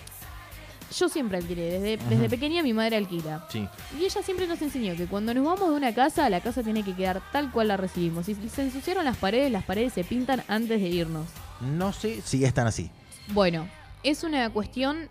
yo 0.98 1.08
siempre 1.10 1.38
alquilé. 1.38 1.80
Desde, 1.80 1.98
desde 2.10 2.30
pequeña 2.30 2.64
mi 2.64 2.74
madre 2.74 2.98
alquila. 2.98 3.46
Sí. 3.50 3.68
Y 4.00 4.06
ella 4.06 4.22
siempre 4.24 4.48
nos 4.48 4.62
enseñó 4.62 4.96
que 4.96 5.06
cuando 5.06 5.34
nos 5.34 5.46
vamos 5.46 5.70
de 5.70 5.76
una 5.76 5.94
casa, 5.94 6.30
la 6.30 6.42
casa 6.42 6.64
tiene 6.64 6.84
que 6.84 6.94
quedar 6.96 7.22
tal 7.32 7.52
cual 7.52 7.70
la 7.70 7.78
recibimos. 7.78 8.26
Si 8.26 8.36
se 8.50 8.64
ensuciaron 8.64 9.06
las 9.06 9.18
paredes, 9.18 9.52
las 9.52 9.64
paredes 9.64 9.94
se 9.94 10.04
pintan 10.04 10.44
antes 10.48 10.82
de 10.82 10.88
irnos. 10.90 11.28
No 11.62 11.94
sé 11.94 12.22
si 12.24 12.44
están 12.44 12.68
así. 12.68 12.90
Bueno, 13.30 13.68
es 14.04 14.24
una 14.24 14.50
cuestión, 14.50 15.08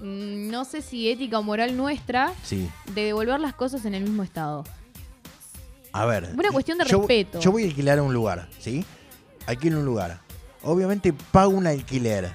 mm, 0.00 0.48
no 0.50 0.64
sé 0.64 0.80
si 0.82 1.10
ética 1.10 1.38
o 1.38 1.42
moral 1.42 1.76
nuestra, 1.76 2.32
Sí. 2.42 2.68
de 2.94 3.04
devolver 3.04 3.38
las 3.38 3.54
cosas 3.54 3.84
en 3.84 3.94
el 3.94 4.02
mismo 4.04 4.22
estado. 4.22 4.64
A 5.92 6.06
ver. 6.06 6.30
Una 6.36 6.50
cuestión 6.50 6.78
de 6.78 6.84
yo- 6.86 6.98
respeto. 6.98 7.38
Yo 7.40 7.52
voy 7.52 7.62
a 7.62 7.66
alquilar 7.66 8.00
un 8.00 8.12
lugar, 8.12 8.48
¿sí? 8.58 8.84
Alquilo 9.46 9.78
un 9.78 9.84
lugar. 9.84 10.20
Obviamente 10.62 11.12
pago 11.12 11.50
un 11.50 11.66
alquiler. 11.66 12.32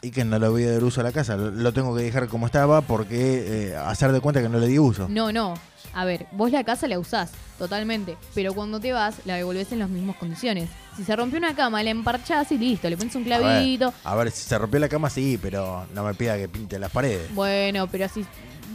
Y 0.00 0.10
que 0.10 0.24
no 0.24 0.38
le 0.38 0.48
voy 0.48 0.64
a 0.64 0.72
dar 0.72 0.84
uso 0.84 1.00
a 1.00 1.04
la 1.04 1.12
casa. 1.12 1.36
Lo, 1.36 1.72
tengo 1.72 1.94
que 1.96 2.02
dejar 2.02 2.28
como 2.28 2.46
estaba 2.46 2.82
porque 2.82 3.70
eh, 3.70 3.76
hacer 3.76 4.12
de 4.12 4.20
cuenta 4.20 4.40
que 4.40 4.48
no 4.48 4.58
le 4.58 4.68
di 4.68 4.78
uso. 4.78 5.08
No, 5.08 5.32
no. 5.32 5.54
A 5.94 6.04
ver, 6.04 6.26
vos 6.32 6.52
la 6.52 6.62
casa 6.62 6.86
la 6.86 6.98
usás, 6.98 7.32
totalmente. 7.58 8.16
Pero 8.34 8.52
cuando 8.52 8.78
te 8.78 8.92
vas, 8.92 9.16
la 9.24 9.36
devolvés 9.36 9.72
en 9.72 9.80
las 9.80 9.88
mismas 9.88 10.16
condiciones. 10.16 10.68
Si 10.96 11.02
se 11.02 11.16
rompió 11.16 11.38
una 11.38 11.54
cama, 11.56 11.82
la 11.82 11.90
emparchás 11.90 12.52
y 12.52 12.58
listo, 12.58 12.88
le 12.88 12.96
pones 12.96 13.14
un 13.16 13.22
A 13.24 13.38
ver, 13.38 13.40
clavito. 13.40 13.94
A 14.04 14.14
ver, 14.14 14.30
si 14.30 14.42
se 14.42 14.58
rompió 14.58 14.78
la 14.78 14.88
cama, 14.88 15.10
sí, 15.10 15.38
pero 15.40 15.86
no 15.94 16.04
me 16.04 16.14
pida 16.14 16.36
que 16.36 16.48
pinte 16.48 16.78
las 16.78 16.92
paredes. 16.92 17.34
Bueno, 17.34 17.88
pero 17.88 18.04
así. 18.04 18.24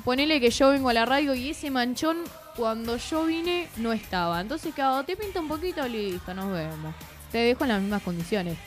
Ponele 0.03 0.41
que 0.41 0.49
yo 0.49 0.69
vengo 0.69 0.89
a 0.89 0.93
la 0.93 1.05
radio 1.05 1.33
y 1.33 1.51
ese 1.51 1.71
manchón, 1.71 2.17
cuando 2.57 2.97
yo 2.97 3.25
vine, 3.25 3.69
no 3.77 3.93
estaba. 3.93 4.41
Entonces, 4.41 4.73
cada 4.75 5.03
te 5.05 5.15
pinta 5.15 5.39
un 5.39 5.47
poquito, 5.47 5.87
listo, 5.87 6.33
nos 6.33 6.51
vemos. 6.51 6.93
Te 7.31 7.37
dejo 7.37 7.63
en 7.63 7.69
las 7.69 7.81
mismas 7.81 8.03
condiciones. 8.03 8.57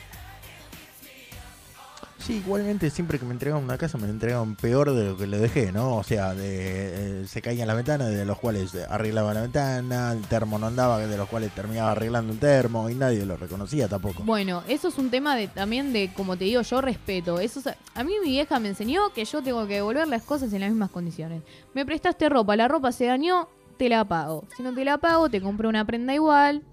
Sí, 2.27 2.33
igualmente 2.45 2.89
siempre 2.89 3.19
que 3.19 3.25
me 3.25 3.31
entregan 3.31 3.63
una 3.63 3.77
casa 3.77 3.97
me 3.97 4.03
la 4.05 4.09
entregan 4.11 4.57
peor 4.57 4.91
de 4.93 5.05
lo 5.05 5.17
que 5.17 5.27
le 5.27 5.37
dejé, 5.37 5.71
¿no? 5.71 5.95
O 5.95 6.03
sea, 6.03 6.33
de, 6.33 7.21
eh, 7.21 7.25
se 7.25 7.41
caían 7.41 7.67
las 7.67 7.77
ventanas, 7.77 8.09
de 8.09 8.25
los 8.25 8.37
cuales 8.37 8.75
arreglaba 8.89 9.33
la 9.33 9.43
ventana, 9.43 10.11
el 10.11 10.21
termo 10.23 10.59
no 10.59 10.67
andaba, 10.67 10.99
de 10.99 11.15
los 11.17 11.29
cuales 11.29 11.53
terminaba 11.53 11.91
arreglando 11.91 12.33
el 12.33 12.39
termo 12.39 12.89
y 12.89 12.95
nadie 12.95 13.25
lo 13.25 13.37
reconocía 13.37 13.87
tampoco. 13.87 14.23
Bueno, 14.23 14.61
eso 14.67 14.89
es 14.89 14.97
un 14.97 15.09
tema 15.09 15.37
de 15.37 15.47
también 15.47 15.93
de, 15.93 16.11
como 16.13 16.35
te 16.35 16.43
digo, 16.43 16.61
yo 16.63 16.81
respeto. 16.81 17.39
Eso 17.39 17.61
es- 17.61 17.75
a 17.95 18.03
mí 18.03 18.11
mi 18.21 18.29
vieja 18.31 18.59
me 18.59 18.67
enseñó 18.67 19.13
que 19.13 19.23
yo 19.23 19.41
tengo 19.41 19.65
que 19.65 19.75
devolver 19.75 20.09
las 20.09 20.23
cosas 20.23 20.51
en 20.51 20.59
las 20.59 20.69
mismas 20.69 20.89
condiciones. 20.91 21.43
Me 21.73 21.85
prestaste 21.85 22.27
ropa, 22.27 22.57
la 22.57 22.67
ropa 22.67 22.91
se 22.91 23.05
dañó, 23.05 23.47
te 23.77 23.87
la 23.87 24.03
pago. 24.03 24.43
Si 24.57 24.63
no 24.63 24.73
te 24.73 24.83
la 24.83 24.97
pago, 24.97 25.29
te 25.29 25.39
compro 25.39 25.69
una 25.69 25.85
prenda 25.85 26.13
igual 26.13 26.63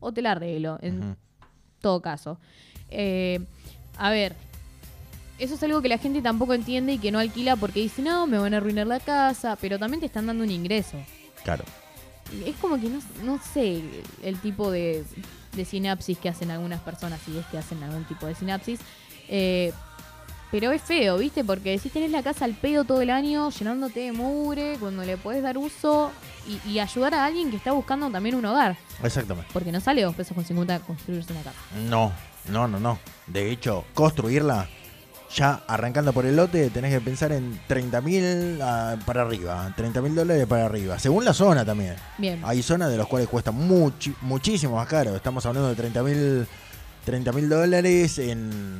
o 0.00 0.10
te 0.10 0.22
la 0.22 0.30
arreglo. 0.32 0.78
En 0.80 1.18
todo 1.82 2.00
caso. 2.00 2.38
Eh, 2.88 3.40
a 3.98 4.08
ver, 4.10 4.34
eso 5.42 5.56
es 5.56 5.62
algo 5.62 5.82
que 5.82 5.88
la 5.88 5.98
gente 5.98 6.22
tampoco 6.22 6.54
entiende 6.54 6.92
y 6.92 6.98
que 6.98 7.10
no 7.10 7.18
alquila 7.18 7.56
porque 7.56 7.80
dice, 7.80 8.00
no, 8.00 8.26
me 8.26 8.38
van 8.38 8.54
a 8.54 8.58
arruinar 8.58 8.86
la 8.86 9.00
casa, 9.00 9.56
pero 9.60 9.78
también 9.78 10.00
te 10.00 10.06
están 10.06 10.26
dando 10.26 10.44
un 10.44 10.50
ingreso. 10.50 10.96
Claro. 11.42 11.64
Es 12.46 12.54
como 12.56 12.80
que 12.80 12.88
no, 12.88 13.00
no 13.24 13.40
sé 13.52 13.82
el 14.22 14.38
tipo 14.38 14.70
de, 14.70 15.04
de 15.56 15.64
sinapsis 15.64 16.16
que 16.16 16.28
hacen 16.28 16.50
algunas 16.50 16.80
personas, 16.80 17.20
si 17.24 17.36
es 17.36 17.44
que 17.46 17.58
hacen 17.58 17.82
algún 17.82 18.04
tipo 18.04 18.26
de 18.26 18.34
sinapsis. 18.34 18.78
Eh, 19.28 19.72
pero 20.52 20.70
es 20.70 20.82
feo, 20.82 21.18
¿viste? 21.18 21.42
Porque 21.42 21.78
si 21.78 21.88
tenés 21.88 22.10
la 22.10 22.22
casa 22.22 22.44
al 22.44 22.52
pedo 22.52 22.84
todo 22.84 23.00
el 23.00 23.10
año, 23.10 23.50
llenándote 23.50 24.00
de 24.00 24.12
mugre, 24.12 24.76
cuando 24.78 25.02
le 25.02 25.16
podés 25.16 25.42
dar 25.42 25.56
uso 25.58 26.12
y, 26.46 26.70
y 26.70 26.78
ayudar 26.78 27.14
a 27.14 27.24
alguien 27.24 27.50
que 27.50 27.56
está 27.56 27.72
buscando 27.72 28.10
también 28.10 28.34
un 28.34 28.44
hogar. 28.44 28.76
Exactamente. 29.02 29.50
Porque 29.52 29.72
no 29.72 29.80
sale 29.80 30.02
dos 30.02 30.14
pesos 30.14 30.34
con 30.34 30.44
50 30.44 30.80
construirse 30.80 31.32
una 31.32 31.42
casa. 31.42 31.58
No, 31.88 32.12
no, 32.50 32.68
no, 32.68 32.78
no. 32.78 32.98
De 33.26 33.50
hecho, 33.50 33.84
construirla, 33.94 34.68
ya 35.34 35.62
arrancando 35.66 36.12
por 36.12 36.26
el 36.26 36.36
lote, 36.36 36.68
tenés 36.70 36.92
que 36.92 37.00
pensar 37.00 37.32
en 37.32 37.58
30 37.66 38.00
mil 38.02 38.58
para 39.06 39.22
arriba, 39.22 39.72
30 39.76 40.00
mil 40.02 40.14
dólares 40.14 40.46
para 40.46 40.66
arriba, 40.66 40.98
según 40.98 41.24
la 41.24 41.32
zona 41.32 41.64
también. 41.64 41.96
Bien. 42.18 42.40
Hay 42.44 42.62
zonas 42.62 42.90
de 42.90 42.96
las 42.98 43.06
cuales 43.06 43.28
cuesta 43.28 43.50
muchi- 43.52 44.14
muchísimo 44.20 44.76
más 44.76 44.88
caro. 44.88 45.16
Estamos 45.16 45.44
hablando 45.46 45.68
de 45.70 45.74
30 45.76 46.02
mil 46.02 46.46
30 47.04 47.32
mil 47.32 47.48
dólares 47.48 48.18
en, 48.18 48.78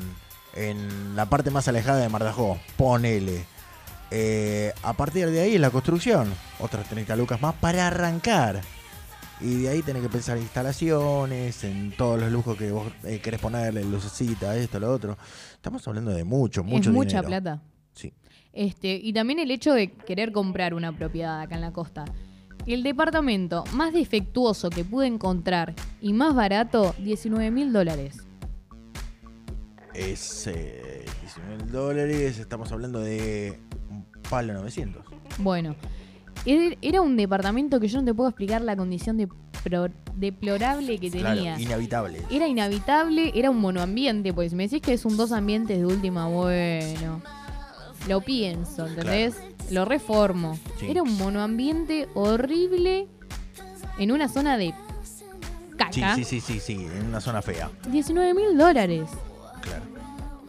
en 0.55 1.17
la 1.17 1.27
parte 1.27 1.51
más 1.51 1.67
alejada 1.69 2.01
de 2.01 2.09
Mar 2.09 2.23
de 2.23 2.29
Ajó. 2.31 2.61
Ponele. 2.77 3.45
Eh, 4.11 4.73
a 4.83 4.93
partir 4.93 5.31
de 5.31 5.41
ahí 5.41 5.59
la 5.59 5.71
construcción. 5.71 6.33
Otras 6.61 6.87
30 6.89 7.17
lucas 7.17 7.41
más 7.41 7.55
para 7.55 7.87
arrancar. 7.89 8.61
Y 9.41 9.63
de 9.63 9.71
ahí 9.71 9.83
tenés 9.83 10.03
que 10.03 10.09
pensar 10.09 10.37
en 10.37 10.45
instalaciones, 10.45 11.65
en 11.65 11.91
todos 11.97 12.21
los 12.21 12.31
lujos 12.31 12.57
que 12.57 12.71
vos 12.71 12.93
eh, 13.03 13.19
querés 13.21 13.41
ponerle, 13.41 13.83
lucecita, 13.83 14.55
esto, 14.55 14.79
lo 14.79 14.93
otro. 14.93 15.19
Estamos 15.63 15.87
hablando 15.87 16.11
de 16.11 16.25
mucho, 16.25 16.65
mucho 16.65 16.91
es 16.91 16.97
mucha 16.97 17.21
dinero. 17.21 17.29
plata. 17.29 17.63
Sí. 17.93 18.13
Este, 18.53 18.97
y 18.97 19.13
también 19.13 19.39
el 19.39 19.49
hecho 19.53 19.73
de 19.73 19.93
querer 19.93 20.33
comprar 20.33 20.75
una 20.75 20.91
propiedad 20.91 21.41
acá 21.41 21.55
en 21.55 21.61
la 21.61 21.73
costa. 21.73 22.05
El 22.67 22.83
departamento 22.83 23.63
más 23.73 23.93
defectuoso 23.93 24.71
que 24.71 24.85
pude 24.85 25.07
encontrar 25.07 25.77
y 26.01 26.15
más 26.15 26.35
barato, 26.35 26.97
19 26.99 27.53
mil 27.53 27.73
dólares. 27.73 28.27
Es 29.95 30.49
eh, 30.49 31.05
19 31.21 31.71
dólares, 31.71 32.41
estamos 32.41 32.73
hablando 32.73 32.99
de 32.99 33.61
un 33.89 34.05
palo 34.29 34.55
900. 34.55 35.05
Bueno, 35.39 35.77
era 36.45 37.01
un 37.03 37.17
departamento 37.17 37.79
que 37.81 37.89
yo 37.89 37.99
no 38.01 38.05
te 38.05 38.15
puedo 38.15 38.29
explicar 38.31 38.63
la 38.63 38.77
condición 38.77 39.17
de 39.17 39.29
pro- 39.65 39.89
deplorable 40.17 40.99
que 40.99 41.11
tenía. 41.11 41.33
Claro, 41.55 41.61
inhabitable. 41.61 42.23
Era 42.31 42.47
inhabitable, 42.49 43.33
era 43.35 43.51
un 43.51 43.59
monoambiente, 43.61 44.33
pues 44.33 44.51
si 44.51 44.57
me 44.57 44.65
decís 44.65 44.83
que 44.83 44.93
es 44.95 45.05
un 45.05 45.17
dos 45.17 45.33
ambientes 45.33 45.79
de 45.79 45.87
última, 45.87 46.27
bueno. 46.29 47.23
Lo 48.09 48.21
pienso, 48.21 48.87
¿entendés? 48.87 49.37
Lo 49.71 49.85
reformo. 49.85 50.59
Sí. 50.81 50.91
Era 50.91 51.03
un 51.03 51.17
monoambiente 51.17 52.09
horrible 52.15 53.07
en 53.99 54.11
una 54.11 54.29
zona 54.29 54.57
de 54.59 54.75
Sí, 55.91 56.01
caca. 56.01 56.15
sí, 56.17 56.25
sí, 56.25 56.41
sí, 56.41 56.59
sí, 56.61 56.73
en 56.75 57.07
una 57.07 57.21
zona 57.21 57.43
fea. 57.43 57.71
19 57.91 58.35
mil 58.35 58.57
dólares. 58.59 59.09
Claro. 59.61 59.83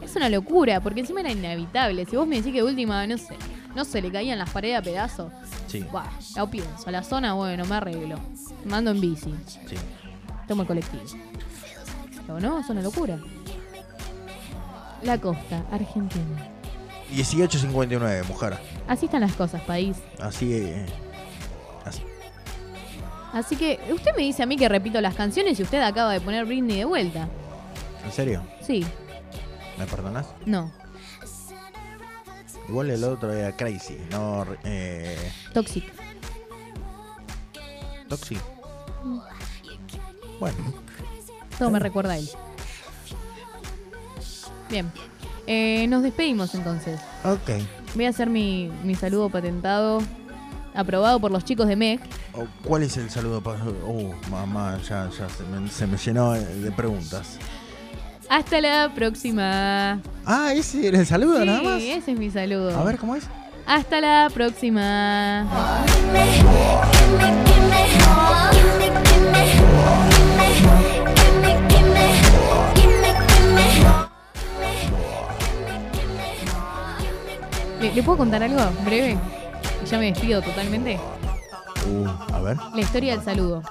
Es 0.02 0.16
una 0.16 0.30
locura, 0.30 0.82
porque 0.82 1.02
encima 1.02 1.20
era 1.22 1.32
inhabitable. 1.32 2.06
Si 2.06 2.16
vos 2.16 2.28
me 2.28 2.38
decís 2.38 2.52
que 2.52 2.60
de 2.60 2.64
última, 2.64 3.06
no 3.08 3.18
sé, 3.18 3.36
no 3.76 3.86
se 3.86 4.02
le 4.02 4.12
caían 4.12 4.38
las 4.40 4.50
paredes 4.50 4.78
a 4.78 4.82
pedazos. 4.82 5.32
Sí. 5.68 5.86
Buah, 5.92 6.10
lo 6.36 6.48
pienso. 6.50 6.92
La 6.92 7.04
zona, 7.04 7.34
bueno, 7.34 7.66
me 7.66 7.76
arreglo. 7.76 8.20
Mando 8.66 8.92
en 8.92 9.02
bici. 9.02 9.34
Sí. 9.48 9.76
Tomo 10.48 10.62
el 10.64 10.68
colectivo. 10.68 11.04
Pero 12.26 12.40
no, 12.40 12.60
es 12.60 12.70
una 12.70 12.82
locura. 12.82 13.20
La 15.04 15.18
costa, 15.20 15.64
Argentina. 15.72 16.50
18.59, 17.14 18.26
mujer. 18.28 18.58
Así 18.88 19.06
están 19.06 19.22
las 19.22 19.34
cosas, 19.34 19.62
país. 19.64 19.98
Así, 20.20 20.54
eh, 20.54 20.86
así. 21.86 22.02
Así 23.34 23.56
que 23.56 23.80
usted 23.94 24.12
me 24.16 24.24
dice 24.24 24.44
a 24.44 24.46
mí 24.46 24.56
que 24.58 24.70
repito 24.70 25.02
las 25.02 25.16
canciones 25.16 25.60
y 25.60 25.64
usted 25.64 25.82
acaba 25.82 26.12
de 26.14 26.22
poner 26.22 26.46
Britney 26.46 26.78
de 26.78 26.86
vuelta. 26.86 27.28
¿En 28.06 28.12
serio? 28.12 28.44
Sí, 28.62 28.86
¿Me 29.78 29.86
perdonas? 29.86 30.28
no. 30.46 30.72
Igual 32.70 32.90
el 32.92 33.04
otro 33.04 33.32
era 33.34 33.56
Crazy, 33.56 33.98
no 34.12 34.46
eh, 34.64 35.32
Toxic. 35.54 35.84
Toxic. 38.08 38.40
Bueno, 40.40 40.58
Todo 41.58 41.70
me 41.70 41.80
recuerda 41.80 42.14
a 42.14 42.18
él. 42.18 42.30
Bien. 44.70 44.92
Eh, 45.46 45.88
nos 45.88 46.04
despedimos 46.04 46.56
entonces. 46.56 47.00
ok. 47.24 47.64
Voy 47.96 48.06
a 48.06 48.10
hacer 48.10 48.30
mi, 48.30 48.72
mi 48.84 48.96
saludo 48.96 49.30
patentado, 49.30 50.02
aprobado 50.74 51.20
por 51.20 51.32
los 51.32 51.44
chicos 51.46 51.68
de 51.68 51.76
MEC. 51.76 52.02
Oh, 52.34 52.48
¿Cuál 52.64 52.84
es 52.84 52.98
el 52.98 53.10
saludo 53.12 53.42
para.? 53.42 53.64
Uh, 53.64 54.14
mamá, 54.32 54.80
ya, 54.82 55.10
ya 55.10 55.30
se 55.30 55.44
me, 55.44 55.70
se 55.70 55.86
me 55.86 55.98
llenó 55.98 56.32
de 56.32 56.72
preguntas. 56.72 57.38
Hasta 58.30 58.62
la 58.62 58.92
próxima. 58.96 60.00
Ah, 60.26 60.54
ese 60.54 60.88
era 60.88 61.00
el 61.00 61.06
saludo 61.06 61.40
Sí, 61.40 61.46
nada 61.46 61.62
más. 61.62 61.82
ese 61.82 62.12
es 62.12 62.18
mi 62.20 62.30
saludo. 62.32 62.78
A 62.78 62.84
ver, 62.84 62.98
¿cómo 62.98 63.16
es? 63.16 63.26
Hasta 63.66 64.02
la 64.02 64.30
próxima. 64.34 65.46
¿Le, 77.82 77.94
le 77.94 78.04
puedo 78.04 78.18
contar 78.18 78.42
algo 78.44 78.60
breve? 78.86 79.18
Ya 79.90 79.98
me 80.00 80.06
despido 80.12 80.42
totalmente. 80.42 81.00
Uh, 81.90 82.08
a 82.34 82.42
ver. 82.42 82.58
La 82.74 82.82
historia 82.82 83.16
del 83.16 83.26
saludo. 83.26 83.62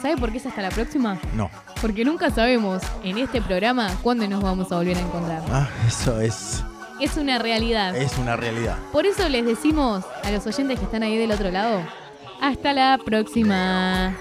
¿Sabe 0.00 0.16
por 0.16 0.32
qué 0.32 0.38
es 0.38 0.46
hasta 0.46 0.62
la 0.62 0.70
próxima? 0.70 1.18
No. 1.34 1.50
Porque 1.82 2.04
nunca 2.04 2.30
sabemos 2.30 2.82
en 3.04 3.18
este 3.18 3.42
programa 3.42 3.90
cuándo 4.02 4.26
nos 4.26 4.42
vamos 4.42 4.72
a 4.72 4.76
volver 4.76 4.96
a 4.96 5.00
encontrar. 5.00 5.42
Ah, 5.50 5.68
eso 5.86 6.20
es. 6.20 6.64
Es 7.00 7.16
una 7.16 7.38
realidad. 7.38 7.94
Es 7.94 8.16
una 8.16 8.36
realidad. 8.36 8.76
Por 8.92 9.04
eso 9.04 9.28
les 9.28 9.44
decimos 9.44 10.04
a 10.22 10.30
los 10.30 10.46
oyentes 10.46 10.78
que 10.78 10.84
están 10.86 11.02
ahí 11.02 11.18
del 11.18 11.32
otro 11.32 11.50
lado, 11.50 11.82
hasta 12.40 12.72
la 12.72 12.98
próxima. 13.04 14.16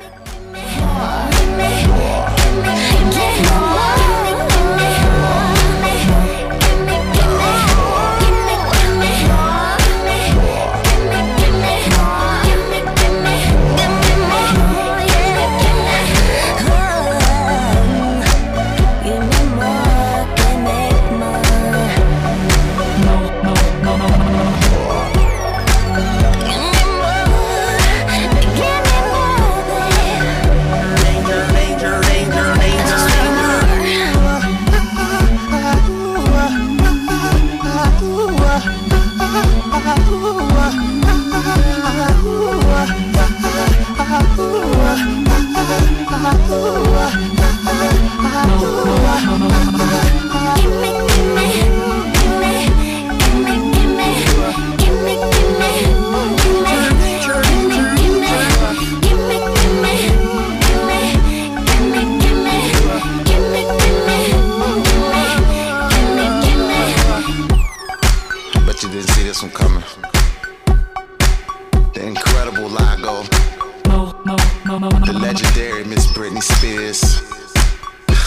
Legendary 75.29 75.83
Miss 75.83 76.07
Britney 76.07 76.41
Spears. 76.41 77.48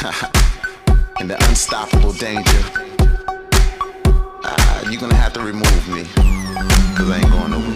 and 1.21 1.31
the 1.31 1.37
unstoppable 1.49 2.13
danger. 2.15 2.63
Ah, 4.45 4.91
you're 4.91 5.01
gonna 5.01 5.15
have 5.15 5.33
to 5.33 5.41
remove 5.41 5.89
me. 5.89 6.03
Cause 6.97 7.09
I 7.09 7.19
ain't 7.19 7.31
going 7.31 7.53
nowhere. 7.53 7.73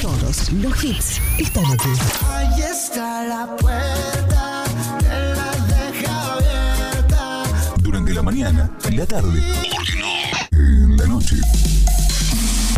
Todos 0.00 0.52
los 0.52 0.84
hits 0.84 1.20
están 1.38 1.64
aquí. 1.66 2.27
La 3.26 3.46
puerta, 3.56 4.62
él 5.00 5.34
la 5.34 5.50
deja 5.66 6.34
abierta. 6.34 7.42
Durante 7.80 8.14
la 8.14 8.22
mañana, 8.22 8.70
en 8.84 8.96
la 8.96 9.06
tarde. 9.06 9.42
¿Por 9.74 9.84
qué 9.84 9.98
no? 9.98 10.56
En 10.56 10.96
la 10.96 11.06
noche. 11.06 11.34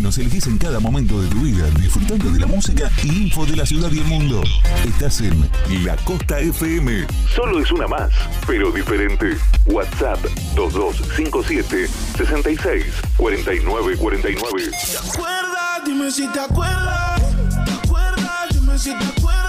Nos 0.00 0.16
elegís 0.16 0.46
en 0.46 0.56
cada 0.56 0.80
momento 0.80 1.20
de 1.20 1.28
tu 1.28 1.40
vida, 1.40 1.68
disfrutando 1.78 2.30
de 2.30 2.40
la 2.40 2.46
música 2.46 2.90
y 3.04 3.24
info 3.24 3.44
de 3.44 3.54
la 3.54 3.66
ciudad 3.66 3.90
y 3.92 3.98
el 3.98 4.06
mundo. 4.06 4.42
Estás 4.86 5.20
en 5.20 5.46
La 5.84 5.94
Costa 5.96 6.40
FM. 6.40 7.06
Solo 7.36 7.60
es 7.60 7.70
una 7.70 7.86
más, 7.86 8.10
pero 8.46 8.72
diferente. 8.72 9.36
WhatsApp 9.66 10.24
2257 10.54 11.86
66 12.16 12.86
49 13.18 13.96
49. 13.98 14.70
¿Te 14.70 14.96
acuerdas? 14.96 15.84
Dime 15.84 16.10
si 16.10 16.26
te 16.28 16.40
acuerdas. 16.40 17.20
¿Te 17.66 17.72
acuerdas? 17.72 18.48
Dime 18.54 18.78
si 18.78 18.90
te 18.90 19.04
acuerdas. 19.04 19.39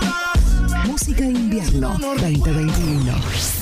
Música 1.12 1.26
invierno 1.26 1.98
2021. 2.00 3.61